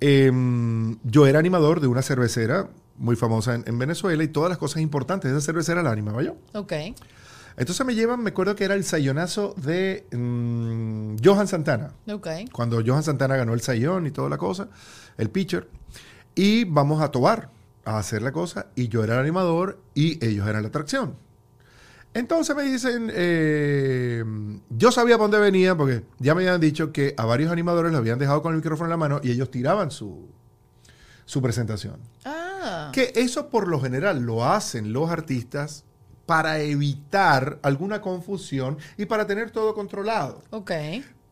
em, 0.00 0.98
yo 1.04 1.26
era 1.26 1.38
animador 1.38 1.80
de 1.80 1.86
una 1.86 2.02
cervecera 2.02 2.68
muy 2.96 3.16
famosa 3.16 3.54
en, 3.54 3.64
en 3.66 3.78
Venezuela 3.78 4.22
y 4.22 4.28
todas 4.28 4.48
las 4.48 4.58
cosas 4.58 4.82
importantes 4.82 5.30
de 5.30 5.36
esa 5.38 5.46
cervecera 5.46 5.82
la 5.82 5.90
animaba 5.90 6.22
yo. 6.22 6.36
Ok. 6.54 6.72
Entonces 7.56 7.84
me 7.86 7.94
llevan, 7.94 8.22
me 8.22 8.30
acuerdo 8.30 8.56
que 8.56 8.64
era 8.64 8.74
el 8.74 8.82
sayonazo 8.84 9.54
de 9.58 10.06
mm, 10.10 11.16
Johan 11.22 11.46
Santana 11.46 11.92
Ok. 12.10 12.26
cuando 12.50 12.80
Johan 12.84 13.02
Santana 13.02 13.36
ganó 13.36 13.52
el 13.52 13.60
Sayón 13.60 14.06
y 14.06 14.10
toda 14.10 14.30
la 14.30 14.38
cosa, 14.38 14.68
el 15.18 15.28
pitcher, 15.28 15.68
y 16.34 16.64
vamos 16.64 17.02
a 17.02 17.10
Tobar 17.10 17.50
a 17.84 17.98
hacer 17.98 18.22
la 18.22 18.32
cosa, 18.32 18.68
y 18.74 18.88
yo 18.88 19.04
era 19.04 19.14
el 19.14 19.20
animador 19.20 19.78
y 19.94 20.24
ellos 20.24 20.46
eran 20.48 20.62
la 20.62 20.68
atracción. 20.68 21.16
Entonces 22.14 22.54
me 22.54 22.62
dicen, 22.62 23.10
eh, 23.14 24.22
yo 24.68 24.92
sabía 24.92 25.16
por 25.16 25.30
dónde 25.30 25.38
venía 25.38 25.74
porque 25.74 26.04
ya 26.18 26.34
me 26.34 26.42
habían 26.42 26.60
dicho 26.60 26.92
que 26.92 27.14
a 27.16 27.24
varios 27.24 27.50
animadores 27.50 27.90
los 27.90 28.00
habían 28.00 28.18
dejado 28.18 28.42
con 28.42 28.52
el 28.52 28.58
micrófono 28.58 28.86
en 28.86 28.90
la 28.90 28.96
mano 28.98 29.20
y 29.22 29.30
ellos 29.30 29.50
tiraban 29.50 29.90
su, 29.90 30.28
su 31.24 31.40
presentación. 31.40 31.96
Ah. 32.24 32.90
Que 32.92 33.12
eso 33.16 33.48
por 33.48 33.66
lo 33.66 33.80
general 33.80 34.20
lo 34.20 34.44
hacen 34.44 34.92
los 34.92 35.10
artistas 35.10 35.84
para 36.26 36.60
evitar 36.60 37.58
alguna 37.62 38.00
confusión 38.00 38.78
y 38.96 39.06
para 39.06 39.26
tener 39.26 39.50
todo 39.50 39.74
controlado. 39.74 40.42
Ok. 40.50 40.70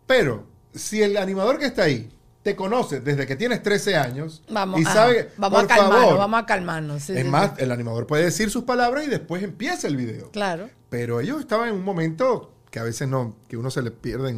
Pero 0.07 0.47
si 0.75 1.03
el 1.03 1.17
animador 1.17 1.59
que 1.59 1.67
está 1.67 1.83
ahí 1.83 2.11
te 2.43 2.57
conoce 2.57 3.01
desde 3.01 3.27
que 3.27 3.37
tienes 3.37 3.63
13 3.63 3.97
años 3.97 4.43
Vamos, 4.49 4.81
y 4.81 4.85
ajá. 4.85 4.95
sabe, 4.95 5.31
vamos 5.37 5.63
por 5.63 5.65
a 5.65 5.75
calmarnos, 5.75 6.01
favor, 6.01 6.19
vamos 6.19 6.43
a 6.43 6.47
calmarnos. 6.47 7.03
Sí, 7.03 7.13
es 7.13 7.23
sí, 7.23 7.29
más, 7.29 7.51
sí. 7.51 7.63
el 7.63 7.73
animador 7.73 8.07
puede 8.07 8.25
decir 8.25 8.51
sus 8.51 8.65
palabras 8.65 9.05
y 9.07 9.11
después 9.11 9.43
empieza 9.43 9.89
el 9.89 9.97
video. 9.97 10.31
Claro. 10.31 10.71
Pero 10.89 11.21
ellos 11.21 11.41
estaban 11.41 11.69
en 11.69 11.75
un 11.75 11.85
momento 11.85 12.53
que 12.71 12.79
a 12.79 12.83
veces 12.83 13.09
no, 13.09 13.37
que 13.49 13.57
uno 13.57 13.71
se 13.71 13.83
le 13.83 13.91
pierde 13.91 14.35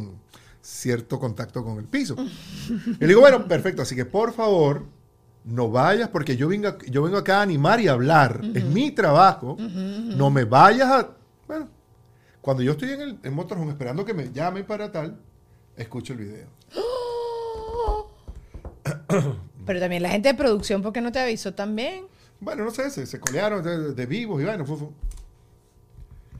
cierto 0.61 1.19
contacto 1.19 1.63
con 1.63 1.77
el 1.77 1.85
piso. 1.85 2.15
y 2.67 2.97
le 2.99 3.07
digo, 3.07 3.21
bueno, 3.21 3.47
perfecto, 3.47 3.81
así 3.81 3.95
que 3.95 4.05
por 4.05 4.33
favor, 4.33 4.85
no 5.45 5.69
vayas 5.69 6.09
porque 6.09 6.35
yo 6.35 6.47
vengo, 6.47 6.77
yo 6.89 7.03
vengo 7.03 7.17
acá 7.17 7.39
a 7.39 7.41
animar 7.43 7.79
y 7.79 7.87
a 7.87 7.93
hablar. 7.93 8.41
Es 8.53 8.63
mi 8.63 8.91
trabajo. 8.91 9.57
No 9.59 10.29
me 10.29 10.43
vayas 10.45 10.89
a... 10.89 11.09
Bueno, 11.47 11.69
cuando 12.41 12.63
yo 12.63 12.73
estoy 12.73 12.91
en 12.91 13.01
el 13.01 13.19
en 13.23 13.33
Motorhome 13.33 13.71
esperando 13.71 14.03
que 14.03 14.13
me 14.13 14.31
llamen 14.31 14.65
para 14.65 14.91
tal, 14.91 15.19
escucho 15.75 16.13
el 16.13 16.19
video. 16.19 16.47
Pero 19.65 19.79
también 19.79 20.03
la 20.03 20.09
gente 20.09 20.29
de 20.29 20.35
producción, 20.35 20.81
¿por 20.81 20.91
qué 20.93 21.01
no 21.01 21.11
te 21.11 21.19
avisó 21.19 21.53
también? 21.53 22.05
Bueno, 22.39 22.65
no 22.65 22.71
sé, 22.71 22.89
se, 22.89 23.05
se 23.05 23.19
colearon 23.19 23.63
de, 23.63 23.93
de 23.93 24.05
vivos 24.05 24.41
y 24.41 24.45
bueno, 24.45 24.65
fu- 24.65 24.75
fu. 24.77 24.91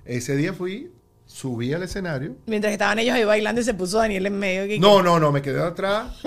Ese 0.06 0.36
día 0.36 0.54
fui, 0.54 0.91
subí 1.26 1.72
al 1.74 1.84
escenario. 1.84 2.36
Mientras 2.45 2.74
estaban 2.74 2.99
ellos 2.99 3.16
ahí 3.16 3.24
bailando 3.24 3.62
y 3.62 3.64
se 3.64 3.74
puso 3.74 3.97
Daniel 3.99 4.26
en 4.26 4.38
medio. 4.38 4.68
que- 4.68 4.80
No, 4.80 5.01
no, 5.01 5.20
no, 5.20 5.32
me 5.32 5.41
quedé 5.41 5.62
atrás 5.62 6.22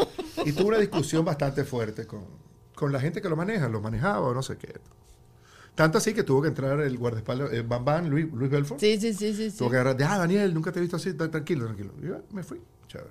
y 0.45 0.53
tuve 0.53 0.69
una 0.69 0.79
discusión 0.79 1.25
bastante 1.25 1.65
fuerte 1.65 2.07
con, 2.07 2.25
con 2.75 2.93
la 2.93 3.01
gente 3.01 3.21
que 3.21 3.29
lo 3.29 3.37
maneja, 3.37 3.69
lo 3.69 3.81
manejaba 3.81 4.21
o 4.21 4.33
no 4.35 4.43
sé 4.43 4.57
qué. 4.57 4.75
Tanto 5.75 5.99
así 5.99 6.15
que 6.15 6.23
tuvo 6.23 6.41
que 6.41 6.49
entrar 6.49 6.81
el 6.81 6.97
guardaespaldas, 6.97 7.51
Bam 7.69 7.85
Bam, 7.85 8.07
Luis, 8.09 8.33
Luis 8.33 8.51
Belfort. 8.51 8.81
Sí, 8.81 8.99
sí, 8.99 9.13
sí, 9.13 9.35
sí. 9.35 9.59
Tuvo 9.59 9.69
que 9.71 9.77
agarrar, 9.77 10.03
ah, 10.11 10.19
Daniel, 10.19 10.55
nunca 10.55 10.73
te 10.73 10.79
he 10.79 10.83
visto 10.83 10.97
así, 10.97 11.13
tranquilo, 11.13 11.67
tranquilo. 11.67 11.93
Y 12.03 12.07
yo, 12.07 12.23
me 12.33 12.43
fui, 12.43 12.63
chévere. 12.89 13.11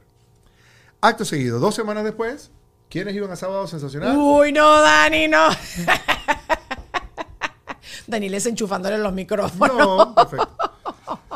Acto 1.01 1.23
seguido, 1.25 1.59
dos 1.59 1.75
semanas 1.75 2.03
después, 2.03 2.49
¿quiénes 2.95 3.13
iban 3.13 3.29
a 3.29 3.35
Sábado 3.35 3.67
Sensacional? 3.67 4.15
Uy, 4.15 4.53
no, 4.53 4.81
Dani, 4.81 5.27
no. 5.27 5.49
Daniel 8.07 8.35
es 8.35 8.45
enchufándole 8.45 8.97
los 8.97 9.11
micrófonos. 9.11 9.77
No, 9.77 10.15
perfecto. 10.15 10.57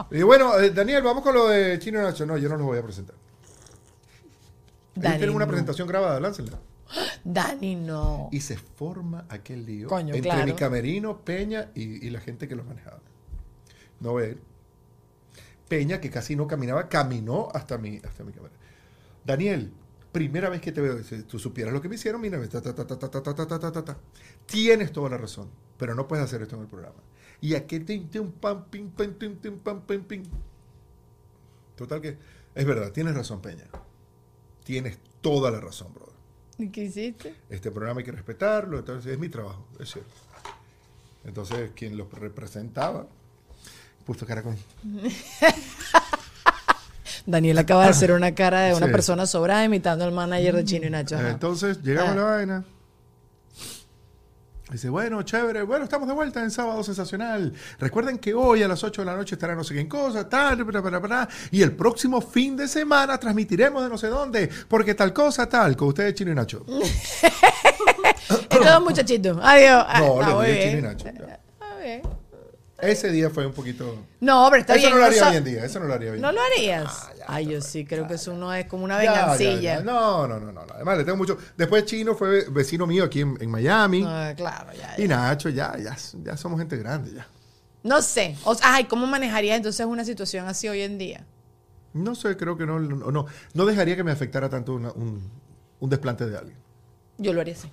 Y 0.09 0.21
bueno, 0.21 0.57
eh, 0.57 0.69
Daniel, 0.69 1.03
vamos 1.03 1.21
con 1.21 1.35
lo 1.35 1.49
de 1.49 1.77
Chino 1.79 2.01
Nacho. 2.01 2.25
No, 2.25 2.37
yo 2.37 2.47
no 2.47 2.55
los 2.55 2.65
voy 2.65 2.79
a 2.79 2.81
presentar. 2.81 3.17
Dani, 4.95 5.17
tienen 5.17 5.35
una 5.35 5.43
no. 5.43 5.49
presentación 5.49 5.85
grabada, 5.85 6.17
láncenla. 6.21 6.57
Dani, 7.25 7.75
no. 7.75 8.29
Y 8.31 8.39
se 8.39 8.55
forma 8.55 9.25
aquel 9.27 9.65
lío 9.65 9.89
Coño, 9.89 10.15
entre 10.15 10.31
claro. 10.31 10.45
mi 10.45 10.53
camerino, 10.53 11.17
Peña 11.17 11.71
y, 11.75 12.07
y 12.07 12.09
la 12.09 12.21
gente 12.21 12.47
que 12.47 12.55
lo 12.55 12.63
manejaba. 12.63 13.01
No 13.99 14.13
ve. 14.13 14.37
Peña, 15.67 15.99
que 15.99 16.09
casi 16.09 16.37
no 16.37 16.47
caminaba, 16.47 16.87
caminó 16.87 17.49
hasta 17.53 17.77
mi, 17.77 17.97
hasta 17.97 18.23
mi 18.23 18.31
camerino. 18.31 18.61
Daniel, 19.25 19.73
primera 20.11 20.49
vez 20.49 20.61
que 20.61 20.71
te 20.71 20.81
veo, 20.81 21.03
si 21.03 21.23
tú 21.23 21.39
supieras 21.39 21.73
lo 21.73 21.81
que 21.81 21.89
me 21.89 21.95
hicieron, 21.95 22.21
mira, 22.21 22.39
ta, 22.47 22.61
ta, 22.61 22.73
ta, 22.73 22.85
ta, 22.87 22.97
ta, 22.97 23.09
ta, 23.11 23.21
ta, 23.21 23.59
ta, 23.59 23.71
ta, 23.71 23.85
ta, 23.85 23.97
tienes 24.45 24.91
toda 24.91 25.09
la 25.09 25.17
razón, 25.17 25.49
pero 25.77 25.95
no 25.95 26.07
puedes 26.07 26.25
hacer 26.25 26.41
esto 26.41 26.55
en 26.55 26.63
el 26.63 26.67
programa. 26.67 26.97
Y 27.41 27.55
aquí 27.55 27.79
te 27.79 28.19
un 28.19 28.31
pam, 28.33 28.65
pim, 28.69 28.89
pam, 28.91 29.13
pim, 29.13 29.35
pim, 29.37 29.59
pam, 29.59 29.81
pim, 29.81 30.03
pim. 30.03 30.23
Total 31.75 32.01
que, 32.01 32.17
es 32.53 32.65
verdad, 32.65 32.91
tienes 32.91 33.15
razón, 33.15 33.41
Peña. 33.41 33.65
Tienes 34.63 34.99
toda 35.21 35.49
la 35.49 35.59
razón, 35.59 35.93
brother 35.93 36.13
¿Y 36.57 36.69
qué 36.69 36.83
hiciste? 36.83 37.35
este 37.49 37.71
programa 37.71 37.99
hay 37.99 38.05
que 38.05 38.11
respetarlo, 38.11 38.79
entonces 38.79 39.13
es 39.13 39.19
mi 39.19 39.29
trabajo, 39.29 39.65
es 39.79 39.91
cierto. 39.91 40.11
Entonces, 41.23 41.71
quien 41.73 41.97
lo 41.97 42.09
representaba, 42.09 43.07
puso 44.05 44.25
cara 44.25 44.43
con... 44.43 44.57
Daniel 47.25 47.57
acaba 47.57 47.83
de 47.83 47.89
hacer 47.89 48.11
una 48.11 48.33
cara 48.35 48.61
de 48.61 48.73
una 48.75 48.85
Sí. 48.87 48.91
persona 48.91 49.25
sobrada 49.25 49.63
imitando 49.65 50.03
al 50.05 50.11
manager 50.11 50.55
de 50.55 50.63
Chino 50.65 50.87
y 50.87 50.89
Nacho. 50.89 51.15
ajá. 51.17 51.29
Entonces, 51.29 51.81
llegamos 51.81 52.09
Ah. 52.09 52.13
a 52.13 52.15
la 52.15 52.23
vaina. 52.23 52.63
Dice, 54.71 54.87
bueno, 54.89 55.23
chévere, 55.23 55.63
bueno, 55.63 55.83
estamos 55.83 56.07
de 56.07 56.13
vuelta 56.13 56.43
en 56.43 56.51
Sábado 56.51 56.83
Sensacional. 56.83 57.53
Recuerden 57.79 58.19
que 58.19 58.35
hoy 58.35 58.61
a 58.61 58.67
las 58.67 58.83
8 58.83 59.01
de 59.01 59.07
la 59.07 59.15
noche 59.15 59.33
estará 59.33 59.55
no 59.55 59.63
sé 59.63 59.73
qué 59.73 59.87
cosa, 59.87 60.29
tal, 60.29 60.63
bla, 60.63 60.79
bla, 60.79 60.99
bla, 60.99 61.27
y 61.49 61.63
el 61.63 61.71
próximo 61.71 62.21
fin 62.21 62.55
de 62.55 62.67
semana 62.67 63.17
transmitiremos 63.17 63.81
de 63.81 63.89
no 63.89 63.97
sé 63.97 64.07
dónde, 64.09 64.47
porque 64.67 64.93
tal 64.93 65.11
cosa, 65.11 65.49
tal, 65.49 65.75
con 65.75 65.87
ustedes, 65.87 66.13
Chino 66.13 66.31
y 66.31 66.35
Nacho. 66.35 66.63
Estos 68.29 68.63
dos 68.65 68.81
muchachitos. 68.83 69.39
Adiós. 69.41 69.83
Ah, 69.87 70.01
No, 70.01 70.35
muy 70.35 70.45
dije 70.47 70.57
bien. 70.59 70.69
Chino 70.69 70.77
y 70.77 70.81
Nacho. 70.81 71.05
ya. 71.27 71.39
Ese 72.81 73.11
día 73.11 73.29
fue 73.29 73.45
un 73.45 73.53
poquito... 73.53 74.05
No, 74.21 74.47
pero 74.49 74.61
está 74.61 74.73
eso 74.75 74.81
bien. 74.87 74.91
no 74.93 74.97
lo 74.99 75.05
haría 75.05 75.29
hoy 75.29 75.35
en 75.37 75.43
día, 75.43 75.65
eso 75.65 75.79
no 75.79 75.85
lo 75.87 75.93
haría 75.93 76.11
hoy 76.11 76.15
en 76.17 76.21
¿No 76.21 76.31
día. 76.31 76.39
lo 76.39 76.45
harías? 76.45 76.85
Ah, 76.87 77.11
ya, 77.17 77.25
Ay, 77.27 77.45
yo 77.47 77.61
sí, 77.61 77.85
creo 77.85 78.07
que 78.07 78.13
eso 78.15 78.31
uno 78.33 78.53
es 78.53 78.65
como 78.67 78.83
una 78.85 78.97
vengancilla. 78.97 79.81
No, 79.81 80.27
no, 80.27 80.39
no, 80.39 80.51
no. 80.51 80.65
no. 80.65 80.73
Además, 80.73 80.97
le 80.97 81.03
tengo 81.03 81.17
mucho. 81.17 81.37
Después 81.57 81.85
Chino 81.85 82.15
fue 82.15 82.49
vecino 82.49 82.87
mío 82.87 83.03
aquí 83.03 83.21
en, 83.21 83.37
en 83.41 83.49
Miami. 83.51 84.03
Ah, 84.05 84.33
claro, 84.35 84.71
ya, 84.73 84.95
ya. 84.97 85.03
Y 85.03 85.07
Nacho, 85.07 85.49
ya, 85.49 85.77
ya, 85.77 85.95
ya 86.23 86.37
somos 86.37 86.59
gente 86.59 86.77
grande, 86.77 87.11
ya. 87.13 87.27
No 87.83 88.01
sé. 88.01 88.35
O 88.43 88.55
sea, 88.55 88.75
ay, 88.75 88.85
¿cómo 88.85 89.07
manejarías 89.07 89.57
entonces 89.57 89.85
una 89.85 90.03
situación 90.05 90.47
así 90.47 90.67
hoy 90.67 90.81
en 90.81 90.97
día? 90.97 91.25
No 91.93 92.13
sé, 92.15 92.37
creo 92.37 92.57
que 92.57 92.65
no, 92.65 92.79
no, 92.79 93.11
no, 93.11 93.25
no 93.53 93.65
dejaría 93.65 93.95
que 93.95 94.03
me 94.03 94.11
afectara 94.11 94.49
tanto 94.49 94.73
una- 94.73 94.91
un, 94.91 95.29
un 95.79 95.89
desplante 95.89 96.25
de 96.25 96.37
alguien. 96.37 96.57
Yo 97.17 97.33
lo 97.33 97.41
haría 97.41 97.55
así. 97.55 97.69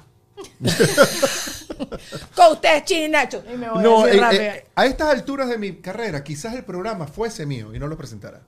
Con 2.35 2.53
ustedes, 2.53 2.85
Chino 2.85 3.05
y 3.07 3.09
Nacho. 3.09 3.43
Y 3.53 3.57
me 3.57 3.69
voy 3.71 3.83
No, 3.83 4.05
así 4.05 4.37
eh, 4.37 4.47
eh, 4.57 4.67
a 4.75 4.87
estas 4.87 5.09
alturas 5.11 5.49
de 5.49 5.59
mi 5.59 5.77
carrera, 5.77 6.23
quizás 6.25 6.55
el 6.55 6.65
programa 6.65 7.07
fuese 7.07 7.47
mío 7.47 7.75
y 7.75 7.79
no 7.79 7.87
lo 7.89 7.97
presentara. 7.97 8.43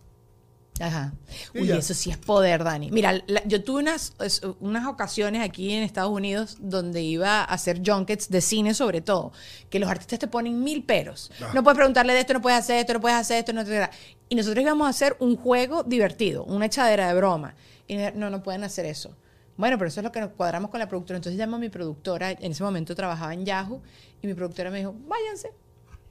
Ajá. 0.80 1.12
Y 1.54 1.62
Uy, 1.62 1.66
ya. 1.66 1.76
eso 1.76 1.92
sí 1.92 2.08
es 2.10 2.16
poder, 2.18 2.62
Dani. 2.62 2.92
Mira, 2.92 3.12
la- 3.26 3.42
yo 3.46 3.64
tuve 3.64 3.80
unas, 3.80 4.12
es- 4.20 4.42
unas 4.60 4.86
ocasiones 4.86 5.42
aquí 5.42 5.72
en 5.72 5.82
Estados 5.82 6.12
Unidos 6.12 6.56
donde 6.60 7.02
iba 7.02 7.40
a 7.40 7.44
hacer 7.44 7.82
junkets 7.84 8.28
de 8.30 8.40
cine 8.40 8.74
sobre 8.74 9.00
todo, 9.00 9.32
que 9.70 9.80
los 9.80 9.90
artistas 9.90 10.20
te 10.20 10.28
ponen 10.28 10.62
mil 10.62 10.84
peros. 10.84 11.32
Ah. 11.42 11.50
No 11.52 11.64
puedes 11.64 11.76
preguntarle 11.76 12.12
de 12.14 12.20
esto, 12.20 12.32
no 12.32 12.40
puedes 12.40 12.60
hacer 12.60 12.76
esto, 12.78 12.92
no 12.92 13.00
puedes 13.00 13.18
hacer 13.18 13.38
esto, 13.38 13.52
no 13.52 13.64
te... 13.64 13.88
Y 14.28 14.36
nosotros 14.36 14.62
íbamos 14.62 14.86
a 14.86 14.90
hacer 14.90 15.16
un 15.18 15.36
juego 15.36 15.82
divertido, 15.82 16.44
una 16.44 16.66
echadera 16.66 17.08
de 17.08 17.14
broma. 17.14 17.56
Y 17.88 17.96
no, 18.14 18.30
no 18.30 18.42
pueden 18.44 18.62
hacer 18.62 18.84
eso. 18.86 19.16
Bueno, 19.58 19.76
pero 19.76 19.88
eso 19.88 20.00
es 20.00 20.04
lo 20.04 20.12
que 20.12 20.20
nos 20.20 20.30
cuadramos 20.30 20.70
con 20.70 20.80
la 20.80 20.88
productora. 20.88 21.18
Entonces 21.18 21.38
llamo 21.38 21.56
a 21.56 21.58
mi 21.58 21.68
productora, 21.68 22.30
en 22.30 22.52
ese 22.52 22.62
momento 22.64 22.94
trabajaba 22.94 23.34
en 23.34 23.44
Yahoo, 23.44 23.82
y 24.22 24.26
mi 24.26 24.32
productora 24.34 24.70
me 24.70 24.78
dijo, 24.78 24.94
váyanse. 25.06 25.50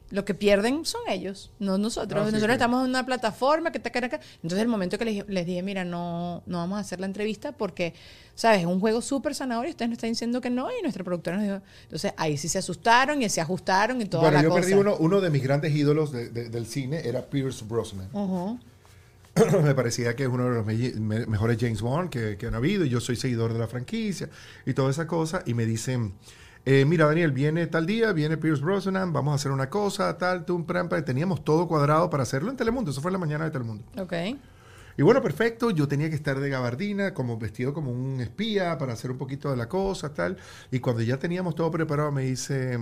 Lo 0.10 0.24
que 0.24 0.34
pierden 0.34 0.86
son 0.86 1.02
ellos, 1.10 1.52
no 1.60 1.78
nosotros. 1.78 2.22
Ah, 2.22 2.26
nosotros 2.26 2.48
sí. 2.48 2.54
estamos 2.54 2.84
en 2.86 2.90
una 2.92 3.06
plataforma 3.06 3.72
que 3.74 3.80
está 3.80 3.90
acá. 3.90 4.22
Entonces, 4.36 4.60
el 4.60 4.70
momento 4.70 4.98
que 4.98 5.04
les, 5.04 5.28
les 5.28 5.46
dije, 5.46 5.62
mira, 5.62 5.84
no, 5.84 6.44
no 6.46 6.60
vamos 6.60 6.78
a 6.78 6.80
hacer 6.80 7.02
la 7.02 7.08
entrevista 7.08 7.52
porque, 7.52 7.94
¿sabes? 8.34 8.62
Es 8.62 8.66
un 8.68 8.80
juego 8.80 9.02
súper 9.02 9.36
sanador 9.36 9.68
y 9.68 9.72
ustedes 9.72 9.90
nos 9.90 9.98
están 9.98 10.12
diciendo 10.12 10.40
que 10.40 10.50
no. 10.50 10.70
Y 10.72 10.82
nuestra 10.82 11.04
productora 11.04 11.36
nos 11.36 11.46
dijo. 11.46 11.60
Entonces, 11.84 12.14
ahí 12.16 12.38
sí 12.38 12.48
se 12.48 12.58
asustaron 12.58 13.22
y 13.22 13.28
se 13.28 13.42
ajustaron 13.42 14.02
y 14.02 14.06
toda 14.06 14.24
Bueno, 14.24 14.38
la 14.38 14.44
yo 14.44 14.50
cosa. 14.50 14.62
perdí 14.62 14.74
uno, 14.76 14.96
uno 14.98 15.20
de 15.20 15.30
mis 15.30 15.44
grandes 15.44 15.76
ídolos 15.76 16.14
de- 16.14 16.30
de- 16.30 16.48
del 16.50 16.68
cine, 16.68 17.02
era 17.06 17.24
Pierce 17.30 17.66
Brosnan. 17.66 18.08
Ujú. 18.14 18.60
me 19.64 19.76
parecía 19.76 20.16
que 20.16 20.24
es 20.24 20.30
uno 20.30 20.46
de 20.46 20.50
los 20.56 20.66
me- 20.66 20.92
me- 21.00 21.26
mejores 21.26 21.58
James 21.60 21.82
Bond 21.82 22.10
que, 22.10 22.38
que 22.38 22.48
han 22.48 22.56
habido 22.56 22.86
y 22.86 22.90
yo 22.90 23.00
soy 23.00 23.16
seguidor 23.16 23.54
de 23.54 23.60
la 23.60 23.68
franquicia 23.68 24.30
y 24.66 24.74
toda 24.74 24.90
esa 24.92 25.08
cosa 25.08 25.44
y 25.46 25.54
me 25.54 25.66
dicen 25.66 26.14
eh, 26.66 26.84
mira 26.86 27.06
Daniel 27.06 27.32
viene 27.32 27.68
tal 27.68 27.86
día 27.86 28.12
viene 28.14 28.38
Pierce 28.38 28.62
Brosnan 28.64 29.14
vamos 29.14 29.32
a 29.32 29.36
hacer 29.36 29.52
una 29.52 29.70
cosa 29.70 30.18
tal 30.18 30.46
tum, 30.46 30.66
pram, 30.66 30.90
pam. 30.90 31.04
teníamos 31.04 31.44
todo 31.44 31.68
cuadrado 31.68 32.10
para 32.10 32.24
hacerlo 32.24 32.50
en 32.52 32.58
Telemundo 32.58 32.92
eso 32.92 33.02
fue 33.02 33.10
en 33.10 33.14
la 33.14 33.20
mañana 33.20 33.46
de 33.46 33.52
Telemundo 33.52 33.84
Ok. 34.02 34.14
y 34.98 35.02
bueno 35.02 35.22
perfecto 35.22 35.70
yo 35.72 35.88
tenía 35.88 36.10
que 36.10 36.16
estar 36.16 36.40
de 36.40 36.50
gabardina 36.50 37.14
como 37.14 37.38
vestido 37.38 37.74
como 37.74 37.92
un 37.92 38.20
espía 38.22 38.78
para 38.78 38.94
hacer 38.94 39.12
un 39.12 39.18
poquito 39.18 39.50
de 39.50 39.58
la 39.58 39.70
cosa 39.70 40.14
tal 40.14 40.38
y 40.72 40.80
cuando 40.80 41.02
ya 41.04 41.18
teníamos 41.18 41.56
todo 41.56 41.72
preparado 41.72 42.12
me 42.12 42.24
dice 42.24 42.78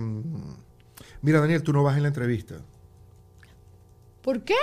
mira 1.22 1.40
Daniel 1.40 1.62
tú 1.62 1.72
no 1.72 1.82
vas 1.84 1.96
en 1.96 2.02
la 2.02 2.08
entrevista 2.08 2.56
¿Por 4.22 4.42
qué? 4.42 4.54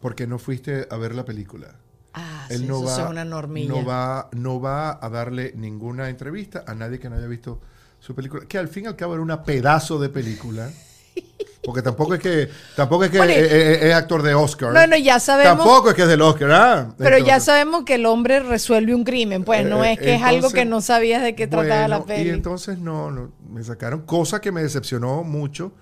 Porque 0.00 0.26
no 0.26 0.38
fuiste 0.38 0.86
a 0.90 0.96
ver 0.96 1.14
la 1.14 1.24
película 1.24 1.74
Ah, 2.12 2.46
él 2.50 2.62
sí, 2.62 2.66
no 2.66 2.78
eso 2.78 2.84
va, 2.86 3.04
es 3.04 3.10
una 3.10 3.24
normilla. 3.24 3.68
no 3.68 3.84
va, 3.84 4.28
no 4.32 4.60
va 4.60 4.98
a 5.00 5.08
darle 5.08 5.52
ninguna 5.54 6.08
entrevista 6.08 6.64
a 6.66 6.74
nadie 6.74 6.98
que 6.98 7.08
no 7.08 7.16
haya 7.16 7.28
visto 7.28 7.60
su 8.00 8.14
película, 8.16 8.46
que 8.46 8.58
al 8.58 8.66
fin 8.68 8.84
y 8.84 8.86
al 8.88 8.96
cabo 8.96 9.12
era 9.14 9.22
una 9.22 9.44
pedazo 9.44 9.98
de 10.00 10.08
película. 10.08 10.68
Porque 11.62 11.82
tampoco 11.82 12.14
es 12.14 12.20
que, 12.20 12.48
tampoco 12.74 13.04
es 13.04 13.10
que 13.10 13.18
Bueno, 13.18 13.32
es, 13.32 13.52
es- 13.52 13.82
es 13.82 13.94
actor 13.94 14.22
de 14.22 14.34
Oscar. 14.34 14.72
No, 14.72 14.86
no, 14.86 14.96
ya 14.96 15.20
sabemos. 15.20 15.58
Tampoco 15.58 15.90
es 15.90 15.94
que 15.94 16.02
es 16.02 16.08
del 16.08 16.22
Oscar, 16.22 16.50
¿ah? 16.52 16.94
Pero 16.96 17.18
ya 17.18 17.38
sabemos 17.38 17.84
que 17.84 17.94
el 17.96 18.06
hombre 18.06 18.40
resuelve 18.40 18.94
un 18.94 19.04
crimen, 19.04 19.44
pues 19.44 19.64
no 19.66 19.84
eh, 19.84 19.92
es 19.92 19.98
que 19.98 20.14
es 20.14 20.22
algo 20.22 20.50
que 20.50 20.64
no 20.64 20.80
sabías 20.80 21.22
de 21.22 21.34
qué 21.34 21.46
trataba 21.46 21.86
la 21.86 22.04
peli. 22.04 22.28
Y 22.30 22.32
entonces 22.32 22.78
no, 22.78 23.10
no, 23.10 23.30
me 23.48 23.62
sacaron, 23.62 24.00
cosa 24.00 24.40
que 24.40 24.50
me 24.50 24.62
decepcionó 24.62 25.22
mucho. 25.22 25.72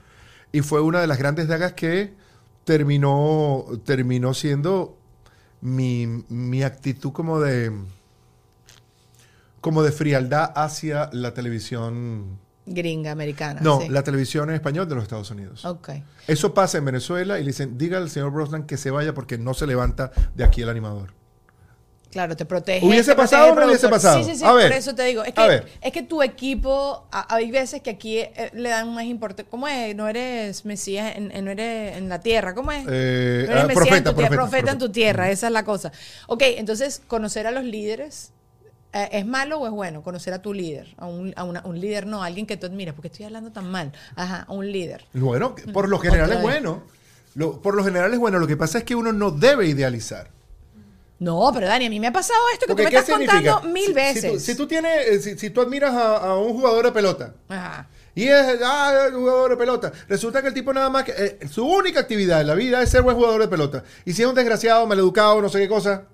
Y 0.51 0.62
fue 0.62 0.81
una 0.83 1.01
de 1.01 1.07
las 1.07 1.16
grandes 1.19 1.47
dagas 1.47 1.75
que 1.75 2.14
terminó, 2.69 3.64
terminó 3.87 4.35
siendo 4.35 4.99
mi, 5.62 6.07
mi 6.29 6.62
actitud 6.62 7.12
como 7.12 7.41
de 7.41 7.73
como 9.62 9.83
de 9.83 9.91
frialdad 9.91 10.53
hacia 10.55 11.09
la 11.14 11.33
televisión. 11.33 12.39
Gringa, 12.66 13.11
americana. 13.11 13.62
No, 13.62 13.81
sí. 13.81 13.89
la 13.89 14.03
televisión 14.03 14.51
en 14.51 14.57
español 14.57 14.87
de 14.87 14.97
los 14.97 15.05
Estados 15.05 15.31
Unidos. 15.31 15.64
Ok. 15.64 15.89
Eso 16.27 16.53
pasa 16.53 16.77
en 16.77 16.85
Venezuela 16.85 17.39
y 17.39 17.43
le 17.43 17.49
dicen, 17.49 17.79
diga 17.79 17.97
al 17.97 18.11
señor 18.11 18.33
Brosnan 18.33 18.64
que 18.64 18.77
se 18.77 18.91
vaya 18.91 19.14
porque 19.14 19.39
no 19.39 19.55
se 19.55 19.66
levanta 19.66 20.12
de 20.35 20.45
aquí 20.45 20.61
el 20.61 20.69
animador. 20.69 21.14
Claro, 22.11 22.35
te 22.37 22.47
protege. 22.47 22.87
¿Hubiese 22.87 23.11
te 23.11 23.17
pasado 23.17 23.53
o 23.53 23.55
no 23.55 23.67
hubiese 23.67 23.87
pasado? 23.89 24.25
Sí, 24.25 24.31
sí, 24.31 24.37
sí, 24.39 24.45
A 24.45 24.53
ver, 24.55 24.69
por 24.71 24.79
eso 24.79 24.95
te 24.95 25.03
digo. 25.05 25.23
Es 25.25 25.33
a 25.37 25.43
que, 25.43 25.49
ver. 25.49 25.67
es 25.83 25.93
que 25.93 26.03
tu 26.03 26.23
equipo, 26.23 27.07
a- 27.13 27.35
hay 27.35 27.51
veces 27.51 27.83
que 27.83 27.91
aquí 27.91 28.19
eh, 28.19 28.51
le 28.55 28.71
dan 28.71 28.95
más 28.95 29.05
importancia. 29.05 29.51
¿Cómo 29.51 29.69
es? 29.69 29.95
No 29.95 30.09
eres 30.09 30.65
Mesías, 30.65 31.15
en, 31.17 31.31
en- 31.33 31.45
no 31.45 31.51
eres 31.51 31.97
en 31.99 32.09
la 32.09 32.21
tierra. 32.21 32.55
¿Cómo 32.55 32.73
es? 32.73 32.85
Eh, 32.89 33.45
no 33.47 33.53
eres 33.53 33.65
ah, 33.65 33.67
Mesías 33.67 33.75
profeta, 33.75 33.97
en 33.97 34.05
tu 34.05 34.13
tierra, 34.15 34.15
profeta, 34.15 34.37
profeta 34.37 34.59
en 34.73 34.79
tu 34.79 34.85
profeta. 34.87 34.93
tierra. 34.93 35.31
Esa 35.31 35.47
es 35.49 35.53
la 35.53 35.65
cosa. 35.65 35.93
Ok, 36.29 36.43
entonces, 36.57 37.03
conocer 37.07 37.47
a 37.47 37.51
los 37.51 37.65
líderes. 37.65 38.33
eh, 38.95 39.09
¿Es 39.13 39.27
malo 39.27 39.59
o 39.61 39.67
es 39.67 39.73
bueno 39.73 40.03
conocer 40.03 40.33
a 40.33 40.41
tu 40.41 40.55
líder? 40.55 40.95
A 40.97 41.07
un, 41.07 41.35
a 41.37 41.45
una- 41.45 41.61
un 41.67 41.79
líder, 41.79 42.07
no, 42.07 42.23
a 42.23 42.27
alguien 42.27 42.47
que 42.47 42.57
tú 42.57 42.65
admiras, 42.67 42.95
porque 42.95 43.09
estoy 43.09 43.27
hablando 43.27 43.53
tan 43.53 43.71
mal. 43.71 43.93
Ajá, 44.17 44.47
a 44.49 44.53
un 44.55 44.73
líder. 44.73 45.05
Bueno, 45.13 45.55
por 45.75 45.91
lo 45.91 45.99
general 45.99 46.33
es 46.33 46.41
bueno. 46.41 46.85
Lo- 47.35 47.61
por 47.61 47.75
lo 47.77 47.85
general 47.85 48.15
es 48.15 48.19
bueno. 48.19 48.39
Lo 48.39 48.47
que 48.47 48.57
pasa 48.57 48.79
es 48.79 48.85
que 48.85 48.95
uno 48.95 49.13
no 49.13 49.31
debe 49.31 49.67
idealizar. 49.67 50.31
No, 51.21 51.51
pero 51.53 51.66
Dani, 51.66 51.87
a 51.87 51.91
mí 51.91 51.99
me 51.99 52.07
ha 52.07 52.12
pasado 52.12 52.39
esto 52.53 52.66
que 52.66 52.73
tú 52.75 52.83
me 52.85 52.91
¿qué 52.91 52.97
estás 52.99 53.07
significa? 53.07 53.53
contando 53.55 53.69
mil 53.73 53.87
Si- 53.87 53.93
veces. 53.93 54.23
Si 54.23 54.31
tú, 54.31 54.41
si 54.41 54.55
tú 54.57 54.66
tienes, 54.69 55.07
eh, 55.09 55.21
si, 55.21 55.39
si 55.39 55.51
tú 55.51 55.61
admiras 55.61 55.93
a, 55.95 56.16
a 56.19 56.39
un 56.39 56.53
jugador 56.55 56.85
de 56.85 56.93
pelota 56.93 57.35
Ajá. 57.49 57.89
y 58.14 58.25
es 58.29 58.47
ah, 58.64 59.07
el 59.09 59.14
jugador 59.14 59.51
de 59.51 59.57
pelota, 59.57 59.93
resulta 60.09 60.41
que 60.43 60.49
el 60.49 60.55
tipo 60.55 60.73
nada 60.73 60.91
más 60.91 61.03
que 61.05 61.12
eh, 61.16 61.39
su 61.51 61.66
única 61.66 61.99
actividad 62.01 62.41
en 62.41 62.47
la 62.47 62.55
vida 62.55 62.81
es 62.83 62.91
ser 62.91 63.03
buen 63.03 63.16
jugador 63.16 63.41
de 63.41 63.49
pelota. 63.49 63.83
Y 64.05 64.12
si 64.12 64.23
es 64.23 64.29
un 64.29 64.35
desgraciado, 64.37 64.87
maleducado, 64.87 65.43
no 65.43 65.49
sé 65.49 65.59
qué 65.59 65.69
cosa, 65.69 66.05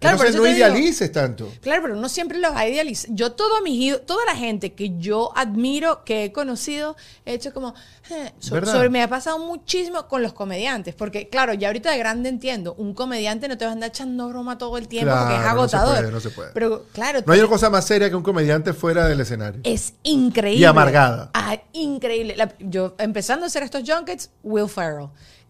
Claro, 0.00 0.16
entonces 0.16 0.36
no 0.36 0.44
digo. 0.44 0.56
idealices 0.56 1.10
tanto. 1.12 1.52
Claro, 1.60 1.82
pero 1.82 1.96
no 1.96 2.08
siempre 2.08 2.38
los 2.38 2.52
va 2.52 2.60
a 2.60 2.68
idealizar. 2.68 3.10
Yo, 3.12 3.32
todo 3.32 3.60
mis, 3.62 4.04
toda 4.06 4.24
la 4.26 4.36
gente 4.36 4.72
que 4.74 4.96
yo 4.98 5.32
admiro, 5.36 6.04
que 6.04 6.24
he 6.24 6.32
conocido, 6.32 6.96
he 7.26 7.34
hecho 7.34 7.52
como. 7.52 7.74
eh, 8.10 8.32
sobre, 8.38 8.88
me 8.90 9.02
ha 9.02 9.08
pasado 9.08 9.38
muchísimo 9.38 10.06
con 10.08 10.22
los 10.22 10.32
comediantes. 10.32 10.94
Porque, 10.94 11.28
claro, 11.28 11.52
ya 11.54 11.68
ahorita 11.68 11.90
de 11.90 11.98
grande 11.98 12.28
entiendo. 12.28 12.74
Un 12.78 12.94
comediante 12.94 13.48
no 13.48 13.58
te 13.58 13.64
va 13.64 13.72
a 13.72 13.74
andar 13.74 13.88
echando 13.90 14.28
broma 14.28 14.56
todo 14.56 14.78
el 14.78 14.88
tiempo 14.88 15.12
porque 15.14 15.34
es 15.34 15.40
Claro, 15.40 15.62
no 15.62 15.68
se 15.68 15.76
agotador. 15.76 15.98
puede, 15.98 16.12
no 16.12 16.20
se 16.20 16.30
puede. 16.30 16.50
Pero, 16.52 16.84
claro, 16.92 17.20
No 17.26 17.32
hay 17.32 17.40
una 17.40 17.48
cosa 17.48 17.68
más 17.68 17.84
seria 17.84 18.08
que 18.08 18.16
un 18.16 18.22
comediante 18.22 18.72
fuera 18.72 19.06
del 19.08 19.20
escenario. 19.20 19.60
es 19.64 19.94
increíble. 20.04 20.60
Y 20.60 20.64
amargada. 20.64 21.30
Ah, 21.34 21.58
increíble. 21.72 22.36
La- 22.36 22.54
yo 22.60 22.94
empezando 22.98 23.44
a 23.44 23.48
hacer 23.48 23.62
estos 23.64 23.82
junkets, 23.86 24.30
Will 24.42 24.68
Ferrell. 24.68 25.08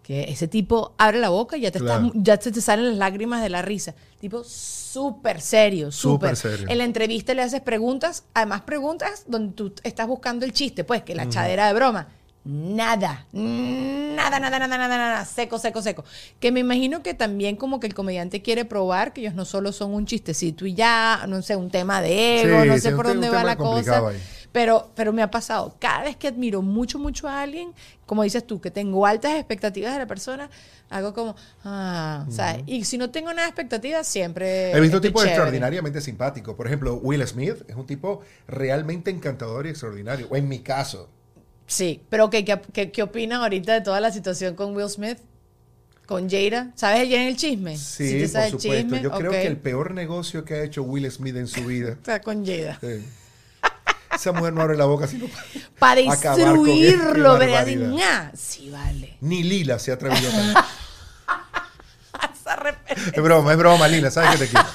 Que 0.09 0.23
ese 0.31 0.49
tipo 0.49 0.95
abre 0.97 1.19
la 1.21 1.29
boca 1.29 1.59
y 1.59 1.61
ya 1.61 1.71
te, 1.71 1.81
Claro. 1.81 2.07
estás- 2.07 2.23
ya 2.25 2.41
se 2.41 2.51
te 2.51 2.63
salen 2.63 2.87
las 2.89 2.97
lágrimas 2.97 3.43
de 3.43 3.51
la 3.51 3.61
risa. 3.61 3.95
Tipo 4.19 4.43
súper 4.43 5.39
serio, 5.43 5.93
súper. 5.93 6.35
Serio. 6.35 6.67
En 6.71 6.79
la 6.79 6.85
entrevista 6.85 7.35
le 7.35 7.43
haces 7.43 7.61
preguntas, 7.61 8.25
además 8.33 8.63
preguntas 8.63 9.25
donde 9.27 9.53
tú 9.53 9.75
estás 9.83 10.07
buscando 10.07 10.47
el 10.47 10.55
chiste, 10.55 10.83
pues, 10.83 11.03
que 11.03 11.15
la 11.15 11.25
echadera 11.25 11.67
de 11.69 11.75
broma. 11.75 12.09
Nada, 12.45 13.27
nada, 13.35 14.41
nada, 14.41 14.59
nada, 14.59 14.67
nada, 14.79 14.89
nada, 14.97 15.25
seco, 15.27 15.59
seco, 15.59 15.83
seco. 15.83 16.05
Que 16.41 16.51
me 16.53 16.61
imagino 16.61 17.03
que 17.03 17.13
también 17.13 17.57
como 17.57 17.79
que 17.79 17.87
el 17.87 17.93
comediante 17.93 18.41
quiere 18.41 18.65
probar 18.65 19.13
que 19.13 19.21
ellos 19.21 19.35
no 19.35 19.45
solo 19.45 19.73
son 19.73 19.93
un 19.93 20.07
chistecito 20.07 20.65
y 20.65 20.73
ya, 20.73 21.27
no 21.29 21.43
sé, 21.43 21.55
un 21.57 21.69
tema 21.71 22.01
de 22.01 22.41
ego, 22.41 22.63
Sí, 22.63 22.69
no 22.69 22.79
sé 22.79 22.93
por 22.93 23.05
te- 23.05 23.13
dónde 23.13 23.29
un 23.29 23.37
va 23.37 23.45
la 23.45 23.57
cosa. 23.57 24.09
ahí. 24.09 24.17
Pero, 24.53 24.91
pero 24.95 25.13
me 25.13 25.23
ha 25.23 25.31
pasado, 25.31 25.77
cada 25.79 26.05
vez 26.05 26.17
que 26.17 26.29
admiro 26.29 26.63
mucho, 26.63 26.99
mucho 26.99 27.29
a 27.29 27.43
alguien, 27.43 27.73
como 28.07 28.23
dices 28.23 28.47
tú, 28.47 28.61
que 28.61 28.71
tengo 28.71 29.05
altas 29.05 29.35
expectativas 29.35 29.93
de 29.93 29.99
la 29.99 30.07
persona, 30.07 30.49
hago 30.89 31.13
como, 31.13 31.37
ah, 31.65 32.27
¿sabes? 32.31 32.63
Y 32.67 32.85
si 32.85 32.97
no 32.97 33.11
tengo 33.11 33.29
nada 33.29 33.43
de 33.43 33.49
expectativas, 33.49 34.07
siempre. 34.07 34.73
He 34.73 34.81
visto 34.81 35.01
tipos 35.01 35.25
extraordinariamente 35.25 36.01
simpáticos. 36.01 36.55
Por 36.55 36.67
ejemplo, 36.67 36.95
Will 36.95 37.27
Smith 37.27 37.57
es 37.69 37.77
un 37.77 37.87
tipo 37.87 38.23
realmente 38.47 39.11
encantador 39.11 39.67
y 39.67 39.71
extraordinario. 39.71 40.27
O 40.31 40.37
en 40.37 40.49
mi 40.49 40.61
caso. 40.61 41.09
Sí, 41.67 42.03
pero 42.09 42.31
¿qué, 42.31 42.45
qué, 42.47 42.59
qué, 42.73 42.91
qué 42.91 43.03
opinas 43.03 43.41
ahorita 43.41 43.75
de 43.75 43.81
toda 43.83 44.01
la 44.01 44.11
situación 44.11 44.55
con 44.55 44.75
Will 44.75 44.89
Smith? 44.89 45.19
Con 46.07 46.31
Jada. 46.31 46.73
¿Sabes 46.75 47.03
el 47.03 47.13
el 47.13 47.37
chisme? 47.37 47.77
Sí, 47.77 48.23
te 48.23 48.29
por 48.29 48.41
el 48.41 48.51
supuesto. 48.53 48.59
chisme, 48.59 49.03
Yo 49.03 49.11
creo 49.11 49.31
que 49.31 49.47
el 49.47 49.59
peor 49.59 49.93
negocio 49.93 50.43
que 50.43 50.55
ha 50.55 50.63
hecho 50.65 50.83
Will 50.83 51.11
Smith 51.11 51.37
en 51.37 51.47
su 51.47 51.67
vida. 51.67 51.91
Está 51.93 52.23
con 52.23 52.47
Jada. 52.47 52.79
Sí. 52.81 53.05
Esa 54.19 54.33
mujer 54.33 54.53
no 54.53 54.63
abre 54.63 54.77
la 54.77 54.85
boca 54.87 55.07
sino 55.07 55.27
para- 55.79 55.95
Para 56.01 56.01
destruirlo, 56.37 57.39
¿verdad? 57.39 57.67
Ña. 57.67 58.33
Sí, 58.37 58.69
vale. 58.71 59.17
Ni 59.21 59.43
Lila 59.43 59.79
se 59.79 59.91
ha 59.93 59.95
atrevido 59.95 60.29
a 60.31 60.67
Esa 62.33 62.57
referencia. 62.57 63.13
Es 63.15 63.23
broma, 63.23 63.53
es 63.53 63.59
broma, 63.59 63.89
Lila, 63.89 64.11
sabes 64.11 64.31
que 64.33 64.39
te 64.39 64.49
quiero. 64.49 64.67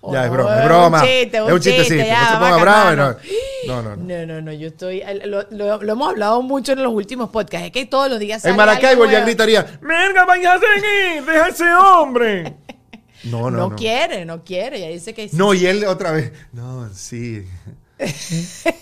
Oh, 0.00 0.12
ya, 0.12 0.22
es 0.24 0.26
no, 0.28 0.32
broma, 0.34 0.54
es 0.56 0.60
un 0.60 0.66
broma. 0.66 1.04
es 1.04 1.52
un 1.52 1.60
chistecito. 1.60 1.94
chiste, 2.02 2.12
no 2.12 2.26
se 2.26 2.32
ponga. 2.34 2.64
No, 2.64 2.96
no, 2.96 3.82
no. 3.82 3.82
no. 3.82 3.96
No, 3.96 4.26
no, 4.26 4.40
no, 4.42 4.52
yo 4.52 4.68
estoy. 4.68 5.02
Lo, 5.24 5.44
lo- 5.50 5.82
lo 5.82 5.92
hemos 5.92 6.08
hablado 6.08 6.42
mucho 6.42 6.72
en 6.72 6.82
los 6.82 6.92
últimos 6.92 7.30
podcasts. 7.30 7.66
Es 7.66 7.72
que 7.72 7.86
todos 7.86 8.10
los 8.10 8.18
días. 8.18 8.44
En 8.44 8.56
Maracaibo 8.56 9.06
ya 9.06 9.20
gritaría: 9.20 9.78
¡Merga, 9.82 10.24
vaya 10.24 10.54
a 10.54 10.58
seguir! 10.58 11.24
¡Deja 11.24 11.48
ese 11.48 11.72
hombre! 11.74 12.56
No, 13.24 13.50
no, 13.50 13.56
No, 13.56 13.68
no. 13.70 13.76
quiere, 13.76 14.24
no 14.26 14.42
quiere. 14.44 14.80
Ya 14.80 14.88
dice 14.88 15.14
que 15.14 15.28
sí. 15.28 15.36
No, 15.36 15.54
y 15.54 15.64
él 15.66 15.84
otra 15.86 16.10
vez. 16.10 16.32
No, 16.52 16.88
sí. 16.92 17.46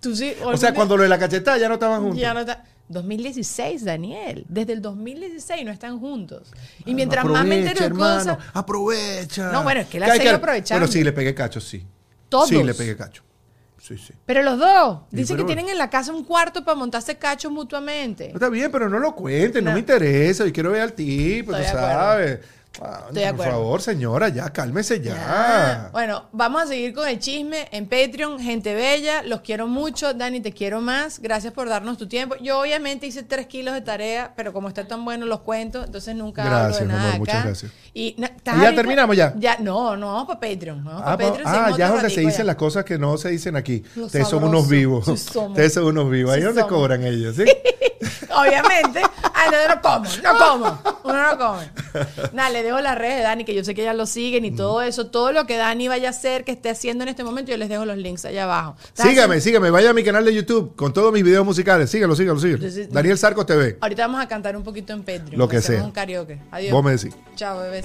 Tú 0.00 0.14
sí. 0.14 0.34
O 0.44 0.56
sea, 0.56 0.72
cuando 0.74 0.96
lo 0.96 1.02
de 1.02 1.08
la 1.08 1.18
cachetada 1.18 1.58
ya 1.58 1.68
no 1.68 1.74
estaban 1.74 2.00
juntos. 2.02 2.18
Ya 2.20 2.34
no 2.34 2.40
está. 2.40 2.64
2016, 2.88 3.84
Daniel. 3.84 4.44
Desde 4.48 4.74
el 4.74 4.82
2016 4.82 5.64
no 5.64 5.72
están 5.72 5.98
juntos. 5.98 6.52
Y 6.84 6.94
mientras 6.94 7.24
más 7.24 7.44
me 7.44 7.58
entero 7.58 7.88
de 7.88 7.90
cosas. 7.94 8.38
Aprovecha. 8.52 9.50
No, 9.50 9.64
bueno, 9.64 9.80
es 9.80 9.88
que 9.88 9.96
él 9.96 10.04
ha 10.04 10.06
¿Qué 10.06 10.12
hay 10.12 10.18
seguido 10.18 10.32
que- 10.34 10.36
aprovechando. 10.36 10.80
Bueno, 10.86 10.92
sí, 10.92 11.02
le 11.02 11.12
pegué 11.12 11.34
cacho, 11.34 11.60
sí. 11.60 11.84
Todos. 12.28 12.48
Sí, 12.48 12.62
le 12.62 12.74
pegué 12.74 12.96
cacho. 12.96 13.22
Sí, 13.82 13.96
sí. 13.98 14.12
Pero 14.24 14.42
los 14.42 14.58
dos. 14.58 15.00
Dice 15.10 15.32
que 15.34 15.38
pero- 15.38 15.46
tienen 15.46 15.68
en 15.68 15.78
la 15.78 15.90
casa 15.90 16.12
un 16.12 16.24
cuarto 16.24 16.64
para 16.64 16.76
montarse 16.76 17.16
cachos 17.16 17.50
mutuamente. 17.50 18.30
Está 18.32 18.48
bien, 18.48 18.70
pero 18.70 18.88
no 18.88 18.98
lo 19.00 19.14
cuentes, 19.14 19.62
no, 19.62 19.70
No. 19.70 19.74
me 19.74 19.80
interesa. 19.80 20.44
Yo 20.46 20.52
quiero 20.52 20.70
ver 20.70 20.82
al 20.82 20.92
tipo, 20.92 21.52
Estoy 21.56 21.72
tú 21.72 21.78
sabes. 21.78 22.40
Ah, 22.82 23.04
Estoy 23.08 23.22
de 23.22 23.30
por 23.32 23.34
acuerdo. 23.34 23.52
favor, 23.52 23.82
señora, 23.82 24.28
ya, 24.28 24.50
cálmese 24.50 25.00
ya. 25.00 25.14
Ah, 25.18 25.88
Bueno, 25.92 26.24
vamos 26.32 26.62
a 26.62 26.66
seguir 26.66 26.92
con 26.94 27.08
el 27.08 27.18
chisme 27.18 27.68
en 27.72 27.86
Patreon. 27.88 28.38
Gente 28.38 28.74
bella, 28.74 29.22
los 29.22 29.40
quiero 29.40 29.66
mucho. 29.66 30.12
Dani, 30.14 30.40
te 30.40 30.52
quiero 30.52 30.80
más. 30.80 31.18
Gracias 31.20 31.52
por 31.52 31.68
darnos 31.68 31.96
tu 31.98 32.06
tiempo. 32.06 32.34
Yo 32.42 32.60
obviamente 32.60 33.06
hice 33.06 33.22
tres 33.22 33.46
kilos 33.46 33.74
de 33.74 33.80
tarea, 33.80 34.32
pero 34.36 34.52
como 34.52 34.68
está 34.68 34.86
tan 34.86 35.04
bueno 35.04 35.24
los 35.26 35.40
cuento, 35.40 35.84
entonces 35.84 36.14
nunca 36.14 36.42
hablo 36.42 36.56
Gracias, 36.58 36.80
de 36.80 36.86
mi 36.86 36.92
nada 36.92 37.04
amor, 37.08 37.18
muchas 37.20 37.44
gracias. 37.44 37.72
Y, 37.94 38.14
na- 38.18 38.26
¿estás 38.26 38.58
¿Y 38.58 38.60
ya 38.60 38.74
terminamos 38.74 39.16
ya? 39.16 39.32
Ya, 39.38 39.56
no, 39.58 39.96
no, 39.96 40.08
vamos 40.12 40.26
para 40.26 40.40
Patreon. 40.40 40.84
Vamos 40.84 41.02
Ah, 41.02 41.16
pa' 41.16 41.18
pa- 41.18 41.24
Patreon, 41.30 41.48
ah, 41.48 41.74
ya 41.78 41.86
es 41.86 41.92
donde 41.92 42.10
se 42.10 42.20
dicen 42.20 42.38
ya. 42.38 42.44
las 42.44 42.56
cosas 42.56 42.84
que 42.84 42.98
no 42.98 43.16
se 43.16 43.30
dicen 43.30 43.56
aquí. 43.56 43.82
Ustedes 43.96 44.28
son 44.28 44.44
unos 44.44 44.68
vivos. 44.68 45.06
Sí 45.06 45.16
somos. 45.16 45.50
Ustedes 45.50 45.72
son 45.72 45.84
unos 45.84 46.10
vivos. 46.10 46.32
Ahí 46.34 46.40
Sí 46.40 46.44
donde 46.46 46.60
somos. 46.60 46.76
cobran 46.76 47.04
ellos, 47.04 47.36
¿sí? 47.36 47.44
Obviamente. 48.36 49.00
Ay, 49.34 49.50
no, 49.50 49.74
no 49.74 49.80
como, 49.82 50.04
no 50.22 50.38
como. 50.38 51.00
Uno 51.04 51.22
no 51.32 51.38
come. 51.38 51.70
Nada, 52.32 52.50
le 52.50 52.62
dejo 52.66 52.80
las 52.80 52.96
redes 52.98 53.16
de 53.16 53.22
Dani, 53.22 53.44
que 53.44 53.54
yo 53.54 53.64
sé 53.64 53.74
que 53.74 53.82
ya 53.82 53.94
lo 53.94 54.06
siguen 54.06 54.44
y 54.44 54.50
todo 54.50 54.82
eso. 54.82 55.06
Todo 55.08 55.32
lo 55.32 55.46
que 55.46 55.56
Dani 55.56 55.88
vaya 55.88 56.08
a 56.08 56.10
hacer, 56.10 56.44
que 56.44 56.52
esté 56.52 56.68
haciendo 56.70 57.02
en 57.04 57.08
este 57.08 57.24
momento, 57.24 57.50
yo 57.50 57.56
les 57.56 57.68
dejo 57.68 57.84
los 57.84 57.96
links 57.96 58.24
allá 58.24 58.44
abajo. 58.44 58.76
¿Estás 58.84 59.08
Sígame, 59.08 59.40
sígame. 59.40 59.70
Vaya 59.70 59.90
a 59.90 59.92
mi 59.92 60.04
canal 60.04 60.24
de 60.24 60.34
YouTube 60.34 60.74
con 60.76 60.92
todos 60.92 61.12
mis 61.12 61.24
videos 61.24 61.44
musicales. 61.44 61.88
Síguelo, 61.90 62.14
síguelo, 62.14 62.38
síguelo. 62.38 62.56
Entonces- 62.58 62.90
Daniel 62.92 63.18
Sarco 63.18 63.44
TV. 63.46 63.78
Ahorita 63.80 64.06
vamos 64.06 64.20
a 64.20 64.28
cantar 64.28 64.56
un 64.56 64.62
poquito 64.62 64.92
en 64.92 65.00
Patreon. 65.00 65.38
Lo 65.38 65.48
que 65.48 65.56
Hacemos 65.58 65.78
sea. 65.80 65.86
un 65.86 65.92
karaoke. 65.92 66.38
Adiós. 66.50 66.72
Vos 66.72 66.84
me 66.84 66.92
decís. 66.92 67.14
Chao, 67.36 67.58
bebés. 67.60 67.84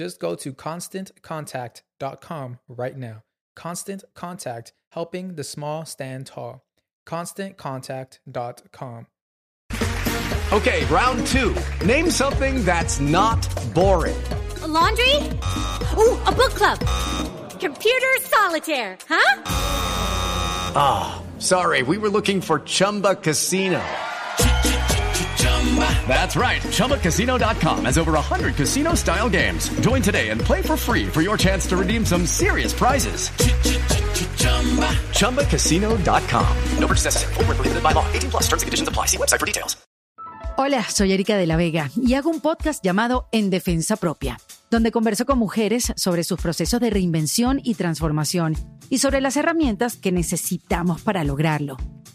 Just 0.00 0.18
go 0.18 0.34
to 0.34 0.54
constantcontact.com 0.54 2.58
right 2.68 2.96
now. 2.96 3.22
Constant 3.54 4.02
Contact, 4.14 4.72
helping 4.92 5.34
the 5.34 5.44
small 5.44 5.84
stand 5.84 6.26
tall. 6.26 6.64
ConstantContact.com. 7.06 9.06
Okay, 10.54 10.84
round 10.86 11.26
two. 11.26 11.54
Name 11.84 12.08
something 12.08 12.64
that's 12.64 12.98
not 12.98 13.46
boring. 13.74 14.16
A 14.62 14.66
laundry? 14.66 15.16
Ooh, 15.98 16.16
a 16.24 16.32
book 16.32 16.54
club. 16.54 16.78
Computer 17.60 18.16
solitaire, 18.22 18.96
huh? 19.06 19.42
Ah, 20.74 21.22
sorry, 21.38 21.82
we 21.82 21.98
were 21.98 22.08
looking 22.08 22.40
for 22.40 22.60
Chumba 22.60 23.16
Casino. 23.16 23.82
That's 26.08 26.34
right. 26.34 26.60
ChumbaCasino.com 26.60 27.84
has 27.84 27.96
over 27.96 28.12
100 28.12 28.56
casino 28.56 28.94
style 28.94 29.28
games. 29.30 29.68
Join 29.80 30.02
today 30.02 30.30
and 30.30 30.40
play 30.40 30.60
for 30.62 30.76
free 30.76 31.06
for 31.06 31.22
your 31.22 31.36
chance 31.36 31.68
to 31.68 31.76
redeem 31.76 32.04
some 32.04 32.26
serious 32.26 32.72
prizes. 32.72 33.30
ChumbaCasino.com. 35.12 36.56
No 36.78 36.86
purchase 36.88 37.04
necessary. 37.04 37.34
Void 37.34 37.46
where 37.46 37.56
prohibited 37.56 37.82
by 37.84 37.92
law. 37.92 38.04
18 38.12 38.30
plus 38.30 38.48
terms 38.48 38.62
and 38.62 38.66
conditions 38.66 38.88
apply. 38.88 39.06
See 39.06 39.16
website 39.16 39.38
for 39.38 39.46
details. 39.46 39.76
Hola, 40.62 40.84
soy 40.84 41.12
Erika 41.12 41.38
de 41.38 41.46
la 41.46 41.56
Vega 41.56 41.90
y 41.96 42.12
hago 42.14 42.28
un 42.28 42.40
podcast 42.40 42.84
llamado 42.84 43.28
En 43.32 43.48
Defensa 43.48 43.96
Propia, 43.96 44.38
donde 44.70 44.90
converso 44.92 45.24
con 45.24 45.38
mujeres 45.38 45.90
sobre 45.96 46.22
sus 46.22 46.38
procesos 46.38 46.80
de 46.80 46.90
reinvención 46.90 47.60
y 47.64 47.76
transformación 47.76 48.54
y 48.90 48.98
sobre 48.98 49.22
las 49.22 49.38
herramientas 49.38 49.96
que 49.96 50.12
necesitamos 50.12 51.00
para 51.00 51.24
lograrlo. 51.24 51.78